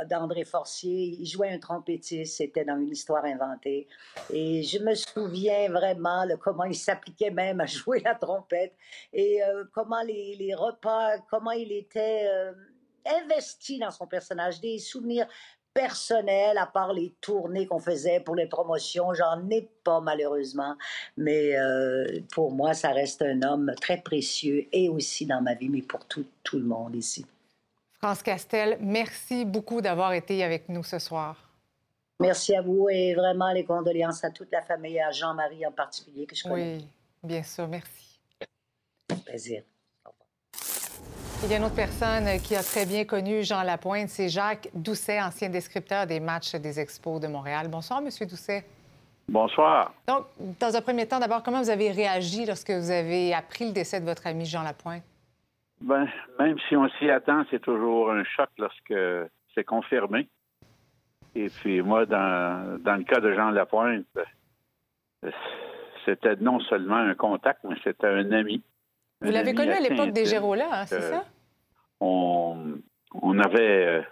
d'André 0.08 0.44
Forcier. 0.44 1.16
Il 1.18 1.26
jouait 1.26 1.50
un 1.50 1.58
trompettiste, 1.58 2.36
c'était 2.36 2.64
dans 2.64 2.78
une 2.78 2.90
histoire 2.90 3.24
inventée. 3.24 3.86
Et 4.32 4.62
je 4.62 4.78
me 4.78 4.94
souviens 4.94 5.70
vraiment 5.70 6.26
de 6.26 6.34
comment 6.34 6.64
il 6.64 6.74
s'appliquait 6.74 7.30
même 7.30 7.60
à 7.60 7.66
jouer 7.66 8.00
la 8.04 8.14
trompette 8.14 8.74
et 9.12 9.40
comment 9.72 10.02
les, 10.02 10.36
les, 10.36 10.54
repas, 10.54 11.18
comment 11.30 11.52
il 11.52 11.72
était 11.72 12.28
investi 13.06 13.78
dans 13.78 13.90
son 13.90 14.06
personnage, 14.06 14.60
des 14.60 14.78
souvenirs 14.78 15.26
personnels, 15.74 16.56
à 16.56 16.66
part 16.66 16.92
les 16.92 17.12
tournées 17.20 17.66
qu'on 17.66 17.80
faisait 17.80 18.20
pour 18.20 18.36
les 18.36 18.46
promotions. 18.46 19.12
J'en 19.12 19.48
ai 19.50 19.68
pas, 19.82 20.00
malheureusement. 20.00 20.76
Mais 21.16 21.56
euh, 21.56 22.20
pour 22.32 22.52
moi, 22.52 22.72
ça 22.72 22.90
reste 22.90 23.22
un 23.22 23.42
homme 23.42 23.74
très 23.80 23.98
précieux 23.98 24.66
et 24.72 24.88
aussi 24.88 25.26
dans 25.26 25.42
ma 25.42 25.54
vie, 25.54 25.68
mais 25.68 25.82
pour 25.82 26.06
tout, 26.06 26.24
tout 26.44 26.58
le 26.58 26.64
monde 26.64 26.94
ici. 26.94 27.26
France 27.98 28.22
Castel, 28.22 28.78
merci 28.80 29.44
beaucoup 29.44 29.80
d'avoir 29.80 30.12
été 30.12 30.44
avec 30.44 30.68
nous 30.68 30.84
ce 30.84 30.98
soir. 30.98 31.36
Merci 32.20 32.54
à 32.54 32.62
vous 32.62 32.88
et 32.88 33.14
vraiment 33.14 33.50
les 33.50 33.64
condoléances 33.64 34.22
à 34.22 34.30
toute 34.30 34.52
la 34.52 34.62
famille 34.62 34.96
et 34.96 35.02
à 35.02 35.10
Jean-Marie 35.10 35.66
en 35.66 35.72
particulier 35.72 36.26
que 36.26 36.36
je 36.36 36.44
connais. 36.44 36.76
Oui, 36.76 36.88
bien 37.22 37.42
sûr, 37.42 37.66
merci. 37.66 38.20
Plaisir. 39.24 39.62
Il 41.44 41.50
y 41.50 41.54
a 41.54 41.58
une 41.58 41.64
autre 41.64 41.74
personne 41.74 42.40
qui 42.42 42.56
a 42.56 42.62
très 42.62 42.86
bien 42.86 43.04
connu 43.04 43.42
Jean 43.42 43.62
Lapointe, 43.64 44.08
c'est 44.08 44.30
Jacques 44.30 44.70
Doucet, 44.72 45.20
ancien 45.20 45.50
descripteur 45.50 46.06
des 46.06 46.18
matchs 46.18 46.54
des 46.54 46.80
Expos 46.80 47.20
de 47.20 47.26
Montréal. 47.26 47.68
Bonsoir, 47.68 48.00
Monsieur 48.00 48.24
Doucet. 48.24 48.64
Bonsoir. 49.28 49.92
Donc, 50.08 50.24
dans 50.58 50.74
un 50.74 50.80
premier 50.80 51.06
temps, 51.06 51.20
d'abord, 51.20 51.42
comment 51.42 51.60
vous 51.60 51.68
avez 51.68 51.90
réagi 51.90 52.46
lorsque 52.46 52.70
vous 52.70 52.90
avez 52.90 53.34
appris 53.34 53.66
le 53.66 53.72
décès 53.72 54.00
de 54.00 54.06
votre 54.06 54.26
ami 54.26 54.46
Jean 54.46 54.62
Lapointe? 54.62 55.02
Bien, 55.82 56.08
même 56.38 56.56
si 56.66 56.76
on 56.76 56.88
s'y 56.98 57.10
attend, 57.10 57.44
c'est 57.50 57.60
toujours 57.60 58.10
un 58.10 58.24
choc 58.24 58.48
lorsque 58.56 58.94
c'est 59.54 59.64
confirmé. 59.64 60.26
Et 61.34 61.50
puis 61.50 61.82
moi, 61.82 62.06
dans, 62.06 62.78
dans 62.82 62.96
le 62.96 63.04
cas 63.04 63.20
de 63.20 63.34
Jean 63.34 63.50
Lapointe, 63.50 64.06
c'était 66.06 66.36
non 66.36 66.58
seulement 66.60 66.96
un 66.96 67.14
contact, 67.14 67.60
mais 67.64 67.76
c'était 67.84 68.06
un 68.06 68.32
ami. 68.32 68.62
Vous 69.20 69.30
l'avez 69.30 69.54
connu 69.54 69.72
à 69.72 69.80
l'époque 69.80 70.10
des 70.10 70.24
Gérolas, 70.24 70.68
hein, 70.72 70.86
c'est 70.86 71.02
ça? 71.02 71.24
On, 72.00 73.38
avait 73.38 73.86
euh, 73.86 74.02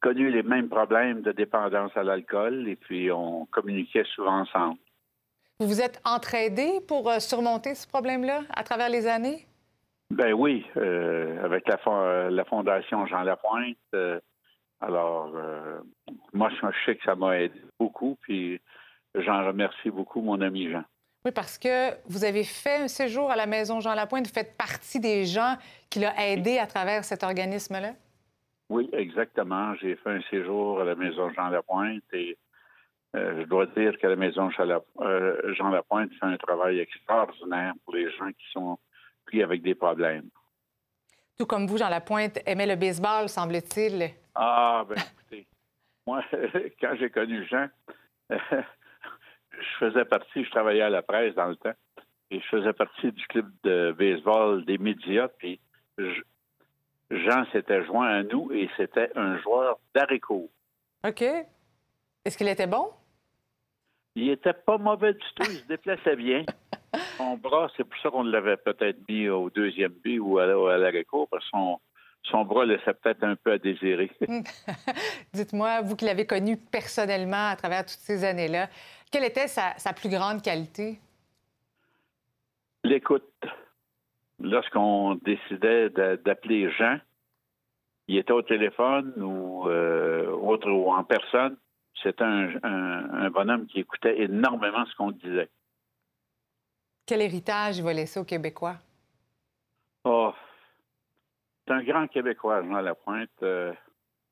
connu 0.00 0.30
les 0.30 0.42
mêmes 0.42 0.68
problèmes 0.68 1.22
de 1.22 1.32
dépendance 1.32 1.92
à 1.96 2.02
l'alcool 2.02 2.68
et 2.68 2.76
puis 2.76 3.10
on 3.10 3.46
communiquait 3.46 4.04
souvent 4.14 4.40
ensemble. 4.40 4.78
Vous 5.58 5.68
vous 5.68 5.80
êtes 5.82 6.00
entraidés 6.04 6.80
pour 6.86 7.10
euh, 7.10 7.18
surmonter 7.18 7.74
ce 7.74 7.86
problème-là 7.86 8.42
à 8.54 8.62
travers 8.62 8.88
les 8.88 9.06
années? 9.06 9.46
Ben 10.10 10.32
oui, 10.32 10.66
euh, 10.76 11.44
avec 11.44 11.68
la, 11.68 12.30
la, 12.30 12.44
Fondation 12.44 13.06
Jean 13.06 13.22
Lapointe. 13.22 13.76
alors, 14.80 15.32
moi, 16.32 16.48
je 16.50 16.66
sais 16.84 16.96
que 16.96 17.04
ça 17.04 17.14
m'a 17.14 17.38
aidé 17.38 17.60
beaucoup, 17.78 18.16
puis 18.22 18.60
j'en 19.14 19.46
remercie 19.46 19.90
beaucoup 19.90 20.20
mon 20.20 20.40
ami 20.40 20.70
Jean. 20.70 20.82
Oui, 21.24 21.32
parce 21.32 21.58
que 21.58 21.94
vous 22.06 22.24
avez 22.24 22.44
fait 22.44 22.76
un 22.76 22.88
séjour 22.88 23.30
à 23.30 23.36
la 23.36 23.46
Maison 23.46 23.80
Jean 23.80 23.94
Lapointe. 23.94 24.26
Vous 24.26 24.32
faites 24.32 24.56
partie 24.56 25.00
des 25.00 25.26
gens 25.26 25.56
qui 25.90 26.00
l'ont 26.00 26.16
aidé 26.16 26.58
à 26.58 26.66
travers 26.66 27.04
cet 27.04 27.22
organisme-là? 27.22 27.92
Oui, 28.70 28.88
exactement. 28.92 29.74
J'ai 29.76 29.96
fait 29.96 30.10
un 30.10 30.22
séjour 30.30 30.80
à 30.80 30.84
la 30.84 30.94
Maison 30.94 31.30
Jean 31.30 31.50
Lapointe 31.50 32.04
et 32.12 32.38
euh, 33.16 33.42
je 33.42 33.46
dois 33.46 33.66
dire 33.66 33.98
que 33.98 34.06
la 34.06 34.16
Maison 34.16 34.48
euh, 34.58 35.54
Jean 35.54 35.68
Lapointe 35.68 36.10
fait 36.18 36.26
un 36.26 36.36
travail 36.38 36.78
extraordinaire 36.78 37.74
pour 37.84 37.94
les 37.94 38.10
gens 38.12 38.28
qui 38.28 38.50
sont 38.52 38.78
pris 39.26 39.42
avec 39.42 39.60
des 39.62 39.74
problèmes. 39.74 40.30
Tout 41.36 41.46
comme 41.46 41.66
vous, 41.66 41.76
Jean 41.76 41.88
Lapointe 41.90 42.38
aimait 42.46 42.66
le 42.66 42.76
baseball, 42.76 43.28
semble-t-il. 43.28 44.10
Ah, 44.34 44.86
ben 44.88 44.96
écoutez, 44.96 45.46
moi, 46.06 46.22
quand 46.80 46.94
j'ai 46.98 47.10
connu 47.10 47.46
Jean, 47.46 47.68
je 49.52 49.86
faisais 49.86 50.04
partie, 50.04 50.44
je 50.44 50.50
travaillais 50.50 50.82
à 50.82 50.90
la 50.90 51.02
presse 51.02 51.34
dans 51.34 51.48
le 51.48 51.56
temps, 51.56 51.74
et 52.30 52.40
je 52.40 52.46
faisais 52.46 52.72
partie 52.72 53.12
du 53.12 53.26
club 53.26 53.50
de 53.64 53.92
baseball 53.98 54.64
des 54.64 54.78
médias, 54.78 55.28
puis 55.28 55.60
Jean 57.10 57.44
s'était 57.52 57.84
joint 57.84 58.08
à 58.08 58.22
nous 58.22 58.52
et 58.52 58.68
c'était 58.76 59.10
un 59.16 59.38
joueur 59.38 59.78
d'haricot. 59.94 60.48
OK. 61.06 61.22
Est-ce 62.24 62.38
qu'il 62.38 62.48
était 62.48 62.66
bon? 62.66 62.90
Il 64.14 64.30
était 64.30 64.52
pas 64.52 64.78
mauvais 64.78 65.14
du 65.14 65.26
tout, 65.34 65.50
il 65.50 65.58
se 65.58 65.66
déplaçait 65.66 66.16
bien. 66.16 66.44
Son 67.16 67.36
bras, 67.36 67.68
c'est 67.76 67.84
pour 67.84 68.00
ça 68.00 68.10
qu'on 68.10 68.24
l'avait 68.24 68.56
peut-être 68.56 68.98
mis 69.08 69.28
au 69.28 69.50
deuxième 69.50 69.92
but 69.92 70.18
ou 70.18 70.38
à, 70.38 70.46
l'haricot, 70.46 71.28
parce 71.30 71.44
que 71.44 71.50
son, 71.50 71.78
son 72.24 72.44
bras 72.44 72.64
laissait 72.64 72.94
peut-être 72.94 73.22
un 73.22 73.36
peu 73.36 73.52
à 73.52 73.58
désirer. 73.58 74.10
Dites-moi, 75.32 75.82
vous 75.82 75.94
qui 75.94 76.04
l'avez 76.04 76.26
connu 76.26 76.56
personnellement 76.56 77.50
à 77.50 77.56
travers 77.56 77.82
toutes 77.82 78.00
ces 78.00 78.24
années-là, 78.24 78.68
quelle 79.10 79.24
était 79.24 79.48
sa, 79.48 79.74
plus 79.92 80.08
grande 80.08 80.42
qualité? 80.42 80.98
L'écoute. 82.84 83.24
Lorsqu'on 84.38 85.16
décidait 85.16 85.90
d'appeler 85.90 86.70
Jean, 86.72 86.98
il 88.08 88.16
était 88.16 88.32
au 88.32 88.42
téléphone 88.42 89.12
ou, 89.22 89.68
euh, 89.68 90.30
autre, 90.30 90.70
ou 90.70 90.90
en 90.90 91.04
personne, 91.04 91.56
c'était 92.02 92.24
un, 92.24 93.30
bonhomme 93.30 93.66
qui 93.66 93.80
écoutait 93.80 94.22
énormément 94.22 94.86
ce 94.86 94.94
qu'on 94.96 95.10
disait. 95.10 95.50
Quel 97.04 97.20
héritage 97.20 97.78
il 97.78 97.84
va 97.84 97.92
laisser 97.92 98.18
aux 98.18 98.24
Québécois? 98.24 98.76
Oh, 100.04 100.32
c'est 101.66 101.74
un 101.74 101.82
grand 101.82 102.06
Québécois, 102.06 102.62
Jean 102.62 102.80
Lapointe, 102.80 103.28
euh, 103.42 103.74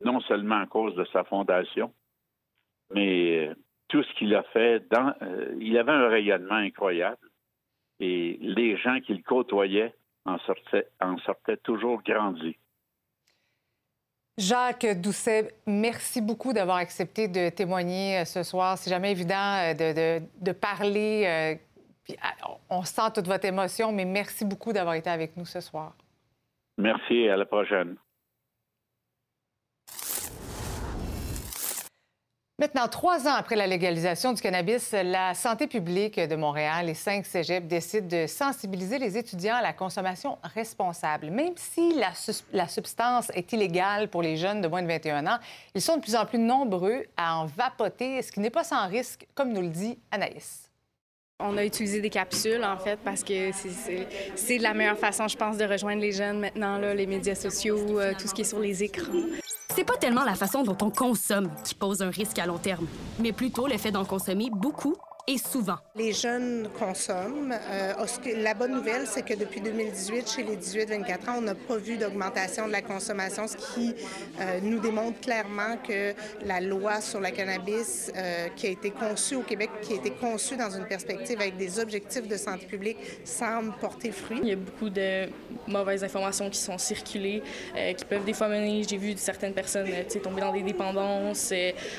non 0.03 0.21
seulement 0.21 0.61
à 0.61 0.67
cause 0.67 0.95
de 0.95 1.05
sa 1.13 1.25
fondation, 1.25 1.93
mais 2.95 3.51
tout 3.89 4.03
ce 4.03 4.15
qu'il 4.19 4.35
a 4.35 4.43
fait, 4.45 4.87
dans, 4.91 5.15
euh, 5.23 5.57
il 5.61 5.77
avait 5.79 5.93
un 5.93 6.09
rayonnement 6.09 6.55
incroyable 6.55 7.29
et 8.01 8.39
les 8.41 8.77
gens 8.77 9.01
qu'il 9.01 9.23
côtoyait 9.23 9.95
en 10.25 10.39
sortaient, 10.41 10.89
en 11.01 11.17
sortaient 11.19 11.57
toujours 11.57 12.03
grandis. 12.03 12.57
Jacques 14.37 14.87
Doucet, 15.01 15.55
merci 15.67 16.21
beaucoup 16.21 16.53
d'avoir 16.53 16.77
accepté 16.77 17.27
de 17.27 17.49
témoigner 17.49 18.19
euh, 18.19 18.25
ce 18.25 18.43
soir. 18.45 18.79
C'est 18.79 18.91
jamais 18.91 19.11
évident 19.11 19.35
euh, 19.35 19.75
de, 19.75 20.23
de, 20.41 20.53
parler. 20.53 21.59
on 22.71 22.83
sent 22.83 23.11
toute 23.15 23.27
votre 23.27 23.47
émotion, 23.47 23.91
mais 23.91 24.05
merci 24.05 24.45
beaucoup 24.45 24.73
d'avoir 24.73 24.95
été 24.95 25.11
avec 25.11 25.37
nous 25.37 25.47
ce 25.47 25.61
soir. 25.61 25.97
Merci, 26.77 27.29
à 27.29 27.37
la 27.37 27.47
prochaine. 27.47 27.97
Maintenant, 32.61 32.89
trois 32.89 33.29
ans 33.29 33.35
après 33.35 33.55
la 33.55 33.69
légalisation 33.69 34.33
du 34.33 34.43
cannabis, 34.43 34.91
la 34.91 35.33
santé 35.35 35.69
publique 35.69 36.19
de 36.19 36.35
Montréal 36.35 36.89
et 36.89 36.95
cinq 36.95 37.25
cégeps 37.25 37.69
décident 37.69 38.09
de 38.09 38.27
sensibiliser 38.27 38.99
les 38.99 39.17
étudiants 39.17 39.55
à 39.55 39.63
la 39.63 39.73
consommation 39.73 40.39
responsable. 40.43 41.31
Même 41.31 41.53
si 41.55 41.95
la, 41.95 42.67
substance 42.67 43.31
est 43.35 43.53
illégale 43.53 44.09
pour 44.09 44.23
les 44.23 44.37
jeunes 44.37 44.61
de 44.61 44.67
moins 44.67 44.83
de 44.83 44.89
21 44.89 45.29
ans, 45.29 45.39
ils 45.73 45.81
sont 45.81 45.99
de 45.99 46.03
plus 46.03 46.17
en 46.17 46.27
plus 46.27 46.41
nombreux 46.41 47.05
à 47.17 47.37
en 47.37 47.47
vapoter, 47.47 48.23
ce 48.23 48.33
qui 48.33 48.41
n'est 48.41 48.51
pas 48.51 48.65
sans 48.65 48.89
risque, 48.89 49.29
comme 49.37 49.53
nous 49.53 49.63
le 49.63 49.69
dit 49.69 49.97
Anaïs. 50.11 50.69
On 51.39 51.57
a 51.57 51.65
utilisé 51.65 52.01
des 52.01 52.11
capsules, 52.11 52.65
en 52.65 52.77
fait, 52.77 52.99
parce 53.05 53.23
que 53.23 53.53
c'est 54.35 54.59
la 54.59 54.75
meilleure 54.75 54.99
façon, 54.99 55.29
je 55.29 55.37
pense, 55.37 55.59
de 55.59 55.65
rejoindre 55.65 56.03
les 56.03 56.11
jeunes 56.11 56.41
maintenant, 56.41 56.79
les 56.79 57.07
médias 57.07 57.37
sociaux, 57.37 58.01
euh, 58.01 58.15
tout 58.19 58.27
ce 58.27 58.35
qui 58.35 58.41
est 58.41 58.45
sur 58.45 58.59
les 58.59 58.83
écrans. 58.83 59.13
C'est 59.75 59.85
pas 59.85 59.97
tellement 59.97 60.25
la 60.25 60.35
façon 60.35 60.63
dont 60.63 60.77
on 60.83 60.91
consomme 60.91 61.51
qui 61.65 61.75
pose 61.75 62.03
un 62.03 62.11
risque 62.11 62.39
à 62.39 62.47
long 62.47 62.59
terme, 62.59 62.87
mais 63.19 63.33
plutôt 63.33 63.67
le 63.67 63.77
fait 63.79 63.91
d'en 63.91 64.05
consommer 64.05 64.49
beaucoup 64.51 64.97
et 65.29 65.37
souvent. 65.37 65.77
Les 65.95 66.15
jeunes 66.15 66.69
consomment. 66.79 67.55
Euh, 67.71 67.93
la 68.37 68.55
bonne 68.55 68.73
nouvelle, 68.73 69.07
c'est 69.07 69.23
que 69.23 69.35
depuis 69.35 69.61
2018, 69.61 70.31
chez 70.31 70.43
les 70.43 70.57
18-24 70.57 71.13
ans, 71.29 71.35
on 71.37 71.43
n'a 71.43 71.55
pas 71.55 71.77
vu 71.77 71.99
d'augmentation 71.99 72.67
de 72.67 72.73
la 72.73 72.81
consommation, 72.81 73.47
ce 73.47 73.57
qui 73.57 73.95
euh, 74.41 74.61
nous 74.63 74.81
démontre 74.81 75.21
clairement 75.21 75.77
que 75.87 76.15
la 76.47 76.61
loi 76.61 77.03
sur 77.03 77.21
la 77.21 77.31
cannabis 77.31 78.11
euh, 78.17 78.49
qui 78.57 78.69
a 78.69 78.71
été 78.71 78.91
conçue 78.91 79.37
au 79.37 79.43
Québec, 79.43 79.69
qui 79.83 79.93
a 79.93 79.97
été 79.97 80.11
conçue 80.13 80.57
dans 80.57 80.71
une 80.71 80.87
perspective 80.87 81.39
avec 81.39 81.59
des 81.59 81.79
objectifs 81.79 82.27
de 82.27 82.37
santé 82.39 82.65
publique, 82.65 82.97
semble 83.25 83.75
porter 83.79 84.13
fruit. 84.13 84.41
Il 84.43 84.49
y 84.49 84.53
a 84.53 84.57
beaucoup 84.57 84.89
de 84.89 85.29
mauvaises 85.67 86.03
informations 86.05 86.49
qui 86.49 86.59
sont 86.59 86.79
circulées, 86.79 87.43
qui 87.97 88.05
peuvent 88.07 88.25
des 88.25 88.33
fois 88.33 88.49
mener, 88.49 88.83
j'ai 88.89 88.97
vu 88.97 89.13
certaines 89.17 89.53
personnes 89.53 89.89
tomber 90.23 90.41
dans 90.41 90.53
des 90.53 90.63
dépendances, 90.63 91.53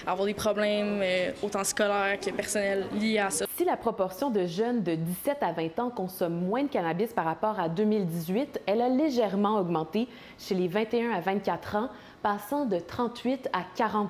avoir 0.07 0.25
des 0.25 0.33
problèmes 0.33 1.03
autant 1.43 1.63
scolaires 1.63 2.19
que 2.19 2.31
personnels 2.31 2.87
liés 2.99 3.18
Si 3.29 3.65
la 3.65 3.75
proportion 3.75 4.29
de 4.29 4.45
jeunes 4.45 4.83
de 4.83 4.95
17 4.95 5.37
à 5.41 5.51
20 5.51 5.79
ans 5.79 5.89
consomment 5.89 6.45
moins 6.45 6.63
de 6.63 6.69
cannabis 6.69 7.11
par 7.11 7.25
rapport 7.25 7.59
à 7.59 7.67
2018, 7.67 8.61
elle 8.65 8.81
a 8.81 8.87
légèrement 8.87 9.59
augmenté 9.59 10.07
chez 10.37 10.55
les 10.55 10.67
21 10.67 11.11
à 11.11 11.19
24 11.19 11.75
ans, 11.75 11.89
passant 12.21 12.65
de 12.65 12.79
38 12.79 13.49
à 13.51 13.63
40 13.75 14.09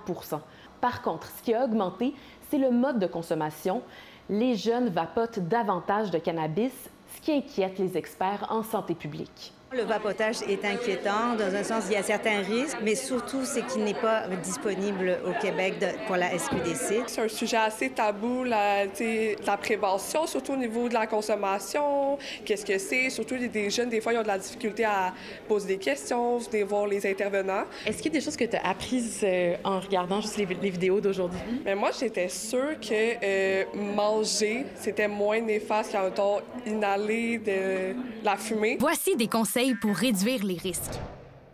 Par 0.81 1.01
contre, 1.01 1.27
ce 1.27 1.41
qui 1.41 1.53
a 1.53 1.65
augmenté, 1.65 2.13
c'est 2.49 2.57
le 2.59 2.71
mode 2.71 2.99
de 2.99 3.07
consommation. 3.07 3.81
Les 4.29 4.55
jeunes 4.55 4.89
vapotent 4.89 5.39
davantage 5.39 6.11
de 6.11 6.19
cannabis, 6.19 6.89
ce 7.15 7.21
qui 7.21 7.31
inquiète 7.31 7.79
les 7.79 7.97
experts 7.97 8.45
en 8.49 8.61
santé 8.61 8.93
publique. 8.93 9.53
Le 9.71 9.83
vapotage 9.83 10.37
est 10.47 10.65
inquiétant. 10.65 11.35
Dans 11.37 11.53
un 11.53 11.63
sens, 11.63 11.83
il 11.89 11.93
y 11.93 11.95
a 11.95 12.01
certains 12.01 12.41
risques, 12.41 12.79
mais 12.81 12.95
surtout, 12.95 13.41
c'est 13.43 13.63
qu'il 13.67 13.83
n'est 13.83 13.93
pas 13.93 14.23
disponible 14.41 15.19
au 15.27 15.39
Québec 15.39 15.75
pour 16.07 16.15
la 16.15 16.35
SQDC. 16.35 17.03
C'est 17.05 17.21
un 17.21 17.27
sujet 17.27 17.57
assez 17.57 17.91
tabou, 17.91 18.45
la, 18.45 18.85
la 18.85 19.57
prévention, 19.57 20.25
surtout 20.25 20.53
au 20.53 20.57
niveau 20.57 20.89
de 20.89 20.95
la 20.95 21.05
consommation. 21.05 22.17
Qu'est-ce 22.45 22.65
que 22.65 22.79
c'est? 22.79 23.11
Surtout 23.11 23.35
des 23.37 23.69
jeunes, 23.69 23.89
des 23.89 24.01
fois, 24.01 24.13
ils 24.13 24.17
ont 24.17 24.23
de 24.23 24.27
la 24.27 24.39
difficulté 24.39 24.85
à 24.85 25.13
poser 25.47 25.67
des 25.67 25.77
questions, 25.77 26.39
venir 26.39 26.65
voir 26.65 26.87
les 26.87 27.05
intervenants. 27.05 27.65
Est-ce 27.85 27.97
qu'il 27.97 28.11
y 28.11 28.15
a 28.15 28.19
des 28.19 28.25
choses 28.25 28.37
que 28.37 28.45
tu 28.45 28.55
as 28.55 28.67
apprises 28.67 29.21
euh, 29.23 29.55
en 29.63 29.79
regardant 29.79 30.19
juste 30.19 30.37
les, 30.37 30.45
vidéos 30.45 30.99
d'aujourd'hui? 30.99 31.39
Mais 31.63 31.75
moi, 31.75 31.91
j'étais 31.97 32.29
sûre 32.29 32.79
que 32.81 33.23
euh, 33.23 33.65
manger, 33.95 34.65
c'était 34.75 35.07
moins 35.07 35.41
néfaste 35.41 35.91
qu'un 35.91 36.09
temps 36.09 36.39
inhaler 36.65 37.37
de 37.37 37.95
la 38.23 38.35
fumée. 38.35 38.77
Voici 38.79 39.15
des 39.15 39.27
conseils 39.27 39.58
pour 39.81 39.95
réduire 39.95 40.43
les 40.43 40.55
risques. 40.57 40.97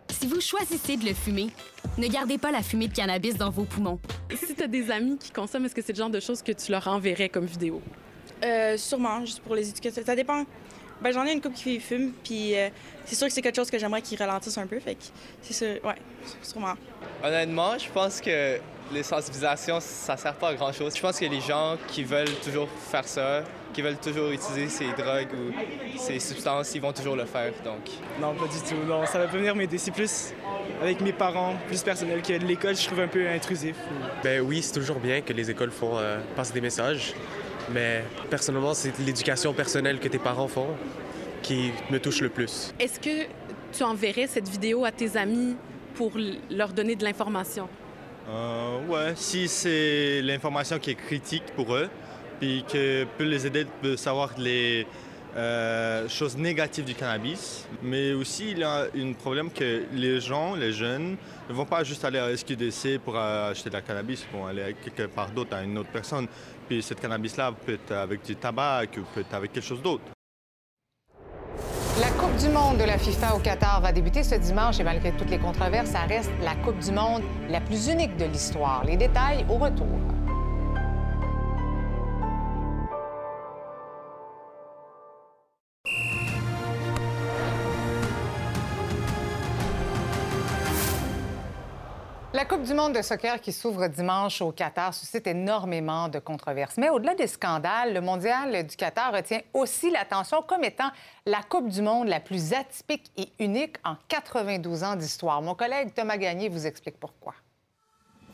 Si 0.09 0.27
vous 0.27 0.39
choisissez 0.39 0.95
de 0.95 1.05
le 1.05 1.13
fumer, 1.13 1.47
ne 1.97 2.07
gardez 2.07 2.37
pas 2.37 2.51
la 2.51 2.61
fumée 2.61 2.87
de 2.87 2.93
cannabis 2.93 3.35
dans 3.35 3.49
vos 3.49 3.63
poumons. 3.63 3.99
Si 4.29 4.53
tu 4.53 4.63
as 4.63 4.67
des 4.67 4.91
amis 4.91 5.17
qui 5.17 5.31
consomment, 5.31 5.65
est-ce 5.65 5.75
que 5.75 5.81
c'est 5.81 5.93
le 5.93 5.97
genre 5.97 6.09
de 6.09 6.19
choses 6.19 6.41
que 6.41 6.51
tu 6.51 6.71
leur 6.71 6.87
enverrais 6.87 7.29
comme 7.29 7.45
vidéo? 7.45 7.81
Euh, 8.43 8.77
sûrement, 8.77 9.21
juste 9.21 9.39
pour 9.39 9.55
les 9.55 9.69
éduquer. 9.69 9.89
Ça 9.89 10.15
dépend. 10.15 10.45
Ben, 11.01 11.11
j'en 11.11 11.25
ai 11.25 11.33
une 11.33 11.41
couple 11.41 11.55
qui 11.55 11.79
fume, 11.79 12.13
puis 12.23 12.55
euh, 12.55 12.69
c'est 13.05 13.15
sûr 13.15 13.27
que 13.27 13.33
c'est 13.33 13.41
quelque 13.41 13.55
chose 13.55 13.69
que 13.69 13.79
j'aimerais 13.79 14.01
qu'ils 14.01 14.19
ralentissent 14.19 14.57
un 14.57 14.67
peu. 14.67 14.79
Fait 14.79 14.95
que 14.95 15.03
c'est 15.41 15.53
sûr, 15.53 15.83
ouais, 15.83 15.95
sûrement. 16.41 16.75
Honnêtement, 17.23 17.77
je 17.77 17.89
pense 17.89 18.21
que 18.21 18.59
les 18.91 19.03
sensibilisations, 19.03 19.79
ça 19.79 20.15
sert 20.17 20.35
pas 20.35 20.49
à 20.49 20.53
grand 20.53 20.71
chose. 20.71 20.95
Je 20.95 21.01
pense 21.01 21.19
que 21.19 21.25
les 21.25 21.41
gens 21.41 21.77
qui 21.87 22.03
veulent 22.03 22.33
toujours 22.43 22.67
faire 22.69 23.07
ça, 23.07 23.43
qui 23.73 23.81
veulent 23.81 23.97
toujours 23.97 24.29
utiliser 24.29 24.69
ces 24.69 24.91
drogues 24.93 25.29
ou 25.33 25.97
ces 25.97 26.19
substances, 26.19 26.73
ils 26.75 26.81
vont 26.81 26.93
toujours 26.93 27.15
le 27.15 27.25
faire. 27.25 27.51
Donc. 27.63 27.81
Non, 28.21 28.33
pas 28.35 28.45
du 28.45 28.59
tout. 28.61 28.87
Non, 28.87 29.05
ça 29.05 29.19
va 29.19 29.25
pas 29.25 29.37
venir 29.37 29.55
m'aider. 29.55 29.77
C'est 29.77 29.91
plus 29.91 30.33
avec 30.81 31.01
mes 31.01 31.13
parents, 31.13 31.55
plus 31.67 31.81
personnel 31.83 32.21
que 32.21 32.33
l'école, 32.33 32.75
je 32.75 32.85
trouve 32.85 32.99
un 32.99 33.07
peu 33.07 33.27
intrusif. 33.27 33.75
Ben 34.23 34.41
oui, 34.41 34.61
c'est 34.61 34.73
toujours 34.73 34.99
bien 34.99 35.21
que 35.21 35.33
les 35.33 35.49
écoles 35.49 35.71
font 35.71 35.97
euh, 35.97 36.19
passer 36.35 36.53
des 36.53 36.61
messages, 36.61 37.13
mais 37.71 38.03
personnellement, 38.29 38.73
c'est 38.73 38.97
l'éducation 38.99 39.53
personnelle 39.53 39.99
que 39.99 40.07
tes 40.07 40.19
parents 40.19 40.47
font 40.47 40.67
qui 41.41 41.71
me 41.91 41.99
touche 41.99 42.21
le 42.21 42.29
plus. 42.29 42.73
Est-ce 42.79 42.99
que 42.99 43.27
tu 43.71 43.83
enverrais 43.83 44.27
cette 44.27 44.47
vidéo 44.47 44.85
à 44.85 44.91
tes 44.91 45.17
amis 45.17 45.55
pour 45.95 46.13
leur 46.49 46.69
donner 46.69 46.95
de 46.95 47.03
l'information? 47.03 47.67
Euh, 48.27 48.85
ouais, 48.87 49.13
si 49.15 49.47
c'est 49.47 50.21
l'information 50.21 50.79
qui 50.79 50.91
est 50.91 50.95
critique 50.95 51.43
pour 51.55 51.75
eux, 51.75 51.89
puis 52.39 52.65
que 52.67 53.05
peut 53.17 53.23
les 53.23 53.45
aider 53.45 53.65
de 53.83 53.95
savoir 53.95 54.31
les 54.37 54.87
euh, 55.35 56.07
choses 56.07 56.37
négatives 56.37 56.85
du 56.85 56.95
cannabis. 56.95 57.67
Mais 57.83 58.13
aussi, 58.13 58.51
il 58.51 58.59
y 58.59 58.63
a 58.63 58.87
un 58.95 59.13
problème 59.13 59.51
que 59.51 59.83
les 59.93 60.19
gens, 60.19 60.55
les 60.55 60.71
jeunes, 60.71 61.17
ne 61.49 61.53
vont 61.53 61.65
pas 61.65 61.83
juste 61.83 62.03
aller 62.03 62.19
à 62.19 62.35
SQDC 62.35 62.99
pour 63.03 63.17
acheter 63.17 63.69
de 63.69 63.75
la 63.75 63.81
cannabis, 63.81 64.25
ils 64.31 64.37
vont 64.37 64.47
aller 64.47 64.75
quelque 64.83 65.07
part 65.07 65.29
d'autre 65.29 65.55
à 65.55 65.61
une 65.61 65.77
autre 65.77 65.91
personne. 65.91 66.27
Puis 66.67 66.81
cette 66.81 66.99
cannabis-là 66.99 67.51
peut 67.51 67.73
être 67.73 67.91
avec 67.91 68.23
du 68.23 68.35
tabac 68.35 68.87
ou 68.97 69.01
peut 69.13 69.21
être 69.21 69.33
avec 69.33 69.53
quelque 69.53 69.65
chose 69.67 69.81
d'autre. 69.81 70.14
La 72.01 72.09
Coupe 72.09 72.35
du 72.35 72.49
monde 72.49 72.77
de 72.77 72.83
la 72.83 72.97
FIFA 72.97 73.35
au 73.35 73.39
Qatar 73.39 73.79
va 73.79 73.93
débuter 73.93 74.21
ce 74.23 74.35
dimanche 74.35 74.81
et 74.81 74.83
malgré 74.83 75.13
toutes 75.13 75.29
les 75.29 75.37
controverses, 75.37 75.91
ça 75.91 76.01
reste 76.01 76.29
la 76.43 76.53
Coupe 76.55 76.79
du 76.79 76.91
monde 76.91 77.21
la 77.49 77.61
plus 77.61 77.87
unique 77.87 78.17
de 78.17 78.25
l'histoire. 78.25 78.83
Les 78.83 78.97
détails 78.97 79.45
au 79.47 79.53
retour. 79.53 80.14
La 92.45 92.57
Coupe 92.57 92.67
du 92.67 92.75
monde 92.75 92.93
de 92.93 93.01
soccer 93.01 93.41
qui 93.41 93.51
s'ouvre 93.51 93.87
dimanche 93.87 94.39
au 94.39 94.51
Qatar 94.51 94.93
suscite 94.93 95.25
énormément 95.25 96.09
de 96.09 96.19
controverses. 96.19 96.77
Mais 96.77 96.89
au-delà 96.89 97.15
des 97.15 97.25
scandales, 97.25 97.91
le 97.91 98.01
mondial 98.01 98.67
du 98.67 98.75
Qatar 98.75 99.15
retient 99.15 99.39
aussi 99.55 99.89
l'attention 99.89 100.43
comme 100.43 100.63
étant 100.63 100.91
la 101.25 101.41
Coupe 101.41 101.69
du 101.69 101.81
monde 101.81 102.07
la 102.07 102.19
plus 102.19 102.53
atypique 102.53 103.11
et 103.17 103.29
unique 103.43 103.77
en 103.83 103.95
92 104.09 104.83
ans 104.83 104.95
d'histoire. 104.95 105.41
Mon 105.41 105.55
collègue 105.55 105.91
Thomas 105.95 106.17
Gagné 106.17 106.47
vous 106.47 106.67
explique 106.67 106.99
pourquoi. 106.99 107.33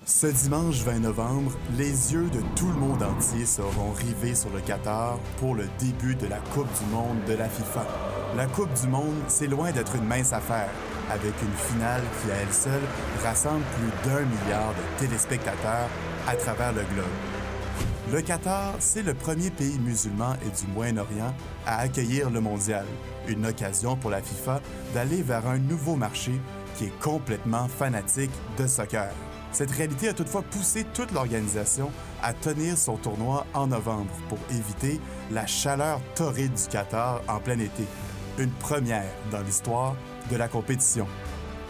Ce 0.05 0.27
dimanche 0.27 0.81
20 0.81 0.99
novembre, 0.99 1.53
les 1.77 2.11
yeux 2.11 2.29
de 2.31 2.41
tout 2.57 2.67
le 2.67 2.79
monde 2.79 3.03
entier 3.03 3.45
seront 3.45 3.93
rivés 3.93 4.35
sur 4.35 4.49
le 4.49 4.59
Qatar 4.59 5.19
pour 5.37 5.55
le 5.55 5.69
début 5.79 6.15
de 6.15 6.27
la 6.27 6.39
Coupe 6.53 6.67
du 6.83 6.85
monde 6.93 7.23
de 7.29 7.33
la 7.35 7.47
FIFA. 7.47 7.85
La 8.37 8.45
Coupe 8.45 8.73
du 8.81 8.87
monde, 8.87 9.17
c'est 9.27 9.47
loin 9.47 9.71
d'être 9.71 9.93
une 9.95 10.05
mince 10.05 10.31
affaire 10.31 10.69
avec 11.11 11.33
une 11.41 11.53
finale 11.53 12.01
qui, 12.01 12.31
à 12.31 12.35
elle 12.35 12.53
seule, 12.53 12.81
rassemble 13.21 13.63
plus 13.75 14.09
d'un 14.09 14.21
milliard 14.21 14.73
de 14.73 14.99
téléspectateurs 14.99 15.89
à 16.25 16.35
travers 16.37 16.71
le 16.71 16.81
globe. 16.93 17.05
Le 18.09 18.21
Qatar, 18.21 18.73
c'est 18.79 19.03
le 19.03 19.13
premier 19.13 19.49
pays 19.49 19.77
musulman 19.79 20.35
et 20.45 20.49
du 20.49 20.71
Moyen-Orient 20.71 21.35
à 21.65 21.79
accueillir 21.79 22.29
le 22.29 22.39
mondial, 22.39 22.85
une 23.27 23.45
occasion 23.45 23.97
pour 23.97 24.11
la 24.11 24.21
FIFA 24.21 24.61
d'aller 24.93 25.21
vers 25.21 25.45
un 25.45 25.57
nouveau 25.57 25.97
marché 25.97 26.31
qui 26.77 26.85
est 26.85 26.99
complètement 27.01 27.67
fanatique 27.67 28.31
de 28.57 28.65
soccer. 28.65 29.11
Cette 29.51 29.71
réalité 29.71 30.07
a 30.07 30.13
toutefois 30.13 30.43
poussé 30.43 30.85
toute 30.93 31.11
l'organisation 31.11 31.91
à 32.23 32.31
tenir 32.33 32.77
son 32.77 32.95
tournoi 32.95 33.45
en 33.53 33.67
novembre 33.67 34.13
pour 34.29 34.39
éviter 34.49 35.01
la 35.31 35.45
chaleur 35.45 35.99
torride 36.15 36.53
du 36.53 36.67
Qatar 36.69 37.21
en 37.27 37.39
plein 37.39 37.59
été. 37.59 37.83
Une 38.41 38.49
première 38.49 39.11
dans 39.31 39.41
l'histoire 39.41 39.95
de 40.31 40.35
la 40.35 40.47
compétition. 40.47 41.05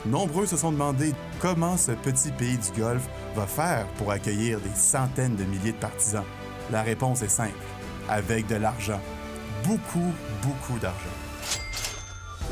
Nombreux 0.05 0.45
se 0.45 0.55
sont 0.55 0.71
demandé 0.71 1.13
comment 1.41 1.75
ce 1.75 1.91
petit 1.91 2.31
pays 2.31 2.57
du 2.57 2.79
Golfe 2.79 3.09
va 3.35 3.45
faire 3.45 3.85
pour 3.97 4.09
accueillir 4.09 4.61
des 4.61 4.73
centaines 4.73 5.35
de 5.35 5.43
milliers 5.43 5.73
de 5.73 5.77
partisans. 5.77 6.23
La 6.71 6.81
réponse 6.81 7.23
est 7.23 7.27
simple, 7.27 7.51
avec 8.07 8.47
de 8.47 8.55
l'argent. 8.55 9.01
Beaucoup, 9.65 10.13
beaucoup 10.43 10.79
d'argent. 10.79 10.95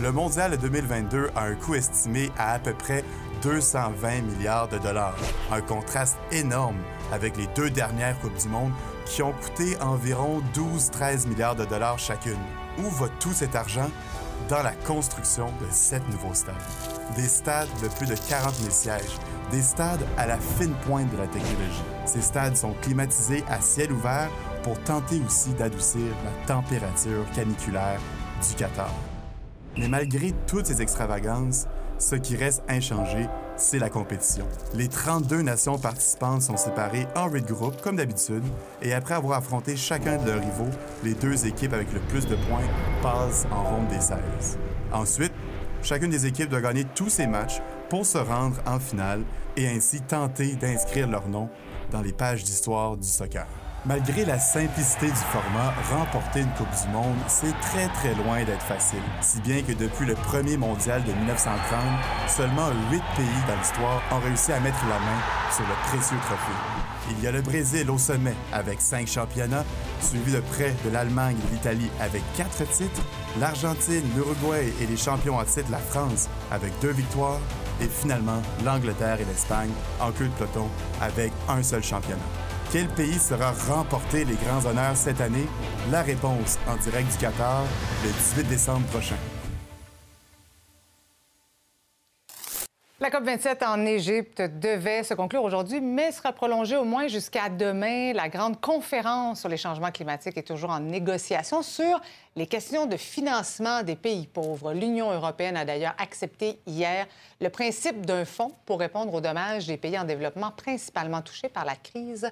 Le 0.01 0.11
mondial 0.11 0.57
2022 0.57 1.30
a 1.34 1.45
un 1.45 1.55
coût 1.55 1.76
estimé 1.76 2.30
à 2.38 2.55
à 2.55 2.59
peu 2.59 2.74
près 2.74 3.05
220 3.41 4.22
milliards 4.24 4.67
de 4.67 4.80
dollars, 4.80 5.15
un 5.49 5.61
contraste 5.61 6.17
énorme 6.34 6.80
avec 7.13 7.38
les 7.38 7.47
deux 7.55 7.70
dernières 7.70 8.20
Coupes 8.20 8.38
du 8.38 8.49
Monde 8.49 8.74
qui 9.05 9.24
ont 9.24 9.32
coûté 9.32 9.78
environ 9.80 10.41
12-13 10.53 11.26
milliards 11.30 11.55
de 11.55 11.63
dollars 11.63 11.99
chacune. 11.99 12.36
Où 12.80 12.89
va 12.89 13.07
tout 13.19 13.34
cet 13.34 13.55
argent 13.55 13.89
dans 14.47 14.63
la 14.63 14.71
construction 14.71 15.47
de 15.61 15.67
sept 15.69 16.07
nouveaux 16.09 16.34
stades. 16.34 16.55
Des 17.15 17.27
stades 17.27 17.67
de 17.84 17.88
plus 17.88 18.07
de 18.07 18.15
40 18.15 18.53
000 18.55 18.69
sièges, 18.71 19.17
des 19.51 19.61
stades 19.61 20.05
à 20.17 20.25
la 20.25 20.38
fine 20.38 20.73
pointe 20.86 21.11
de 21.11 21.17
la 21.17 21.27
technologie. 21.27 21.84
Ces 22.05 22.21
stades 22.21 22.55
sont 22.55 22.73
climatisés 22.82 23.43
à 23.49 23.59
ciel 23.61 23.91
ouvert 23.91 24.30
pour 24.63 24.80
tenter 24.84 25.21
aussi 25.25 25.49
d'adoucir 25.53 26.07
la 26.23 26.45
température 26.47 27.25
caniculaire 27.36 27.99
du 28.47 28.55
Qatar. 28.55 28.93
Mais 29.77 29.88
malgré 29.88 30.34
toutes 30.47 30.65
ces 30.65 30.82
extravagances, 30.82 31.67
ce 32.00 32.16
qui 32.16 32.36
reste 32.36 32.64
inchangé, 32.68 33.28
c'est 33.58 33.78
la 33.78 33.89
compétition. 33.89 34.47
Les 34.74 34.88
32 34.88 35.41
nations 35.41 35.78
participantes 35.78 36.41
sont 36.41 36.58
séparées 36.58 37.08
en 37.16 37.28
8 37.28 37.45
groupes, 37.45 37.82
comme 37.82 37.97
d'habitude, 37.97 38.43
et 38.82 38.93
après 38.93 39.14
avoir 39.14 39.38
affronté 39.38 39.76
chacun 39.76 40.18
de 40.18 40.26
leurs 40.26 40.39
rivaux, 40.39 40.72
les 41.04 41.14
deux 41.14 41.45
équipes 41.45 41.74
avec 41.74 41.91
le 41.93 42.00
plus 42.00 42.26
de 42.26 42.36
points 42.36 42.68
passent 43.04 43.45
en 43.52 43.64
ronde 43.64 43.88
des 43.89 44.00
16. 44.00 44.58
Ensuite, 44.91 45.34
chacune 45.84 46.10
des 46.10 46.26
équipes 46.26 46.50
doit 46.50 46.62
gagner 46.62 46.86
tous 46.95 47.10
ses 47.10 47.28
matchs 47.28 47.62
pour 47.89 48.06
se 48.06 48.18
rendre 48.18 48.58
en 48.66 48.80
finale 48.80 49.24
et 49.58 49.68
ainsi 49.68 50.02
tenter 50.02 50.56
d'inscrire 50.56 51.08
leur 51.08 51.28
nom 51.28 51.50
dans 51.91 52.02
les 52.02 52.14
pages 52.14 52.43
d'histoire 52.43 52.95
du 52.95 53.08
soccer. 53.08 53.47
Malgré 53.89 54.23
la 54.23 54.37
simplicité 54.37 55.07
du 55.07 55.15
format, 55.15 55.73
remporter 55.89 56.41
une 56.41 56.53
Coupe 56.53 56.67
du 56.79 56.93
Monde, 56.93 57.17
c'est 57.27 57.59
très 57.59 57.87
très 57.87 58.13
loin 58.13 58.43
d'être 58.43 58.61
facile. 58.61 59.01
Si 59.19 59.41
bien 59.41 59.63
que 59.63 59.71
depuis 59.71 60.05
le 60.05 60.13
premier 60.13 60.57
mondial 60.57 61.03
de 61.03 61.11
1930, 61.11 61.57
seulement 62.27 62.69
huit 62.91 63.01
pays 63.15 63.25
dans 63.47 63.57
l'histoire 63.57 63.99
ont 64.11 64.19
réussi 64.19 64.51
à 64.51 64.59
mettre 64.59 64.85
la 64.87 64.99
main 64.99 65.19
sur 65.51 65.63
le 65.63 65.73
précieux 65.87 66.19
trophée. 66.21 66.59
Il 67.09 67.23
y 67.23 67.25
a 67.25 67.31
le 67.31 67.41
Brésil 67.41 67.89
au 67.89 67.97
sommet 67.97 68.35
avec 68.53 68.79
cinq 68.79 69.07
championnats, 69.07 69.65
suivi 70.01 70.33
de 70.33 70.39
près 70.39 70.75
de 70.85 70.91
l'Allemagne 70.91 71.37
et 71.47 71.55
l'Italie 71.55 71.89
avec 71.99 72.21
quatre 72.37 72.69
titres, 72.69 73.01
l'Argentine, 73.39 74.03
l'Uruguay 74.15 74.71
et 74.79 74.85
les 74.85 74.97
champions 74.97 75.37
en 75.37 75.45
titre, 75.45 75.71
la 75.71 75.79
France, 75.79 76.29
avec 76.51 76.73
deux 76.79 76.91
victoires, 76.91 77.41
et 77.81 77.87
finalement 77.87 78.43
l'Angleterre 78.63 79.19
et 79.19 79.25
l'Espagne 79.25 79.71
en 79.99 80.11
queue 80.11 80.27
de 80.27 80.33
peloton 80.33 80.67
avec 81.01 81.31
un 81.47 81.63
seul 81.63 81.83
championnat. 81.83 82.49
Quel 82.72 82.88
pays 82.88 83.17
sera 83.17 83.51
remporté 83.51 84.26
les 84.26 84.36
grands 84.36 84.63
honneurs 84.63 84.95
cette 84.95 85.22
année? 85.22 85.47
La 85.91 86.03
réponse 86.03 86.59
en 86.67 86.76
direct 86.76 87.11
du 87.11 87.17
Qatar 87.17 87.63
le 88.03 88.11
18 88.11 88.47
décembre 88.47 88.86
prochain. 88.89 89.15
La 92.99 93.09
COP27 93.09 93.65
en 93.65 93.86
Égypte 93.88 94.43
devait 94.43 95.01
se 95.01 95.15
conclure 95.15 95.41
aujourd'hui, 95.41 95.82
mais 95.82 96.11
sera 96.11 96.32
prolongée 96.32 96.78
au 96.78 96.84
moins 96.84 97.07
jusqu'à 97.07 97.49
demain. 97.49 98.13
La 98.13 98.30
grande 98.30 98.61
conférence 98.61 99.39
sur 99.39 99.49
les 99.49 99.57
changements 99.57 99.89
climatiques 99.89 100.38
est 100.38 100.43
toujours 100.43 100.70
en 100.70 100.80
négociation 100.80 101.63
sur 101.63 101.99
les 102.36 102.45
questions 102.45 102.86
de 102.86 102.97
financement 102.97 103.82
des 103.82 103.95
pays 103.95 104.28
pauvres. 104.28 104.74
L'Union 104.74 105.11
européenne 105.11 105.57
a 105.57 105.65
d'ailleurs 105.65 105.95
accepté 105.97 106.59
hier 106.67 107.07
le 107.41 107.49
principe 107.49 108.05
d'un 108.05 108.26
fonds 108.26 108.51
pour 108.67 108.80
répondre 108.80 109.11
aux 109.11 109.22
dommages 109.22 109.65
des 109.65 109.78
pays 109.78 109.97
en 109.97 110.03
développement 110.03 110.51
principalement 110.51 111.24
touchés 111.24 111.49
par 111.49 111.65
la 111.65 111.76
crise 111.76 112.32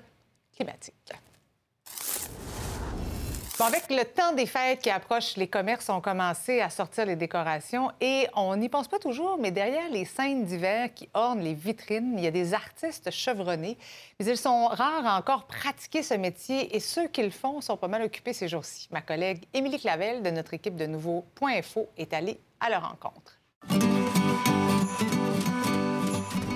avec 3.67 3.89
le 3.89 4.03
temps 4.05 4.33
des 4.33 4.45
fêtes 4.45 4.81
qui 4.81 4.89
approche, 4.89 5.35
les 5.35 5.47
commerces 5.47 5.89
ont 5.89 5.99
commencé 5.99 6.61
à 6.61 6.69
sortir 6.69 7.05
les 7.05 7.15
décorations 7.15 7.91
et 7.99 8.27
on 8.35 8.55
n'y 8.55 8.69
pense 8.69 8.87
pas 8.87 8.99
toujours, 8.99 9.37
mais 9.39 9.51
derrière 9.51 9.89
les 9.89 10.05
scènes 10.05 10.45
d'hiver 10.45 10.93
qui 10.93 11.09
ornent 11.13 11.41
les 11.41 11.53
vitrines, 11.53 12.13
il 12.17 12.23
y 12.23 12.27
a 12.27 12.31
des 12.31 12.53
artistes 12.53 13.11
chevronnés. 13.11 13.77
Mais 14.19 14.25
ils 14.25 14.37
sont 14.37 14.67
rares 14.67 15.05
à 15.05 15.17
encore 15.17 15.45
pratiquer 15.47 16.03
ce 16.03 16.13
métier 16.13 16.75
et 16.75 16.79
ceux 16.79 17.07
qui 17.07 17.23
le 17.23 17.29
font 17.29 17.59
sont 17.59 17.77
pas 17.77 17.87
mal 17.87 18.03
occupés 18.03 18.33
ces 18.33 18.47
jours-ci. 18.47 18.87
Ma 18.91 19.01
collègue 19.01 19.43
Émilie 19.53 19.79
Clavel 19.79 20.21
de 20.21 20.29
notre 20.29 20.53
équipe 20.53 20.75
de 20.75 20.85
Nouveau 20.85 21.25
Point 21.35 21.57
Info 21.57 21.87
est 21.97 22.13
allée 22.13 22.39
à 22.59 22.69
leur 22.69 22.87
rencontre. 22.87 23.39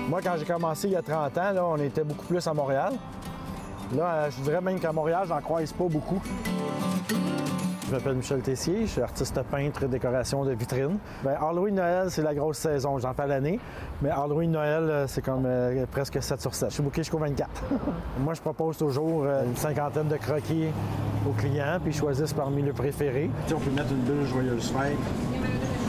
Moi, 0.08 0.20
quand 0.22 0.36
j'ai 0.38 0.44
commencé 0.44 0.88
il 0.88 0.92
y 0.92 0.96
a 0.96 1.02
30 1.02 1.38
ans, 1.38 1.72
on 1.72 1.82
était 1.82 2.04
beaucoup 2.04 2.26
plus 2.26 2.46
à 2.46 2.54
Montréal. 2.54 2.92
Là, 3.96 4.30
je 4.30 4.40
dirais 4.42 4.60
même 4.60 4.80
qu'à 4.80 4.92
Montréal, 4.92 5.26
j'en 5.28 5.40
croise 5.40 5.72
pas 5.72 5.84
beaucoup. 5.84 6.20
Je 7.92 7.98
m'appelle 7.98 8.14
Michel 8.14 8.40
Tessier, 8.40 8.86
je 8.86 8.92
suis 8.92 9.02
artiste 9.02 9.38
peintre 9.50 9.82
et 9.82 9.88
décoration 9.88 10.46
de 10.46 10.52
vitrines. 10.52 10.96
Bien, 11.22 11.34
Halloween 11.38 11.74
Noël, 11.74 12.10
c'est 12.10 12.22
la 12.22 12.34
grosse 12.34 12.56
saison, 12.56 12.98
j'en 12.98 13.12
fais 13.12 13.26
l'année. 13.26 13.60
Mais 14.00 14.08
Halloween 14.08 14.52
Noël, 14.52 14.84
euh, 14.84 15.06
c'est 15.06 15.20
comme 15.20 15.44
euh, 15.44 15.84
presque 15.90 16.22
7 16.22 16.40
sur 16.40 16.54
7. 16.54 16.70
Je 16.70 16.74
suis 16.74 16.82
booké 16.82 17.02
jusqu'au 17.02 17.18
24. 17.18 17.50
Moi, 18.20 18.32
je 18.32 18.40
propose 18.40 18.78
toujours 18.78 19.24
euh, 19.24 19.44
une 19.44 19.56
cinquantaine 19.56 20.08
de 20.08 20.16
croquis 20.16 20.68
aux 21.28 21.32
clients, 21.32 21.78
puis 21.82 21.92
ils 21.92 21.98
choisissent 21.98 22.32
parmi 22.32 22.62
le 22.62 22.72
préféré. 22.72 23.28
on 23.54 23.58
peut 23.58 23.70
mettre 23.70 23.90
une 23.90 24.04
bulle 24.04 24.26
joyeuse 24.26 24.70
fête. 24.70 24.96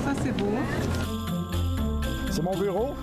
Ça, 0.03 0.11
c'est 0.21 0.35
beau. 0.35 0.51
C'est 2.29 2.43
mon 2.43 2.57
bureau. 2.57 2.95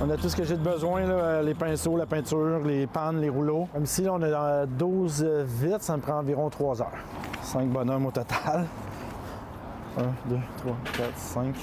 On 0.00 0.08
a 0.10 0.16
tout 0.16 0.28
ce 0.28 0.36
que 0.36 0.44
j'ai 0.44 0.56
de 0.56 0.62
besoin, 0.62 1.42
les 1.42 1.54
pinceaux, 1.54 1.96
la 1.96 2.06
peinture, 2.06 2.60
les 2.64 2.86
pannes, 2.86 3.20
les 3.20 3.28
rouleaux. 3.28 3.68
Comme 3.72 3.82
ici, 3.82 4.06
on 4.08 4.22
a 4.22 4.64
12 4.64 5.24
vitres, 5.44 5.82
ça 5.82 5.96
me 5.96 6.02
prend 6.02 6.18
environ 6.18 6.48
3 6.48 6.82
heures. 6.82 6.92
5 7.42 7.68
bonhommes 7.68 8.06
au 8.06 8.10
total. 8.12 8.66
1, 9.98 10.02
2, 10.30 10.36
3, 10.58 10.76
4, 10.96 11.16
5. 11.16 11.54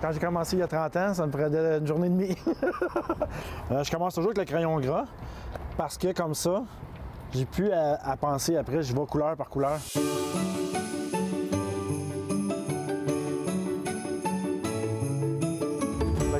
Quand 0.00 0.12
j'ai 0.12 0.20
commencé 0.20 0.56
il 0.56 0.60
y 0.60 0.62
a 0.62 0.68
30 0.68 0.96
ans, 0.96 1.14
ça 1.14 1.26
me 1.26 1.32
prenait 1.32 1.78
une 1.78 1.86
journée 1.86 2.06
et 2.06 2.10
demie. 2.10 2.36
Euh, 3.70 3.82
je 3.84 3.90
commence 3.90 4.14
toujours 4.14 4.30
avec 4.30 4.38
le 4.38 4.44
crayon 4.44 4.78
gras 4.80 5.04
parce 5.78 5.96
que 5.96 6.12
comme 6.12 6.34
ça, 6.34 6.62
j'ai 7.32 7.46
plus 7.46 7.72
à, 7.72 7.98
à 8.04 8.16
penser 8.16 8.56
après, 8.56 8.82
je 8.82 8.92
vais 8.92 9.06
couleur 9.06 9.34
par 9.36 9.48
couleur. 9.48 9.78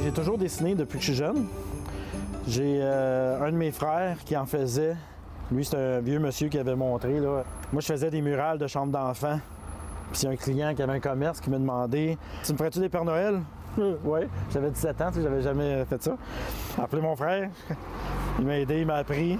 J'ai 0.01 0.13
toujours 0.13 0.39
dessiné 0.39 0.75
depuis 0.75 0.99
que 0.99 1.05
je 1.05 1.11
suis 1.13 1.19
jeune. 1.19 1.47
J'ai 2.47 2.79
euh, 2.81 3.47
un 3.47 3.53
de 3.53 3.57
mes 3.57 3.71
frères 3.71 4.17
qui 4.25 4.37
en 4.37 4.47
faisait. 4.47 4.97
Lui, 5.51 5.65
c'est 5.65 5.77
un 5.77 6.01
vieux 6.01 6.19
monsieur 6.19 6.49
qui 6.49 6.59
avait 6.59 6.75
montré. 6.75 7.21
Là. 7.21 7.45
Moi, 7.73 7.83
je 7.83 7.87
faisais 7.87 8.11
des 8.11 8.23
murales 8.23 8.59
de 8.59 8.67
chambres 8.67 8.93
d'enfants. 8.93 9.39
Puis 10.13 10.23
il 10.23 10.25
y 10.25 10.29
a 10.29 10.31
un 10.31 10.37
client 10.37 10.75
qui 10.75 10.83
avait 10.83 10.93
un 10.93 11.01
commerce 11.01 11.41
qui 11.41 11.51
m'a 11.51 11.59
demandé 11.59 12.19
Tu 12.45 12.53
me 12.53 12.59
ferais-tu 12.59 12.81
des 12.81 12.89
Pères 12.89 13.05
Noël? 13.05 13.41
Oui. 13.79 14.21
J'avais 14.53 14.71
17 14.71 15.01
ans, 15.01 15.09
tu 15.09 15.15
sais, 15.15 15.23
j'avais 15.23 15.41
jamais 15.41 15.85
fait 15.87 16.03
ça. 16.03 16.17
J'ai 16.77 16.83
appelé 16.83 17.01
mon 17.01 17.17
frère. 17.17 17.49
Il 18.39 18.45
m'a 18.45 18.59
aidé, 18.59 18.81
il 18.81 18.87
m'a 18.87 18.97
appris. 18.97 19.39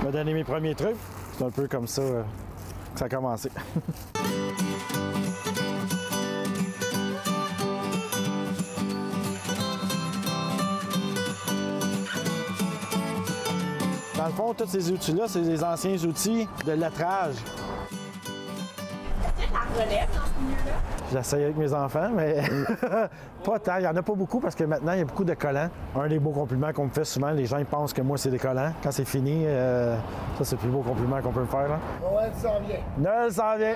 Il 0.00 0.04
m'a 0.04 0.10
donné 0.10 0.32
mes 0.32 0.44
premiers 0.44 0.74
trucs. 0.74 0.96
C'est 1.36 1.44
un 1.44 1.50
peu 1.50 1.68
comme 1.68 1.86
ça 1.86 2.02
euh, 2.02 2.22
que 2.94 2.98
ça 2.98 3.04
a 3.06 3.08
commencé. 3.08 3.50
le 14.32 14.36
fond, 14.36 14.54
tous 14.54 14.66
ces 14.66 14.90
outils-là, 14.90 15.24
c'est 15.28 15.42
des 15.42 15.62
anciens 15.62 15.96
outils 16.04 16.48
de 16.66 16.72
lettrage. 16.72 17.34
La 19.52 19.82
relève 19.84 20.08
dans 20.14 20.26
ce 20.26 20.44
milieu-là? 20.44 20.78
J'essaye 21.12 21.44
avec 21.44 21.56
mes 21.58 21.72
enfants, 21.74 22.08
mais 22.14 22.42
pas 23.44 23.58
tant. 23.58 23.76
Il 23.76 23.82
n'y 23.82 23.86
en 23.86 23.96
a 23.96 24.02
pas 24.02 24.14
beaucoup 24.14 24.40
parce 24.40 24.54
que 24.54 24.64
maintenant, 24.64 24.92
il 24.92 25.00
y 25.00 25.02
a 25.02 25.04
beaucoup 25.04 25.24
de 25.24 25.34
collants. 25.34 25.68
Un 25.98 26.08
des 26.08 26.18
beaux 26.18 26.30
compliments 26.30 26.72
qu'on 26.72 26.84
me 26.86 26.90
fait 26.90 27.04
souvent, 27.04 27.30
les 27.32 27.44
gens 27.44 27.58
ils 27.58 27.66
pensent 27.66 27.92
que 27.92 28.00
moi, 28.00 28.16
c'est 28.16 28.30
des 28.30 28.38
collants. 28.38 28.72
Quand 28.82 28.92
c'est 28.92 29.04
fini, 29.04 29.44
euh, 29.46 29.94
ça, 30.38 30.44
c'est 30.44 30.52
le 30.56 30.60
plus 30.60 30.70
beau 30.70 30.80
compliment 30.80 31.20
qu'on 31.20 31.32
peut 31.32 31.40
me 31.40 31.46
faire. 31.46 31.68
là. 31.68 31.78
Noël 32.00 32.32
s'en 32.40 32.60
vient. 32.66 32.80
Noël 32.98 33.32
s'en 33.32 33.56
vient! 33.56 33.74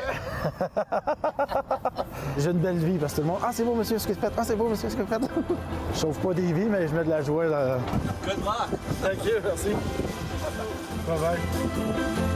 J'ai 2.39 2.51
une 2.51 2.59
belle 2.59 2.79
vie 2.79 2.97
parce 2.99 3.13
que 3.13 3.21
tout 3.21 3.27
le 3.27 3.33
monde. 3.33 3.41
Ah, 3.45 3.51
c'est 3.53 3.65
beau, 3.65 3.75
monsieur, 3.75 3.99
ce 3.99 4.07
que 4.07 4.13
vous 4.15 4.21
faites. 4.21 4.33
Ah, 4.37 4.43
c'est 4.45 4.57
beau, 4.57 4.69
monsieur, 4.69 4.89
ce 4.89 4.97
que 4.97 5.03
vous 5.03 5.09
faites. 5.09 5.29
je 5.93 5.99
sauve 5.99 6.19
pas 6.21 6.33
des 6.33 6.53
vies, 6.53 6.69
mais 6.71 6.89
je 6.89 6.95
mets 6.95 7.05
de 7.05 7.11
la 7.11 7.21
joie. 7.21 7.45
Là. 7.45 7.79
Good 8.25 8.39
luck. 8.45 8.69
Thank 9.03 9.25
you, 9.27 9.33
merci. 9.45 9.71
Bye. 11.07 12.36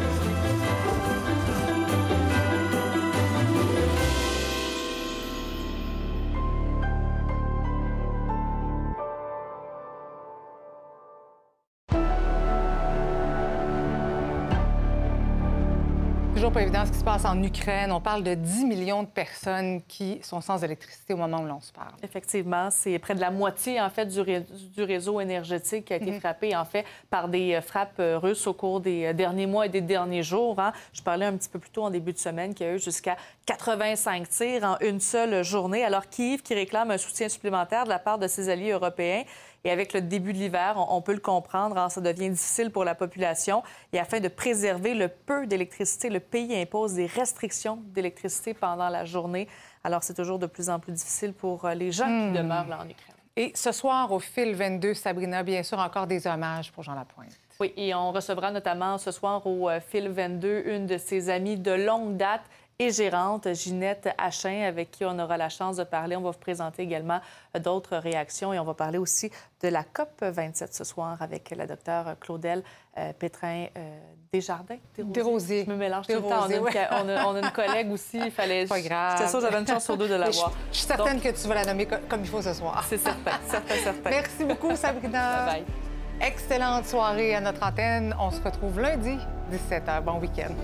Toujours 16.35 16.53
pas 16.53 16.62
évident 16.62 16.87
ce 16.87 16.93
qui 16.93 16.99
se 16.99 17.05
passe 17.05 17.24
en 17.26 17.43
Ukraine. 17.43 17.93
On 17.93 18.01
parle 18.01 18.22
de 18.22 18.33
10 18.35 18.64
millions 18.64 19.03
de 19.03 19.09
personnes 19.09 19.83
qui 19.87 20.20
sont 20.22 20.41
sans 20.41 20.62
électricité 20.64 21.12
au 21.12 21.18
moment 21.18 21.41
où 21.43 21.45
l'on 21.47 21.61
se 21.61 21.70
parle. 21.70 21.93
Effectivement, 22.03 22.68
c'est 22.70 22.99
près 22.99 23.14
de 23.14 23.20
la 23.20 23.31
moitié 23.31 23.78
en 23.78 23.91
fait 23.91 24.07
du, 24.07 24.20
ré- 24.20 24.47
du 24.74 24.83
réseau 24.83 25.20
énergétique 25.20 25.87
qui 25.87 25.93
a 25.93 25.97
été 25.97 26.18
frappé 26.18 26.57
en 26.57 26.64
fait 26.64 26.87
par 27.11 27.28
des 27.28 27.55
euh, 27.57 27.61
frappes 27.61 27.99
euh, 28.01 28.18
russes 28.18 28.47
au 28.47 28.55
cours 28.55 28.81
des 28.81 29.07
euh, 29.07 29.12
derniers 29.12 29.47
mois 29.47 29.66
et 29.66 29.68
des 29.68 29.83
derniers 29.83 30.22
jours. 30.22 30.59
hein. 30.61 30.72
Je 30.95 31.03
parlais 31.03 31.26
un 31.26 31.37
petit 31.37 31.49
peu 31.51 31.59
plus 31.59 31.70
tôt 31.70 31.83
en 31.85 31.91
début 31.91 32.12
de 32.14 32.18
semaine 32.18 32.55
qu'il 32.55 32.66
y 32.66 32.70
a 32.70 32.74
eu 32.74 32.78
jusqu'à 32.81 33.16
85 33.45 34.26
tirs 34.31 34.64
en 34.64 34.78
une 34.81 35.01
seule 35.01 35.45
journée. 35.45 35.85
Alors 35.85 36.09
Kiev 36.09 36.41
qui 36.41 36.55
réclame 36.55 36.91
un 36.91 36.99
soutien 36.99 37.28
supplémentaire 37.28 37.85
de 37.85 37.91
la 37.91 37.99
part 37.99 38.18
de 38.18 38.28
ses 38.28 38.49
alliés 38.49 38.70
européens. 38.70 39.24
Et 39.65 39.71
avec 39.71 39.93
le 39.93 40.01
début 40.01 40.33
de 40.33 40.39
l'hiver, 40.39 40.85
on, 40.89 41.03
peut 41.03 41.13
le 41.13 41.21
comprendre, 41.21 41.77
hein, 41.77 41.89
ça 41.89 42.01
devient 42.01 42.31
difficile 42.31 42.71
pour 42.71 42.85
la 42.85 42.95
population. 42.95 43.63
Et 43.93 43.99
afin 43.99 44.21
de 44.21 44.29
préserver 44.29 44.95
le 44.95 45.09
peu 45.09 45.47
d'électricité, 45.47 46.09
le 46.09 46.21
pays 46.21 46.55
impose 46.57 46.95
des 46.95 47.07
restrictions 47.07 47.79
d'électricité 47.87 48.55
pendant 48.55 48.89
la 48.89 49.05
journée. 49.05 49.49
Alors 49.85 50.03
c'est 50.03 50.15
toujours 50.15 50.39
de 50.39 50.47
plus 50.47 50.71
en 50.71 50.79
plus 50.79 50.93
difficile 50.93 51.33
pour 51.33 51.65
euh, 51.65 51.75
les 51.75 51.93
gens 51.93 52.09
Hmm. 52.09 52.33
qui 52.33 52.39
demeurent 52.39 52.69
là 52.69 52.79
en 52.81 52.89
Ukraine. 52.89 53.15
Et 53.37 53.53
ce 53.55 53.73
soir, 53.73 54.11
au 54.13 54.19
fil 54.19 54.55
22, 54.55 54.95
Sabrina, 54.95 55.43
bien 55.43 55.63
sûr, 55.63 55.79
encore 55.79 56.07
des 56.07 56.27
hommages 56.27 56.73
pour 56.73 56.83
Jean 56.83 56.95
Lapointe. 56.95 57.39
Oui, 57.61 57.73
et 57.77 57.95
on 57.95 58.11
recevra 58.11 58.51
notamment 58.51 58.99
ce 58.99 59.11
soir 59.11 59.47
au 59.47 59.69
euh, 59.69 59.81
fil 59.81 60.09
22 60.09 60.63
une 60.67 60.87
de 60.87 60.97
ses 60.97 61.29
amies 61.31 61.59
de 61.59 61.73
longue 61.73 62.17
date 62.17 62.43
et 62.83 62.91
gérante, 62.93 63.53
Ginette 63.53 64.09
Achin, 64.16 64.62
avec 64.66 64.91
qui 64.91 65.05
on 65.05 65.18
aura 65.18 65.37
la 65.37 65.51
chance 65.51 65.76
de 65.76 65.85
parler. 65.85 66.16
On 66.16 66.22
va 66.22 66.31
vous 66.31 66.39
présenter 66.39 66.83
également 66.83 67.20
euh, 67.55 67.59
d'autres 67.61 67.97
réactions 67.99 68.55
et 68.55 68.59
on 68.59 68.64
va 68.64 68.72
parler 68.72 68.97
aussi 68.97 69.31
de 69.62 69.68
la 69.68 69.85
COP 69.85 70.22
27 70.22 70.74
ce 70.74 70.85
soir 70.85 71.20
avec 71.20 71.51
la 71.51 71.66
docteure 71.66 72.18
Claudel 72.18 72.62
euh, 72.97 73.12
Pétrin 73.12 73.66
euh, 73.76 73.99
Desjardins. 74.33 74.78
Desrosiers. 74.97 75.64
Je 75.66 75.70
me 75.70 75.76
mélange 75.76 76.07
tout 76.07 76.14
le 76.14 76.20
temps. 76.22 76.47
On 76.47 76.51
a, 76.51 76.55
une, 76.57 76.62
ouais. 76.62 76.72
on 76.93 77.09
a- 77.11 77.24
on 77.26 77.35
a 77.35 77.41
une 77.41 77.51
collègue 77.51 77.91
aussi. 77.93 78.18
Il 78.18 78.31
fallait. 78.31 78.64
Pas 78.66 78.81
grave. 78.81 79.18
C'était 79.18 79.28
sûr, 79.28 79.41
j'avais 79.43 79.59
une 79.61 79.66
chance 79.66 79.85
sur 79.85 79.99
deux 79.99 80.09
de 80.09 80.14
Mais 80.14 80.18
l'avoir. 80.20 80.51
Je, 80.51 80.72
je 80.72 80.78
suis 80.78 80.87
certaine 80.87 81.14
Donc, 81.18 81.22
que 81.22 81.39
tu 81.39 81.49
vas 81.49 81.55
la 81.57 81.66
nommer 81.66 81.85
co- 81.87 81.97
comme 82.09 82.20
il 82.22 82.28
faut 82.28 82.41
ce 82.41 82.55
soir. 82.55 82.83
C'est 82.89 82.97
certain, 82.99 83.33
certain, 83.47 83.74
certain. 83.74 84.09
Merci 84.11 84.45
beaucoup, 84.45 84.74
Sabrina. 84.74 85.47
Bye-bye. 85.53 86.26
Excellente 86.26 86.87
soirée 86.87 87.35
à 87.35 87.41
notre 87.43 87.62
antenne. 87.62 88.16
On 88.18 88.31
se 88.31 88.41
retrouve 88.41 88.81
lundi 88.81 89.18
17h. 89.53 90.01
Bon 90.03 90.18
week-end. 90.18 90.55